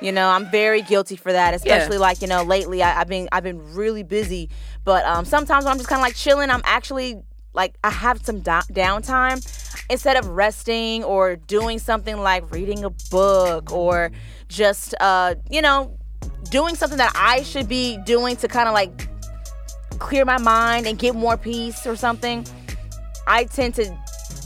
You 0.00 0.12
know, 0.12 0.28
I'm 0.28 0.50
very 0.50 0.82
guilty 0.82 1.16
for 1.16 1.32
that, 1.32 1.54
especially 1.54 1.98
like 1.98 2.20
you 2.22 2.28
know 2.28 2.42
lately. 2.42 2.82
I, 2.82 3.00
I've 3.00 3.08
been 3.08 3.28
I've 3.32 3.42
been 3.44 3.74
really 3.74 4.02
busy, 4.02 4.50
but 4.84 5.04
um, 5.04 5.24
sometimes 5.24 5.64
when 5.64 5.72
I'm 5.72 5.78
just 5.78 5.88
kind 5.88 6.00
of 6.00 6.04
like 6.04 6.14
chilling, 6.16 6.50
I'm 6.50 6.62
actually 6.64 7.20
like 7.54 7.76
I 7.84 7.90
have 7.90 8.24
some 8.24 8.40
da- 8.40 8.62
downtime. 8.72 9.40
Instead 9.88 10.16
of 10.16 10.26
resting 10.28 11.04
or 11.04 11.36
doing 11.36 11.78
something 11.78 12.18
like 12.18 12.50
reading 12.52 12.84
a 12.84 12.90
book 13.10 13.72
or 13.72 14.10
just 14.48 14.94
uh, 15.00 15.34
you 15.50 15.62
know 15.62 15.96
doing 16.50 16.74
something 16.74 16.98
that 16.98 17.12
I 17.14 17.42
should 17.42 17.68
be 17.68 17.98
doing 18.04 18.36
to 18.36 18.48
kind 18.48 18.68
of 18.68 18.74
like 18.74 19.08
clear 19.98 20.24
my 20.24 20.38
mind 20.38 20.86
and 20.86 20.98
get 20.98 21.14
more 21.14 21.36
peace 21.36 21.86
or 21.86 21.96
something, 21.96 22.46
I 23.26 23.44
tend 23.44 23.74
to 23.76 23.96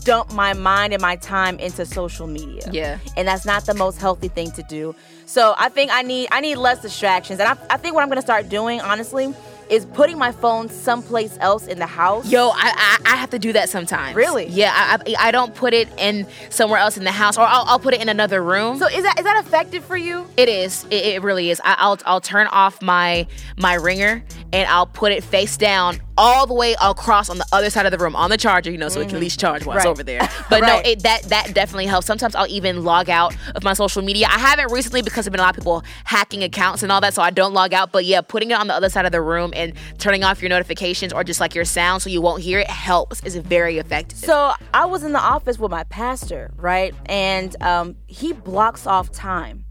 dump 0.04 0.32
my 0.32 0.54
mind 0.54 0.92
and 0.92 1.02
my 1.02 1.16
time 1.16 1.58
into 1.58 1.84
social 1.84 2.26
media. 2.26 2.68
Yeah. 2.72 2.98
And 3.16 3.28
that's 3.28 3.44
not 3.44 3.66
the 3.66 3.74
most 3.74 3.98
healthy 3.98 4.28
thing 4.28 4.50
to 4.52 4.62
do. 4.62 4.94
So 5.26 5.54
I 5.58 5.68
think 5.68 5.90
I 5.92 6.02
need 6.02 6.28
I 6.32 6.40
need 6.40 6.56
less 6.56 6.80
distractions. 6.82 7.40
And 7.40 7.48
I, 7.48 7.56
I 7.74 7.76
think 7.76 7.94
what 7.94 8.02
I'm 8.02 8.08
gonna 8.08 8.22
start 8.22 8.48
doing, 8.48 8.80
honestly, 8.80 9.34
is 9.70 9.86
putting 9.86 10.18
my 10.18 10.32
phone 10.32 10.68
someplace 10.68 11.36
else 11.40 11.66
in 11.66 11.78
the 11.78 11.86
house. 11.86 12.30
Yo, 12.30 12.48
I, 12.48 12.98
I 13.04 13.12
I 13.12 13.16
have 13.16 13.30
to 13.30 13.38
do 13.38 13.52
that 13.54 13.68
sometimes. 13.68 14.14
Really? 14.16 14.46
Yeah, 14.48 14.72
I, 14.74 14.98
I 15.18 15.28
I 15.28 15.30
don't 15.30 15.54
put 15.54 15.72
it 15.72 15.88
in 15.98 16.26
somewhere 16.50 16.78
else 16.78 16.96
in 16.96 17.04
the 17.04 17.12
house, 17.12 17.38
or 17.38 17.42
I'll, 17.42 17.64
I'll 17.66 17.78
put 17.78 17.94
it 17.94 18.02
in 18.02 18.08
another 18.08 18.42
room. 18.42 18.78
So 18.78 18.86
is 18.88 19.02
that 19.04 19.18
is 19.18 19.24
that 19.24 19.44
effective 19.44 19.84
for 19.84 19.96
you? 19.96 20.26
It 20.36 20.48
is. 20.48 20.84
It, 20.90 21.04
it 21.06 21.22
really 21.22 21.50
is. 21.50 21.60
I, 21.64 21.76
I'll 21.78 21.98
I'll 22.04 22.20
turn 22.20 22.46
off 22.48 22.82
my 22.82 23.26
my 23.56 23.74
ringer 23.74 24.22
and 24.52 24.68
I'll 24.68 24.86
put 24.86 25.12
it 25.12 25.22
face 25.22 25.56
down 25.56 26.00
all 26.18 26.46
the 26.46 26.52
way 26.54 26.74
across 26.82 27.30
on 27.30 27.38
the 27.38 27.46
other 27.52 27.70
side 27.70 27.86
of 27.86 27.92
the 27.92 27.98
room 27.98 28.14
on 28.16 28.28
the 28.28 28.36
charger, 28.36 28.70
you 28.70 28.76
know, 28.76 28.88
so 28.90 29.00
it 29.00 29.06
can 29.06 29.14
at 29.16 29.20
least 29.22 29.38
charge 29.40 29.64
while 29.64 29.76
it's 29.76 29.84
Mm-hmm. 29.86 29.90
Over 29.90 30.02
there. 30.02 30.20
But 30.50 30.60
Right. 30.62 30.84
no, 30.84 30.90
it 30.90 31.02
that 31.04 31.22
that 31.24 31.54
definitely 31.54 31.86
helps. 31.86 32.06
Sometimes 32.06 32.34
I'll 32.34 32.46
even 32.48 32.84
log 32.84 33.08
out 33.08 33.34
of 33.54 33.62
my 33.62 33.72
social 33.72 34.02
media. 34.02 34.26
I 34.28 34.38
haven't 34.38 34.70
recently 34.72 35.00
because 35.02 35.24
there've 35.24 35.32
been 35.32 35.40
a 35.40 35.44
lot 35.44 35.56
of 35.56 35.60
people 35.62 35.82
hacking 36.04 36.42
accounts 36.42 36.82
and 36.82 36.90
all 36.92 37.00
that, 37.00 37.14
so 37.14 37.22
I 37.22 37.30
don't 37.30 37.54
log 37.54 37.72
out. 37.72 37.92
But 37.92 38.04
yeah, 38.04 38.20
putting 38.20 38.50
it 38.50 38.54
on 38.54 38.66
the 38.66 38.74
other 38.74 38.88
side 38.88 39.06
of 39.06 39.12
the 39.12 39.22
room 39.22 39.52
and 39.60 39.72
turning 39.98 40.24
off 40.24 40.40
your 40.42 40.48
notifications 40.48 41.12
or 41.12 41.22
just 41.24 41.40
like 41.40 41.54
your 41.54 41.64
sound 41.64 42.02
so 42.02 42.10
you 42.10 42.20
won't 42.20 42.42
hear 42.42 42.58
it 42.58 42.70
helps. 42.70 43.22
Is 43.22 43.36
very 43.36 43.78
effective. 43.78 44.18
So 44.18 44.52
I 44.74 44.86
was 44.86 45.02
in 45.04 45.12
the 45.12 45.20
office 45.20 45.58
with 45.58 45.70
my 45.70 45.84
pastor, 45.84 46.50
right? 46.56 46.94
And 47.06 47.54
um, 47.62 47.96
he 48.06 48.32
blocks 48.32 48.86
off 48.86 49.10
time. 49.12 49.64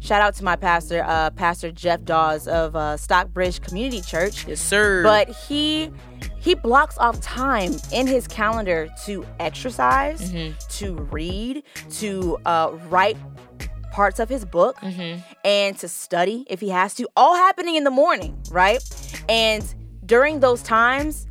Shout 0.00 0.20
out 0.20 0.34
to 0.34 0.44
my 0.44 0.54
pastor, 0.56 1.02
uh, 1.06 1.30
Pastor 1.30 1.72
Jeff 1.72 2.04
Dawes 2.04 2.46
of 2.46 2.76
uh, 2.76 2.98
Stockbridge 2.98 3.62
Community 3.62 4.02
Church. 4.02 4.46
yes, 4.46 4.60
sir. 4.60 5.02
But 5.02 5.30
he 5.30 5.90
he 6.38 6.54
blocks 6.54 6.98
off 6.98 7.18
time 7.22 7.72
in 7.90 8.06
his 8.06 8.28
calendar 8.28 8.88
to 9.06 9.24
exercise, 9.40 10.20
Mm-hmm. 10.30 10.58
to 10.78 10.94
read, 11.10 11.62
to 11.92 12.36
uh, 12.44 12.72
write 12.90 13.16
parts 13.94 14.18
of 14.18 14.28
his 14.28 14.44
book, 14.44 14.74
Mm-hmm. 14.80 15.20
and 15.44 15.78
to 15.78 15.86
study 15.88 16.44
if 16.48 16.58
he 16.60 16.68
has 16.70 16.94
to. 16.98 17.06
All 17.16 17.34
happening 17.46 17.76
in 17.76 17.84
the 17.84 17.90
morning, 18.02 18.32
right? 18.50 18.80
And 19.28 19.62
during 20.04 20.40
those 20.40 20.62
times, 20.62 21.26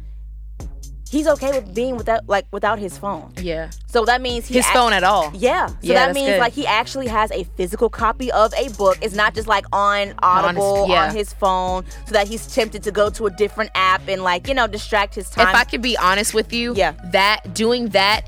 he's 1.09 1.27
okay 1.27 1.51
with 1.51 1.75
being 1.75 1.95
without 1.97 2.21
like 2.27 2.45
without 2.51 2.79
his 2.79 2.97
phone. 2.97 3.31
yeah, 3.37 3.69
So 3.87 4.03
that 4.05 4.19
means 4.21 4.47
he 4.47 4.55
his 4.55 4.65
act- 4.65 4.75
phone 4.75 4.93
at 4.93 5.03
all. 5.03 5.31
Yeah. 5.35 5.67
So 5.67 5.75
Yeah, 5.81 5.93
that 6.07 6.13
means 6.15 6.27
good. 6.29 6.39
like 6.39 6.53
he 6.53 6.65
actually 6.65 7.07
has 7.07 7.29
a 7.31 7.43
physical 7.57 7.89
copy 7.89 8.31
of 8.31 8.51
a 8.55 8.69
book. 8.81 8.97
It's 9.01 9.13
not 9.13 9.35
just 9.35 9.47
like 9.47 9.65
on 9.71 10.15
Audible 10.23 10.87
yeah. 10.89 11.03
on 11.09 11.15
his 11.15 11.31
phone 11.33 11.85
so 12.07 12.13
that 12.13 12.27
he's 12.27 12.47
tempted 12.47 12.81
to 12.83 12.91
go 12.91 13.09
to 13.11 13.27
a 13.27 13.29
different 13.29 13.69
app 13.75 14.07
and 14.07 14.23
like, 14.23 14.47
you 14.47 14.55
know, 14.55 14.65
distract 14.67 15.13
his 15.15 15.29
time. 15.29 15.49
If 15.49 15.53
I 15.55 15.65
could 15.65 15.81
be 15.83 15.95
honest 15.97 16.33
with 16.33 16.51
you, 16.51 16.73
Yeah. 16.75 16.93
that 17.11 17.53
doing 17.53 17.89
that 17.89 18.21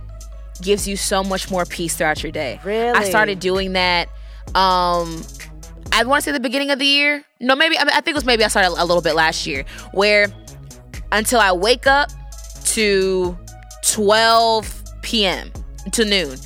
gives 0.62 0.88
you 0.88 0.96
so 0.96 1.24
much 1.24 1.50
more 1.50 1.66
peace 1.66 1.96
throughout 1.98 2.22
your 2.22 2.32
day. 2.32 2.60
Really, 2.64 2.92
I 3.00 3.04
started 3.10 3.40
doing 3.40 3.74
that. 3.74 4.10
Um, 4.54 5.24
I 5.91 6.04
want 6.04 6.24
to 6.24 6.26
say 6.26 6.32
the 6.32 6.39
beginning 6.39 6.72
of 6.72 6.80
the 6.80 6.86
year. 6.86 7.24
No, 7.39 7.56
maybe 7.56 7.78
I, 7.78 7.84
mean, 7.84 7.93
I 7.93 8.02
think 8.02 8.10
it 8.10 8.16
was 8.16 8.26
maybe 8.26 8.43
I 8.43 8.48
started 8.50 8.70
a 8.70 8.86
little 8.86 9.02
bit 9.02 9.16
last 9.16 9.48
year, 9.48 9.66
where 9.93 10.28
until 11.12 11.39
I 11.39 11.52
wake 11.52 11.88
up 11.88 12.10
to 12.66 13.38
12 13.86 14.84
p.m. 15.02 15.52
to 15.93 16.06
noon, 16.06 16.38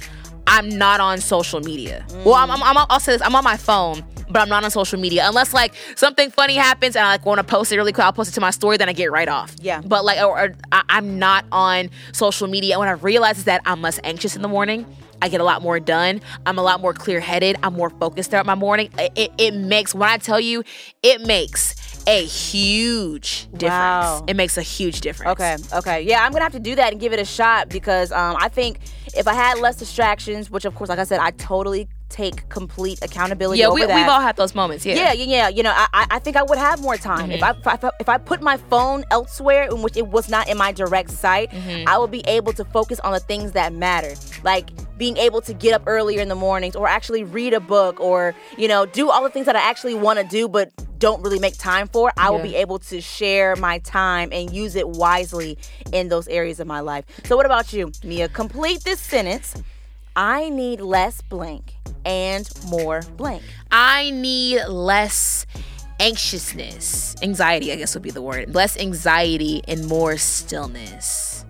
I'm 0.45 0.69
not 0.69 0.99
on 0.99 1.19
social 1.19 1.61
media. 1.61 2.05
Well, 2.25 2.35
I'm, 2.35 2.51
I'm, 2.51 2.61
I'm, 2.61 2.85
I'll 2.89 2.99
say 2.99 3.13
this: 3.13 3.21
I'm 3.21 3.35
on 3.35 3.43
my 3.43 3.57
phone. 3.57 4.03
But 4.31 4.43
I'm 4.43 4.49
not 4.49 4.63
on 4.63 4.69
social 4.69 4.99
media 4.99 5.27
unless 5.27 5.55
like 5.55 5.73
something 5.95 6.29
funny 6.29 6.53
happens 6.53 6.95
and 6.95 7.03
I 7.03 7.13
like 7.13 7.25
want 7.25 7.39
to 7.39 7.43
post 7.43 7.71
it 7.71 7.77
really 7.77 7.91
quick. 7.91 8.05
I'll 8.05 8.13
post 8.13 8.29
it 8.29 8.35
to 8.35 8.41
my 8.41 8.51
story, 8.51 8.77
then 8.77 8.87
I 8.87 8.93
get 8.93 9.11
right 9.11 9.27
off. 9.27 9.55
Yeah. 9.59 9.81
But 9.83 10.05
like, 10.05 10.19
or, 10.19 10.39
or 10.39 10.55
I, 10.71 10.83
I'm 10.87 11.17
not 11.17 11.45
on 11.51 11.89
social 12.11 12.47
media. 12.47 12.75
And 12.75 12.79
what 12.79 12.87
I 12.87 12.91
realize 12.91 13.39
is 13.39 13.45
that 13.45 13.63
I'm 13.65 13.81
less 13.81 13.99
anxious 14.03 14.35
in 14.35 14.43
the 14.43 14.47
morning. 14.47 14.85
I 15.21 15.29
get 15.29 15.41
a 15.41 15.43
lot 15.43 15.61
more 15.61 15.79
done. 15.79 16.21
I'm 16.45 16.57
a 16.57 16.63
lot 16.63 16.81
more 16.81 16.93
clear 16.93 17.19
headed. 17.19 17.57
I'm 17.63 17.73
more 17.73 17.89
focused 17.89 18.31
throughout 18.31 18.45
my 18.45 18.55
morning. 18.55 18.89
It, 18.97 19.11
it, 19.15 19.31
it 19.37 19.53
makes, 19.53 19.93
when 19.93 20.09
I 20.09 20.17
tell 20.17 20.39
you, 20.39 20.63
it 21.03 21.25
makes 21.25 21.75
a 22.07 22.23
huge 22.25 23.47
difference. 23.51 23.71
Wow. 23.71 24.25
It 24.27 24.35
makes 24.35 24.57
a 24.57 24.61
huge 24.61 25.01
difference. 25.01 25.31
Okay, 25.31 25.57
okay. 25.73 26.01
Yeah, 26.01 26.23
I'm 26.23 26.31
gonna 26.31 26.43
have 26.43 26.53
to 26.53 26.59
do 26.59 26.75
that 26.75 26.91
and 26.91 26.99
give 26.99 27.13
it 27.13 27.19
a 27.19 27.25
shot 27.25 27.69
because 27.69 28.11
um, 28.11 28.35
I 28.39 28.49
think 28.49 28.79
if 29.15 29.27
I 29.27 29.33
had 29.33 29.59
less 29.59 29.75
distractions, 29.75 30.49
which 30.49 30.65
of 30.65 30.75
course, 30.75 30.89
like 30.89 30.99
I 30.99 31.03
said, 31.03 31.19
I 31.19 31.31
totally 31.31 31.87
take 32.09 32.47
complete 32.49 32.99
accountability 33.01 33.59
Yeah, 33.59 33.69
we, 33.69 33.85
that. 33.85 33.95
we've 33.95 34.07
all 34.07 34.21
had 34.21 34.35
those 34.35 34.55
moments. 34.55 34.85
Yeah. 34.85 34.95
Yeah, 34.95 35.13
yeah, 35.13 35.25
yeah. 35.25 35.49
You 35.49 35.63
know, 35.63 35.73
I, 35.75 36.07
I- 36.11 36.19
think 36.19 36.35
I 36.35 36.43
would 36.43 36.57
have 36.57 36.81
more 36.81 36.97
time 36.97 37.29
mm-hmm. 37.29 37.31
if, 37.31 37.43
I, 37.43 37.51
if 37.51 37.83
I 37.85 37.91
if 38.01 38.09
I 38.09 38.17
put 38.17 38.41
my 38.41 38.57
phone 38.57 39.05
elsewhere 39.09 39.63
in 39.63 39.81
which 39.81 39.95
it 39.95 40.07
was 40.07 40.29
not 40.29 40.49
in 40.49 40.57
my 40.57 40.71
direct 40.73 41.11
sight. 41.11 41.49
Mm-hmm. 41.51 41.87
I 41.87 41.97
would 41.97 42.11
be 42.11 42.21
able 42.27 42.51
to 42.53 42.65
focus 42.65 42.99
on 42.99 43.13
the 43.13 43.19
things 43.19 43.53
that 43.53 43.71
matter, 43.73 44.15
like 44.43 44.69
being 44.97 45.15
able 45.15 45.39
to 45.41 45.53
get 45.53 45.73
up 45.73 45.83
earlier 45.87 46.19
in 46.19 46.27
the 46.27 46.35
mornings, 46.35 46.75
or 46.75 46.87
actually 46.87 47.23
read 47.23 47.53
a 47.53 47.59
book, 47.59 47.99
or 48.01 48.35
you 48.57 48.67
know, 48.67 48.85
do 48.85 49.09
all 49.09 49.23
the 49.23 49.29
things 49.29 49.45
that 49.45 49.55
I 49.55 49.61
actually 49.61 49.95
want 49.95 50.19
to 50.19 50.25
do, 50.25 50.49
but 50.49 50.71
don't 50.99 51.23
really 51.23 51.39
make 51.39 51.57
time 51.57 51.87
for. 51.87 52.11
I 52.17 52.29
will 52.29 52.41
be 52.41 52.55
able 52.55 52.79
to 52.79 52.99
share 52.99 53.55
my 53.55 53.79
time 53.79 54.29
and 54.33 54.53
use 54.53 54.75
it 54.75 54.87
wisely 54.87 55.57
in 55.93 56.09
those 56.09 56.27
areas 56.27 56.59
of 56.59 56.67
my 56.67 56.81
life. 56.81 57.05
So, 57.23 57.37
what 57.37 57.45
about 57.45 57.71
you, 57.71 57.91
Meah? 58.03 58.27
Complete 58.29 58.83
this 58.83 58.99
sentence. 58.99 59.55
I 60.19 60.49
need 60.49 60.81
less 60.81 61.21
blank 61.21 61.75
and 62.03 62.49
more 62.67 63.03
blank. 63.15 63.41
I 63.71 64.09
need 64.09 64.65
less 64.65 65.45
anxiousness. 66.01 67.15
Anxiety, 67.21 67.71
I 67.71 67.77
guess 67.77 67.93
would 67.93 68.03
be 68.03 68.11
the 68.11 68.21
word. 68.21 68.53
Less 68.53 68.77
anxiety 68.77 69.61
and 69.65 69.87
more 69.87 70.17
stillness. 70.17 71.45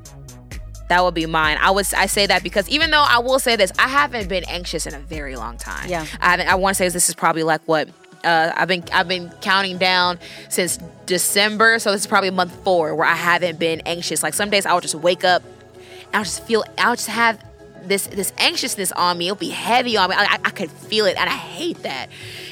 That 0.90 1.04
would 1.04 1.16
be 1.16 1.26
mine. 1.26 1.58
I 1.60 1.72
was 1.72 1.96
I 1.96 2.06
say 2.06 2.28
that 2.28 2.44
because 2.44 2.70
even 2.70 2.92
though 2.92 3.04
I 3.08 3.18
will 3.18 3.40
say 3.40 3.56
this, 3.56 3.72
I 3.80 3.88
haven't 3.88 4.30
been 4.30 4.44
anxious 4.48 4.86
in 4.86 4.94
a 4.94 5.00
very 5.00 5.36
long 5.36 5.58
time. 5.58 5.90
Yeah. 5.90 6.06
I 6.22 6.30
haven't, 6.30 6.48
I 6.48 6.54
want 6.54 6.78
to 6.78 6.84
say 6.84 6.90
this 6.90 7.10
is 7.10 7.16
probably 7.16 7.42
like 7.42 7.62
what 7.66 7.90
uh, 8.24 8.52
I've 8.56 8.68
been 8.68 8.84
I've 8.94 9.08
been 9.08 9.32
counting 9.42 9.80
down 9.80 10.20
since 10.50 10.78
December, 11.08 11.80
so 11.80 11.92
this 11.92 12.02
is 12.02 12.08
probably 12.08 12.30
month 12.30 12.54
four 12.64 12.94
where 12.94 13.08
I 13.08 13.16
haven't 13.16 13.58
been 13.58 13.82
anxious. 13.88 14.22
Like 14.22 14.36
some 14.36 14.52
days 14.52 14.68
I'll 14.68 14.80
just 14.80 14.94
wake 14.94 15.24
up, 15.24 15.42
and 15.74 16.16
I'll 16.16 16.24
just 16.24 16.46
feel 16.46 16.64
I'll 16.78 16.96
just 16.96 17.10
have 17.10 17.49
this 17.88 18.08
this 18.08 18.34
anxiousness 18.38 18.92
on 18.92 19.18
me. 19.18 19.28
It'll 19.28 19.38
be 19.38 19.50
heavy 19.50 19.98
on 19.98 20.10
me. 20.10 20.16
I, 20.18 20.40
I, 20.44 20.50
could 20.50 20.72
feel 20.72 21.06
it, 21.06 21.18
and 21.18 21.30
I 21.30 21.34
hate 21.34 21.84
that. 21.84 22.10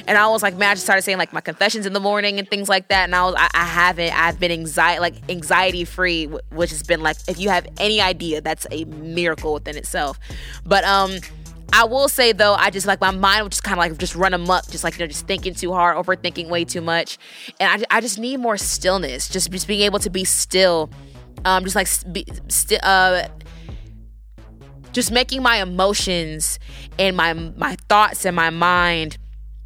And 0.08 0.18
I 0.18 0.28
was 0.28 0.42
like, 0.42 0.56
man, 0.56 0.70
I 0.70 0.74
just 0.74 0.86
started 0.86 1.02
saying 1.02 1.18
like 1.18 1.34
my 1.34 1.42
confessions 1.42 1.86
in 1.86 1.94
the 1.94 2.00
morning 2.00 2.40
and 2.40 2.50
things 2.50 2.70
like 2.70 2.88
that. 2.88 3.04
And 3.04 3.16
I 3.16 3.24
was, 3.26 3.36
I, 3.38 3.50
I 3.54 3.66
haven't, 3.66 4.14
I've 4.18 4.40
been 4.40 4.52
anxiety 4.52 5.00
like 5.00 5.16
anxiety 5.30 5.86
free, 5.86 6.26
which 6.26 6.70
has 6.70 6.84
been 6.84 7.02
like, 7.02 7.18
if 7.28 7.40
you 7.40 7.50
have 7.50 7.68
any 7.78 8.02
idea, 8.02 8.42
that's 8.42 8.66
a 8.72 8.86
miracle 8.86 9.54
within 9.54 9.78
itself. 9.78 10.20
But 10.66 10.84
um. 10.84 11.20
I 11.74 11.84
will 11.84 12.08
say 12.08 12.32
though, 12.32 12.54
I 12.54 12.70
just 12.70 12.88
like 12.88 13.02
my 13.02 13.12
mind 13.12 13.44
would 13.44 13.52
just 13.52 13.64
kind 13.64 13.74
of 13.74 13.80
like 13.80 13.98
just 13.98 14.16
run 14.16 14.34
amok, 14.34 14.70
just 14.70 14.86
like 14.86 14.94
you 14.94 15.00
know, 15.00 15.08
just 15.08 15.28
thinking 15.28 15.54
too 15.54 15.74
hard, 15.74 15.98
overthinking 15.98 16.48
way 16.48 16.64
too 16.64 16.80
much, 16.80 17.18
and 17.60 17.84
I, 17.92 17.98
I 17.98 18.00
just 18.02 18.18
need 18.18 18.38
more 18.38 18.56
stillness, 18.56 19.28
just 19.28 19.52
just 19.52 19.68
being 19.68 19.82
able 19.82 20.00
to 20.00 20.10
be 20.10 20.24
still, 20.24 20.90
um, 21.44 21.66
just 21.66 21.76
like 21.76 21.90
be, 22.14 22.26
sti- 22.48 22.80
uh, 22.82 23.28
just 24.98 25.12
making 25.12 25.44
my 25.44 25.58
emotions 25.62 26.58
and 26.98 27.16
my 27.16 27.32
my 27.34 27.76
thoughts 27.88 28.26
and 28.26 28.36
my 28.36 28.50
mind 28.50 29.20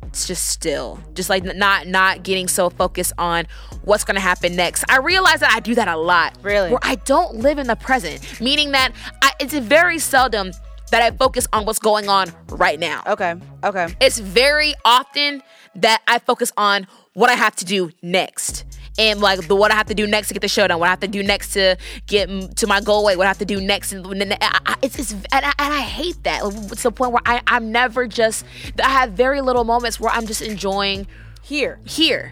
it's 0.04 0.28
just 0.28 0.50
still 0.50 1.00
just 1.14 1.30
like 1.30 1.42
not 1.46 1.88
not 1.88 2.22
getting 2.22 2.50
so 2.50 2.70
focused 2.70 3.14
on 3.18 3.48
what's 3.86 4.04
going 4.04 4.16
to 4.16 4.20
happen 4.22 4.58
next 4.58 4.84
i 4.90 4.98
realize 4.98 5.40
that 5.40 5.54
i 5.56 5.62
do 5.62 5.74
that 5.74 5.88
a 5.88 5.96
lot 5.96 6.38
Really? 6.42 6.70
where 6.70 6.80
i 6.84 6.96
don't 6.96 7.36
live 7.36 7.60
in 7.60 7.68
the 7.68 7.78
present 7.78 8.42
meaning 8.42 8.72
that 8.74 8.92
I, 9.22 9.32
it's 9.40 9.54
very 9.54 10.00
seldom 10.00 10.52
that 10.92 11.02
i 11.02 11.12
focus 11.16 11.48
on 11.54 11.64
what's 11.66 11.80
going 11.80 12.10
on 12.10 12.30
right 12.50 12.78
now 12.78 13.02
Okay. 13.08 13.36
Okay. 13.64 13.88
it's 14.02 14.20
very 14.20 14.74
often 14.84 15.42
that 15.76 16.02
I 16.06 16.20
focus 16.20 16.52
on 16.58 16.86
what 17.14 17.30
I 17.30 17.36
have 17.36 17.56
to 17.56 17.64
do 17.64 17.92
next. 18.02 18.66
And 19.00 19.22
like 19.22 19.48
the 19.48 19.56
what 19.56 19.72
I 19.72 19.76
have 19.76 19.88
to 19.88 19.94
do 19.96 20.06
next 20.06 20.28
to 20.28 20.34
get 20.34 20.42
the 20.42 20.48
show 20.50 20.68
done, 20.68 20.80
what 20.80 20.88
I 20.88 20.90
have 20.90 21.00
to 21.00 21.08
do 21.08 21.24
next 21.24 21.54
to 21.54 21.78
get 22.08 22.30
m- 22.30 22.50
to 22.56 22.68
my 22.68 22.82
goal 22.82 23.06
weight, 23.06 23.18
what 23.18 23.26
I 23.26 23.30
have 23.30 23.38
to 23.40 23.46
do 23.46 23.62
next, 23.62 23.94
and 23.94 24.06
and 24.06 24.34
I- 24.34 24.60
I- 24.66 24.76
it's, 24.82 25.00
it's 25.00 25.12
and, 25.14 25.24
I, 25.32 25.54
and 25.60 25.74
I 25.74 25.80
hate 25.82 26.22
that. 26.24 26.42
It's 26.72 26.84
the 26.84 26.92
point 26.92 27.14
where 27.14 27.22
I 27.26 27.42
I'm 27.48 27.72
never 27.72 28.06
just 28.08 28.46
I 28.84 28.90
have 28.90 29.12
very 29.14 29.40
little 29.42 29.64
moments 29.64 30.00
where 30.00 30.12
I'm 30.12 30.26
just 30.28 30.42
enjoying 30.42 31.08
Here. 31.42 31.80
here. 31.86 32.32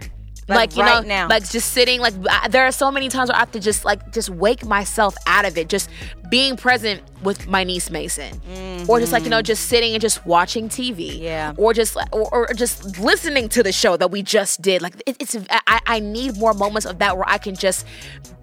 Like, 0.49 0.57
Like, 0.57 0.75
you 0.77 0.83
right 0.83 1.01
know, 1.03 1.07
now. 1.07 1.27
like 1.29 1.49
just 1.49 1.71
sitting. 1.73 2.01
Like 2.01 2.13
I, 2.29 2.47
there 2.49 2.65
are 2.65 2.71
so 2.71 2.91
many 2.91 3.07
times 3.07 3.29
where 3.29 3.35
I 3.37 3.39
have 3.39 3.51
to 3.53 3.59
just 3.59 3.85
like 3.85 4.11
just 4.11 4.29
wake 4.29 4.65
myself 4.65 5.15
out 5.27 5.45
of 5.45 5.57
it. 5.57 5.69
Just 5.69 5.89
being 6.29 6.57
present 6.57 7.01
with 7.23 7.47
my 7.47 7.63
niece 7.63 7.89
Mason, 7.89 8.39
or 8.87 8.99
just 8.99 9.11
like 9.11 9.23
you 9.23 9.29
know, 9.29 9.41
just 9.41 9.67
sitting 9.67 9.93
and 9.93 10.01
just 10.01 10.25
watching 10.25 10.67
TV. 10.69 11.11
Mm-hmm. 11.11 11.23
Yeah. 11.23 11.53
Or 11.57 11.73
just 11.73 11.95
or, 12.11 12.33
or 12.33 12.47
just 12.53 12.99
listening 12.99 13.47
to 13.49 13.63
the 13.63 13.71
show 13.71 13.95
that 13.97 14.09
we 14.11 14.21
just 14.23 14.61
did. 14.61 14.81
Like 14.81 14.95
it, 15.05 15.17
it's 15.19 15.35
I, 15.67 15.79
I 15.85 15.99
need 15.99 16.37
more 16.37 16.53
moments 16.53 16.85
of 16.85 16.99
that 16.99 17.15
where 17.15 17.27
I 17.29 17.37
can 17.37 17.55
just 17.55 17.85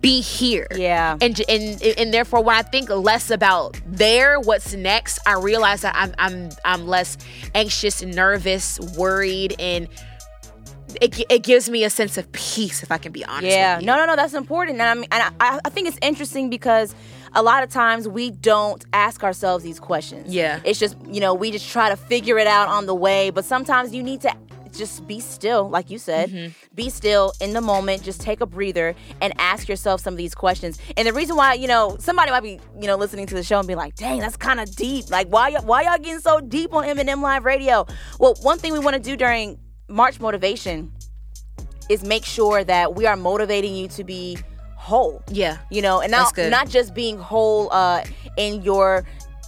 be 0.01 0.21
here. 0.21 0.67
Yeah. 0.75 1.17
And 1.21 1.41
and 1.49 1.83
and 1.83 2.15
therefore, 2.15 2.43
when 2.43 2.57
I 2.57 2.63
think 2.63 2.89
less 2.91 3.31
about 3.31 3.81
there, 3.87 4.39
what's 4.41 4.75
next, 4.75 5.19
I 5.27 5.35
realize 5.35 5.81
that 5.83 5.95
I'm 5.97 6.15
I'm 6.19 6.51
I'm 6.65 6.87
less 6.87 7.17
anxious, 7.55 8.03
nervous, 8.03 8.79
worried, 8.97 9.55
and 9.59 9.89
it, 11.01 11.25
it 11.31 11.43
gives 11.43 11.69
me 11.69 11.85
a 11.85 11.91
sense 11.91 12.17
of 12.19 12.31
peace 12.33 12.83
if 12.83 12.91
I 12.93 12.99
can 12.99 13.13
be 13.13 13.25
honest. 13.25 13.47
Yeah, 13.47 13.77
with 13.77 13.83
you. 13.83 13.87
no, 13.87 13.97
no, 13.97 14.07
no, 14.07 14.17
that's 14.17 14.35
important. 14.35 14.81
And 14.81 14.89
I 14.89 14.95
mean, 14.95 15.09
and 15.11 15.35
I, 15.41 15.61
I 15.65 15.69
think 15.71 15.89
it's 15.89 15.99
interesting 16.03 16.51
because 16.51 16.95
a 17.35 17.43
lot 17.43 17.63
of 17.63 17.69
times 17.71 18.09
we 18.09 18.31
don't 18.31 18.85
ask 18.93 19.23
ourselves 19.25 19.63
these 19.65 19.79
questions. 19.81 20.35
Yeah. 20.35 20.61
it's 20.65 20.79
just 20.79 20.97
you 21.07 21.21
know 21.21 21.35
we 21.35 21.51
just 21.51 21.69
try 21.69 21.89
to 21.89 21.97
figure 21.97 22.39
it 22.39 22.47
out 22.47 22.69
on 22.69 22.87
the 22.87 22.95
way. 22.95 23.31
But 23.31 23.45
sometimes 23.45 23.95
you 23.95 24.03
need 24.03 24.21
to 24.23 24.33
just 24.73 25.07
be 25.07 25.21
still, 25.21 25.71
like 25.71 25.91
you 25.91 25.99
said, 25.99 26.29
Mm-hmm. 26.31 26.53
be 26.75 26.91
still 26.91 27.33
in 27.41 27.55
the 27.55 27.63
moment. 27.63 28.03
Just 28.03 28.21
take 28.21 28.43
a 28.43 28.47
breather 28.47 28.95
and 29.23 29.33
ask 29.39 29.69
yourself 29.69 30.03
some 30.03 30.13
of 30.13 30.19
these 30.19 30.35
questions. 30.35 30.79
And 30.99 31.09
the 31.09 31.15
reason 31.15 31.35
why 31.37 31.55
you 31.55 31.67
know 31.67 31.97
somebody 31.99 32.31
might 32.31 32.43
be 32.43 32.61
you 32.81 32.87
know 32.87 32.97
listening 32.97 33.27
to 33.27 33.35
the 33.35 33.43
show 33.43 33.59
and 33.59 33.67
be 33.69 33.75
like, 33.75 33.95
"Dang, 33.97 34.19
that's 34.21 34.37
kind 34.37 34.61
of 34.61 34.75
deep. 34.77 35.09
Like, 35.11 35.29
why 35.29 35.51
y- 35.51 35.61
why 35.65 35.83
y'all 35.83 35.97
getting 35.99 36.21
so 36.21 36.41
deep 36.41 36.73
on 36.75 36.85
M&M 36.85 37.23
Live 37.23 37.45
Radio?" 37.45 37.87
Well, 38.21 38.35
one 38.43 38.59
thing 38.59 38.73
we 38.75 38.79
want 38.79 38.95
to 38.97 39.01
do 39.03 39.17
during 39.17 39.59
March 39.89 40.21
motivation 40.21 40.93
is 41.89 42.03
make 42.03 42.25
sure 42.25 42.65
that 42.65 42.95
we 42.95 43.07
are 43.07 43.17
motivating 43.17 43.75
you 43.75 43.89
to 43.89 44.05
be 44.05 44.39
whole. 44.77 45.23
Yeah. 45.31 45.59
You 45.71 45.83
know, 45.83 46.01
and 46.01 46.11
not 46.11 46.37
not 46.37 46.69
just 46.69 46.95
being 46.95 47.19
whole 47.19 47.73
uh 47.73 48.05
in 48.37 48.63
your 48.63 49.05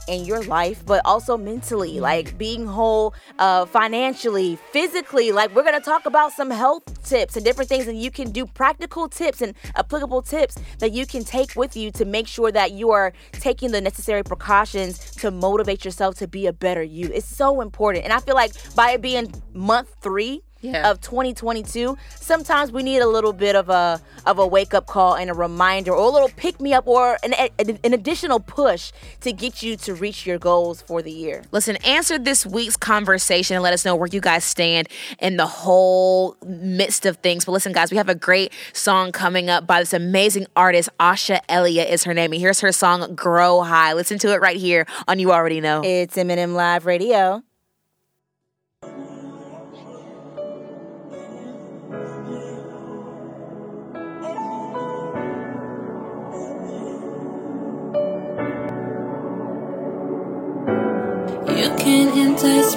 in 0.08 0.24
your 0.24 0.42
life, 0.44 0.84
but 0.86 1.00
also 1.04 1.36
mentally, 1.36 2.00
like 2.00 2.36
being 2.38 2.66
whole 2.66 3.14
uh 3.38 3.66
financially, 3.66 4.56
physically. 4.72 5.32
Like 5.32 5.54
we're 5.54 5.64
gonna 5.64 5.80
talk 5.80 6.06
about 6.06 6.32
some 6.32 6.50
health 6.50 6.82
tips 7.04 7.36
and 7.36 7.44
different 7.44 7.68
things, 7.68 7.86
and 7.86 8.00
you 8.00 8.10
can 8.10 8.30
do 8.30 8.46
practical 8.46 9.08
tips 9.08 9.42
and 9.42 9.54
applicable 9.76 10.22
tips 10.22 10.56
that 10.78 10.92
you 10.92 11.06
can 11.06 11.24
take 11.24 11.54
with 11.54 11.76
you 11.76 11.90
to 11.92 12.04
make 12.04 12.26
sure 12.26 12.50
that 12.50 12.72
you 12.72 12.90
are 12.90 13.12
taking 13.32 13.70
the 13.70 13.80
necessary 13.80 14.22
precautions 14.22 14.98
to 15.16 15.30
motivate 15.30 15.84
yourself 15.84 16.16
to 16.16 16.26
be 16.26 16.46
a 16.46 16.52
better 16.52 16.82
you. 16.82 17.10
It's 17.12 17.26
so 17.26 17.60
important. 17.60 18.04
And 18.04 18.12
I 18.12 18.20
feel 18.20 18.34
like 18.34 18.52
by 18.74 18.92
it 18.92 19.02
being 19.02 19.32
month 19.52 19.94
three, 20.00 20.42
Yeah. 20.60 20.90
of 20.90 21.00
2022 21.00 21.96
sometimes 22.16 22.72
we 22.72 22.82
need 22.82 22.98
a 22.98 23.06
little 23.06 23.32
bit 23.32 23.54
of 23.54 23.68
a 23.68 24.00
of 24.26 24.38
a 24.38 24.46
wake 24.46 24.74
up 24.74 24.86
call 24.86 25.14
and 25.14 25.30
a 25.30 25.34
reminder 25.34 25.92
or 25.92 26.08
a 26.08 26.10
little 26.10 26.30
pick 26.36 26.60
me 26.60 26.74
up 26.74 26.86
or 26.86 27.16
an, 27.22 27.32
an, 27.32 27.78
an 27.84 27.94
additional 27.94 28.40
push 28.40 28.90
to 29.20 29.32
get 29.32 29.62
you 29.62 29.76
to 29.76 29.94
reach 29.94 30.26
your 30.26 30.38
goals 30.38 30.82
for 30.82 31.00
the 31.00 31.12
year 31.12 31.44
Listen, 31.52 31.76
answer 31.76 32.18
this 32.18 32.44
week's 32.44 32.76
conversation 32.76 33.54
and 33.54 33.62
let 33.62 33.72
us 33.72 33.84
know 33.84 33.94
where 33.94 34.08
you 34.08 34.20
guys 34.20 34.44
stand 34.44 34.88
in 35.20 35.36
the 35.36 35.46
whole 35.46 36.36
midst 36.44 37.06
of 37.06 37.16
things. 37.18 37.44
But 37.44 37.52
listen, 37.52 37.72
guys, 37.72 37.90
we 37.90 37.96
have 37.96 38.08
a 38.08 38.14
great 38.14 38.52
song 38.72 39.12
coming 39.12 39.48
up 39.48 39.66
by 39.66 39.80
this 39.80 39.92
amazing 39.92 40.46
artist. 40.56 40.88
Asha 40.98 41.40
Elliott 41.48 41.88
is 41.88 42.04
her 42.04 42.14
name. 42.14 42.32
And 42.32 42.40
here's 42.40 42.60
her 42.60 42.72
song, 42.72 43.14
Grow 43.14 43.62
High. 43.62 43.92
Listen 43.94 44.18
to 44.18 44.32
it 44.32 44.40
right 44.40 44.56
here 44.56 44.86
on 45.06 45.18
You 45.18 45.32
Already 45.32 45.60
Know. 45.60 45.82
it's 45.84 46.16
M&M 46.18 46.54
Live 46.54 46.86
Radio 46.86 47.42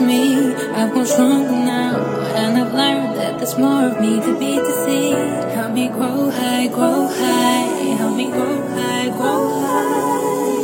me. 0.06 0.54
I've 0.54 0.92
grown 0.92 1.06
stronger 1.06 1.52
now, 1.52 1.96
and 2.36 2.58
I've 2.58 2.74
learned 2.74 3.18
that 3.18 3.38
there's 3.38 3.58
more 3.58 3.86
of 3.88 4.00
me 4.02 4.20
to 4.20 4.38
be 4.40 4.56
to 4.58 4.74
see. 4.86 5.12
Help 5.56 5.74
me 5.74 5.88
grow 5.88 6.30
high, 6.30 6.68
grow 6.68 7.08
high. 7.08 7.96
Help 7.98 8.16
me 8.16 8.26
grow 8.32 8.62
high, 8.76 9.10
grow 9.10 9.42
high. 9.62 10.62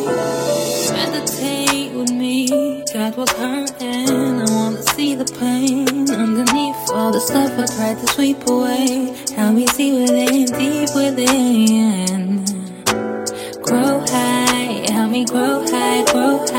Meditate 0.93 1.93
with 1.93 2.11
me. 2.11 2.83
God 2.93 3.15
was 3.15 3.31
hurting. 3.31 4.09
I 4.41 4.45
wanna 4.49 4.83
see 4.83 5.15
the 5.15 5.25
pain 5.39 6.09
underneath 6.09 6.89
all 6.91 7.11
the 7.11 7.19
stuff 7.19 7.51
I 7.57 7.65
tried 7.77 7.99
to 8.01 8.07
sweep 8.13 8.47
away. 8.47 9.15
Help 9.35 9.55
me 9.55 9.67
see 9.67 9.91
within, 10.01 10.45
deep 10.59 10.89
within. 10.95 12.45
Grow 13.61 13.99
high, 13.99 14.85
help 14.91 15.11
me 15.11 15.25
grow 15.25 15.65
high, 15.67 16.03
grow 16.11 16.38
high 16.47 16.57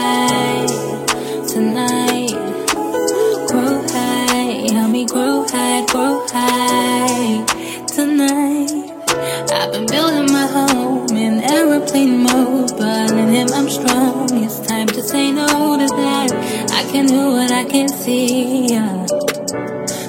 can 16.92 17.06
do 17.06 17.32
what 17.32 17.52
I 17.52 17.64
can 17.64 17.88
see. 17.88 18.68
yeah. 18.68 19.06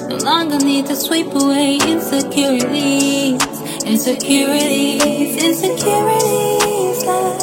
No 0.08 0.16
longer 0.16 0.58
need 0.58 0.86
to 0.86 0.96
sweep 0.96 1.26
away 1.34 1.76
insecurities, 1.76 3.42
insecurities, 3.84 5.36
insecurities. 5.44 7.04
Like 7.04 7.40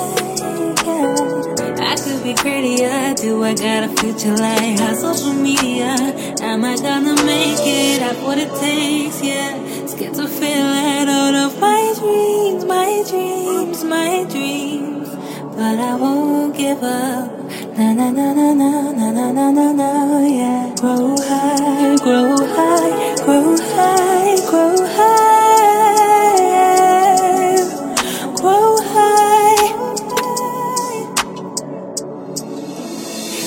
yeah. 0.86 1.92
I 1.92 1.96
could 2.04 2.24
be 2.24 2.34
prettier. 2.34 3.14
Do 3.16 3.44
I 3.44 3.54
got 3.54 3.84
a 3.84 3.90
future 4.02 4.36
like 4.36 4.80
how 4.80 4.94
social 4.94 5.34
media? 5.34 5.96
Am 6.42 6.66
I 6.66 6.76
gonna 6.76 7.16
make 7.24 7.60
it? 7.62 8.02
Have 8.02 8.24
what 8.24 8.40
it 8.40 8.50
takes? 8.60 9.22
Yeah, 9.24 9.86
scared 9.86 10.16
to 10.16 10.28
feel 10.28 10.68
it 10.98 11.08
out 11.08 11.36
of 11.36 11.60
my 11.60 11.94
dreams, 12.00 12.66
my 12.66 13.04
dreams, 13.08 13.84
my 13.84 14.26
dreams. 14.30 15.10
But 15.56 15.80
I 15.80 15.96
won't 15.96 16.56
give 16.58 16.82
up. 16.82 17.37
Na 17.78 17.94
na 17.94 18.10
na 18.10 18.34
na 18.34 18.54
na 18.58 18.70
na 18.98 19.08
na 19.12 19.32
na 19.38 19.52
na 19.54 19.68
na 19.78 20.20
yeah. 20.26 20.74
Grow 20.82 21.16
high, 21.30 21.96
grow 22.02 22.34
high, 22.56 23.16
grow 23.24 23.54
high, 23.76 24.36
grow 24.50 24.76
high, 24.98 25.22
grow 28.42 28.78
high, 28.94 29.62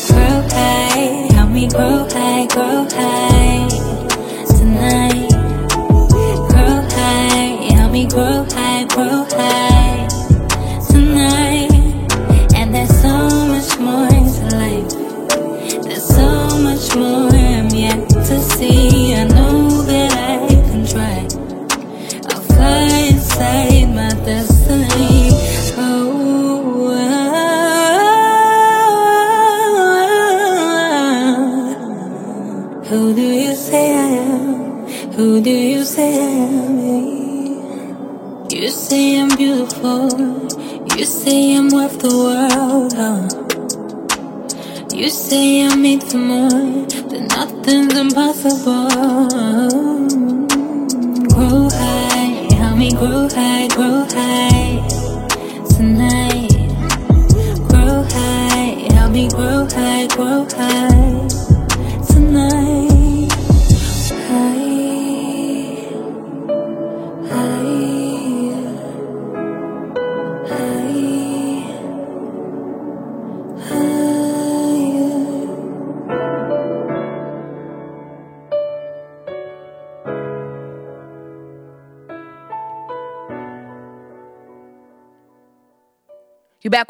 grow 0.06 0.38
high. 0.54 1.34
Help 1.34 1.50
me 1.50 1.66
grow 1.68 2.06
high, 2.14 2.46
grow 2.46 2.86
high. 2.88 3.29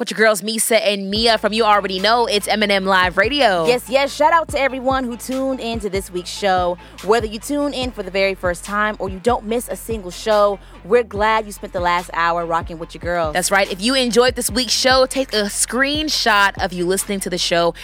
With 0.01 0.11
your 0.11 0.16
girls 0.16 0.40
Meesa 0.40 0.80
and 0.80 1.11
Meah 1.11 1.36
from 1.36 1.53
You 1.53 1.64
Already 1.64 2.01
Know. 2.01 2.24
It's 2.24 2.48
M&M 2.48 2.86
Live 2.86 3.18
Radio. 3.18 3.66
Yes, 3.66 3.90
yes. 3.90 4.11
Shout 4.11 4.32
out 4.32 4.48
to 4.48 4.59
everyone 4.59 5.05
who 5.05 5.14
tuned 5.14 5.61
in 5.61 5.78
to 5.80 5.90
this 5.90 6.11
week's 6.11 6.30
show. 6.30 6.78
Whether 7.05 7.26
you 7.26 7.38
tune 7.38 7.74
in 7.74 7.90
for 7.90 8.03
the 8.03 8.11
very 8.11 8.34
first 8.34 8.64
time 8.64 8.96
or 8.98 9.11
you 9.11 9.18
don't 9.18 9.44
miss 9.44 9.68
a 9.68 9.76
single 9.76 10.11
show, 10.11 10.59
we're 10.86 11.03
glad 11.03 11.44
you 11.44 11.53
spent 11.53 11.74
the 11.74 11.80
last 11.80 12.09
hour 12.14 12.46
rocking 12.46 12.78
with 12.78 12.94
your 12.94 13.01
girls. 13.03 13.34
That's 13.34 13.51
right. 13.51 13.70
If 13.70 13.82
you 13.82 13.94
enjoyed 13.94 14.36
this 14.36 14.51
week's 14.51 14.72
show, 14.72 15.05
take 15.05 15.34
a 15.34 15.42
screenshot 15.42 16.55
of 16.64 16.72
you 16.72 16.86
listening 16.86 17.20
to 17.20 17.28
the 17.28 17.36
show 17.36 17.74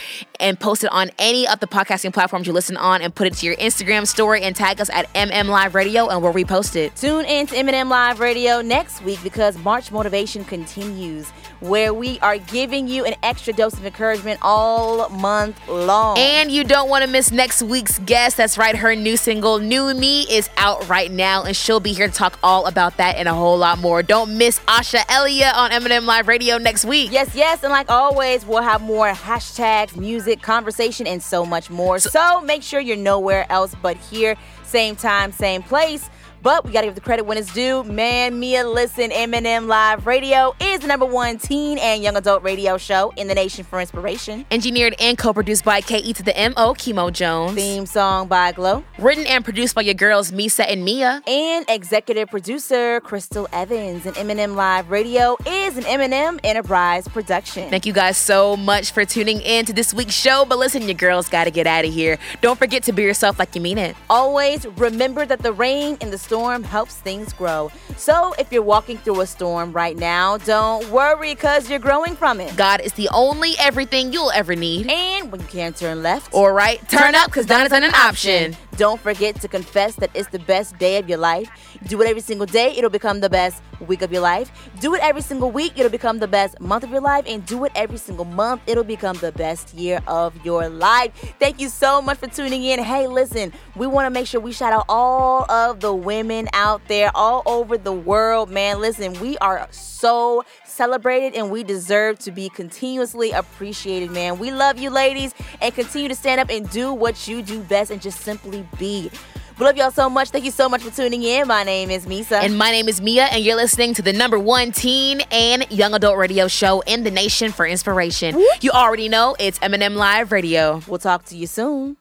and 0.41 0.59
post 0.59 0.85
it 0.85 0.93
on 0.93 1.11
any 1.19 1.47
of 1.47 1.61
the 1.61 1.67
podcasting 1.67 2.15
platforms 2.15 2.47
you 2.47 2.55
listen 2.55 2.79
on 2.79 3.03
and 3.03 3.15
put 3.15 3.27
it 3.27 3.35
to 3.35 3.45
your 3.45 3.57
Instagram 3.57 4.07
story 4.07 4.41
and 4.41 4.57
tag 4.57 4.81
us 4.81 4.89
at 4.89 5.13
MM 5.13 5.49
Live 5.49 5.75
Radio 5.75 6.09
and 6.09 6.23
we'll 6.23 6.33
repost 6.33 6.77
it. 6.77 6.97
Tune 6.97 7.27
in 7.27 7.47
to 7.49 7.57
M&M 7.59 7.91
Live 7.91 8.21
Radio 8.21 8.63
next 8.63 9.03
week 9.05 9.23
because 9.23 9.59
March 9.59 9.93
Motivation 9.93 10.47
continues, 10.47 11.31
where 11.61 11.93
we 11.95 12.19
are 12.21 12.39
giving 12.39 12.89
you 12.89 13.05
an 13.05 13.15
extra 13.23 13.53
dose 13.53 13.75
of 13.75 13.85
encouragement 13.85 14.39
all 14.43 15.09
month 15.09 15.57
long. 15.69 16.19
And 16.19 16.51
you 16.51 16.65
don't 16.65 16.89
want 16.89 17.05
to 17.05 17.11
miss 17.11 17.33
next 17.33 17.63
week's 17.63 17.99
guest. 18.01 18.37
That's 18.37 18.59
right, 18.59 18.77
her 18.77 18.95
new 18.95 19.17
single, 19.17 19.59
New 19.59 19.95
Me, 19.95 20.23
is 20.23 20.51
out 20.57 20.89
right 20.89 21.11
now, 21.11 21.45
and 21.45 21.57
she'll 21.57 21.81
be 21.81 21.93
here 21.93 22.09
to 22.09 22.13
talk 22.13 22.39
all 22.43 22.67
about 22.67 22.97
that 22.99 23.17
and 23.17 23.29
a 23.29 23.35
whole 23.35 23.59
lot 23.59 23.79
more. 23.79 24.03
Don't 24.03 24.37
miss 24.37 24.59
Asha 24.61 25.03
Elia 25.09 25.53
on 25.55 25.73
M&M 25.73 26.07
Live 26.07 26.29
Radio 26.29 26.59
next 26.59 26.85
week. 26.85 27.11
Yes, 27.13 27.35
yes, 27.35 27.63
and 27.63 27.71
like 27.73 27.91
always, 27.91 28.45
we'll 28.45 28.63
have 28.63 28.83
more 28.83 29.13
hashtags, 29.13 29.97
music, 29.97 30.43
conversation, 30.43 31.07
and 31.07 31.23
so 31.23 31.45
much 31.47 31.71
more. 31.71 31.99
So, 31.99 32.41
make 32.41 32.63
sure 32.63 32.81
you're 32.81 32.97
nowhere 32.97 33.47
else 33.51 33.75
but 33.83 33.97
here, 33.97 34.37
same 34.65 34.97
time, 34.97 35.33
same 35.33 35.63
place. 35.63 36.11
But 36.43 36.65
we 36.65 36.73
gotta 36.73 36.87
give 36.87 36.95
the 36.95 37.01
credit 37.01 37.25
when 37.27 37.39
it's 37.39 37.53
due. 37.53 37.83
Man, 37.85 38.39
Meah, 38.39 38.67
listen, 38.67 39.11
M&M 39.13 39.67
Live 39.69 40.07
Radio 40.07 40.55
is 40.61 40.81
the 40.81 40.87
number 40.87 41.07
one 41.07 41.39
teen 41.39 41.79
and 41.79 42.03
young 42.03 42.17
adult 42.17 42.43
radio 42.43 42.77
show 42.79 43.13
in 43.17 43.29
the 43.29 43.35
nation 43.35 43.65
for 43.65 43.81
inspiration. 43.81 44.47
Engineered 44.51 44.95
and 45.01 45.19
co-produced 45.19 45.65
by 45.65 45.81
KE 45.81 46.13
to 46.13 46.23
the 46.23 46.33
MO, 46.33 46.75
Chemo 46.75 47.13
Jones. 47.13 47.55
Theme 47.55 47.87
song 47.87 48.29
by 48.29 48.53
Glow. 48.53 48.85
Written 48.99 49.27
and 49.27 49.45
produced 49.45 49.75
by 49.75 49.83
your 49.83 49.95
girls 49.95 50.33
Meesa 50.33 50.65
and 50.69 50.85
Meah. 50.85 51.23
And 51.27 51.65
executive 51.69 52.29
producer 52.29 53.01
Crystal 53.01 53.49
Evans. 53.53 54.07
And 54.07 54.17
M&M 54.17 54.55
Live 54.55 54.91
Radio 54.91 55.37
is 55.47 55.77
an 55.77 55.87
M&M 55.87 56.41
Enterprise 56.45 57.09
production. 57.09 57.71
Thank 57.71 57.87
you 57.87 57.93
guys 57.93 58.17
so 58.17 58.57
much 58.57 58.93
for 58.93 59.05
tuning 59.05 59.41
in 59.41 59.65
to 59.67 59.73
this 59.73 59.93
week's 59.93 60.15
show. 60.15 60.45
But 60.45 60.59
listen, 60.59 60.83
your 60.83 60.95
girls 60.95 61.29
gotta 61.29 61.51
get 61.51 61.67
out 61.67 61.85
of 61.85 61.93
here. 61.93 62.19
Don't 62.41 62.59
forget 62.59 62.83
to 62.85 62.93
be 62.93 63.03
yourself 63.03 63.39
like 63.39 63.55
you 63.55 63.61
mean 63.61 63.79
it. 63.79 63.97
Always 64.11 64.67
remember 64.77 65.27
that 65.27 65.41
the 65.41 65.53
rain 65.53 65.97
and 66.01 66.13
the 66.13 66.19
storm 66.27 66.65
helps 66.65 66.97
things 66.97 67.33
grow. 67.33 67.71
So 67.97 68.35
if 68.37 68.51
you're 68.51 68.61
walking 68.61 68.99
through 68.99 69.21
a 69.21 69.27
storm 69.27 69.73
right 69.73 69.97
now, 69.97 70.39
don't 70.39 70.85
worry 70.91 71.37
because 71.37 71.71
you're 71.71 71.79
growing 71.79 72.17
from 72.17 72.41
it. 72.41 72.57
God 72.57 72.81
is 72.81 72.93
the 72.95 73.09
only 73.15 73.53
everything 73.61 74.13
you'll 74.13 74.33
ever 74.33 74.57
need. 74.57 74.91
And 74.91 75.31
when 75.31 75.41
you 75.41 75.47
can't 75.47 75.77
turn 75.77 76.03
left 76.03 76.35
or 76.35 76.53
right, 76.53 76.81
turn, 76.89 77.15
up 77.15 77.27
because 77.27 77.49
none 77.49 77.65
is 77.65 77.73
an 77.73 77.85
option. 77.95 78.57
Don't 78.77 79.01
forget 79.01 79.41
to 79.41 79.47
confess 79.47 79.95
that 79.97 80.11
it's 80.15 80.29
the 80.31 80.41
best 80.41 80.77
day 80.79 80.99
of 80.99 81.09
your 81.09 81.19
life. 81.19 81.49
Do 81.87 82.03
it 82.03 82.09
every 82.09 82.23
single 82.23 82.47
day, 82.47 82.75
it'll 82.77 82.91
become 82.91 83.21
the 83.21 83.31
best 83.31 83.63
week 83.81 84.03
of 84.03 84.13
your 84.13 84.23
life. 84.23 84.51
Do 84.81 84.95
it 84.95 85.03
every 85.03 85.23
single 85.23 85.51
week, 85.51 85.73
it'll 85.77 85.91
become 85.91 86.19
the 86.19 86.29
best 86.29 86.61
month 86.61 86.85
of 86.85 86.91
your 86.91 87.01
life. 87.01 87.25
And 87.27 87.45
do 87.47 87.65
it 87.65 87.73
every 87.75 87.99
single 87.99 88.25
month, 88.25 88.63
it'll 88.67 88.85
become 88.85 89.17
the 89.19 89.33
best 89.33 89.75
year 89.75 90.01
of 90.07 90.33
your 90.45 90.69
life. 90.69 91.13
Thank 91.39 91.61
you 91.61 91.69
so 91.69 92.01
much 92.03 92.19
for 92.19 92.29
tuning 92.29 92.65
in. 92.65 92.83
Hey, 92.83 93.07
listen, 93.07 93.53
we 93.75 93.87
want 93.87 94.07
to 94.07 94.11
make 94.11 94.27
sure 94.27 94.41
we 94.41 94.53
shout 94.53 94.73
out 94.73 94.85
all 94.89 95.51
of 95.51 95.81
the 95.81 95.95
women 95.95 96.49
out 96.53 96.81
there 96.89 97.11
all 97.15 97.43
over 97.47 97.79
the 97.79 97.93
world. 97.93 98.51
Man, 98.51 98.81
listen, 98.81 99.19
we 99.21 99.39
are 99.39 99.67
so 99.71 100.45
celebrated 100.65 101.35
and 101.35 101.51
we 101.51 101.63
deserve 101.63 102.19
to 102.21 102.31
be 102.31 102.49
continuously 102.51 103.31
appreciated, 103.31 104.11
man. 104.11 104.39
We 104.39 104.53
love 104.53 104.79
you, 104.79 104.91
ladies, 104.91 105.35
and 105.61 105.75
continue 105.75 106.09
to 106.09 106.15
stand 106.15 106.41
up 106.41 106.51
and 106.51 106.69
do 106.71 106.93
what 106.93 107.27
you 107.27 107.43
do 107.43 107.61
best 107.63 107.91
and 107.91 108.01
just 108.01 108.21
simply 108.21 108.67
be. 108.79 109.11
We 109.59 109.65
love 109.65 109.77
y'all 109.79 109.91
so 109.91 110.11
much. 110.11 110.29
Thank 110.29 110.45
you 110.45 110.51
so 110.51 110.69
much 110.69 110.83
for 110.83 110.91
tuning 110.95 111.23
in. 111.23 111.49
My 111.49 111.63
name 111.63 111.91
is 111.91 112.05
Meesa. 112.05 112.43
And 112.43 112.59
my 112.59 112.71
name 112.71 112.91
is 112.91 113.01
Meah, 113.01 113.29
and 113.33 113.43
you're 113.43 113.57
listening 113.57 113.95
to 113.95 114.03
the 114.03 114.13
number 114.13 114.39
one 114.39 114.71
teen 114.71 115.23
and 115.31 115.67
young 115.71 115.95
adult 115.95 116.19
radio 116.19 116.47
show 116.47 116.83
in 116.83 117.05
the 117.05 117.11
nation 117.11 117.53
for 117.53 117.67
inspiration. 117.67 118.39
You 118.61 118.71
already 118.73 119.09
know 119.09 119.35
it's 119.39 119.59
M&M 119.63 119.95
Live 119.95 120.31
Radio. 120.31 120.83
We'll 120.87 120.99
talk 120.99 121.25
to 121.27 121.37
you 121.39 121.47
soon. 121.47 121.97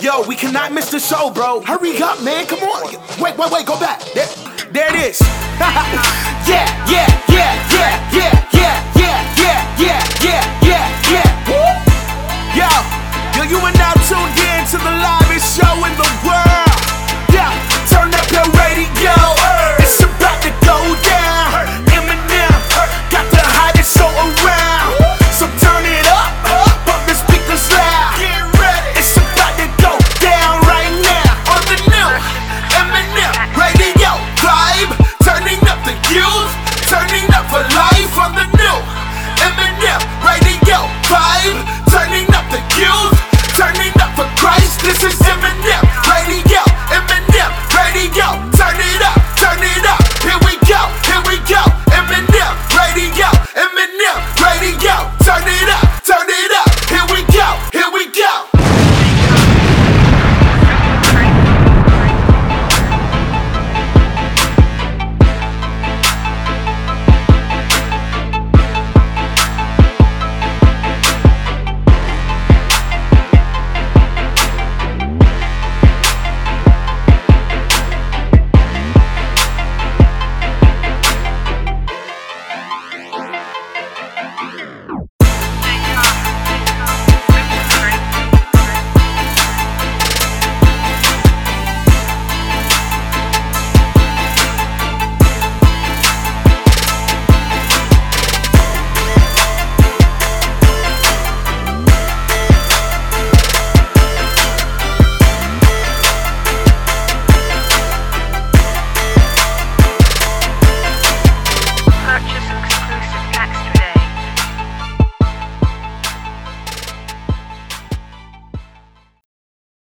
Yo, 0.00 0.22
we 0.28 0.36
cannot 0.36 0.72
miss 0.72 0.92
the 0.92 1.00
show, 1.00 1.30
bro. 1.32 1.60
Hurry 1.60 2.00
up, 2.00 2.22
man. 2.22 2.46
Come 2.46 2.60
on. 2.60 2.92
Wait, 3.20 3.36
wait, 3.36 3.50
wait. 3.50 3.66
Go 3.66 3.78
back. 3.80 4.00
There, 4.12 4.26
there 4.70 4.94
it 4.94 5.10
is. 5.10 5.20
yeah, 5.58 6.46
yeah, 6.46 6.86
yeah, 6.88 7.24
yeah, 7.28 7.68
yeah, 7.74 7.83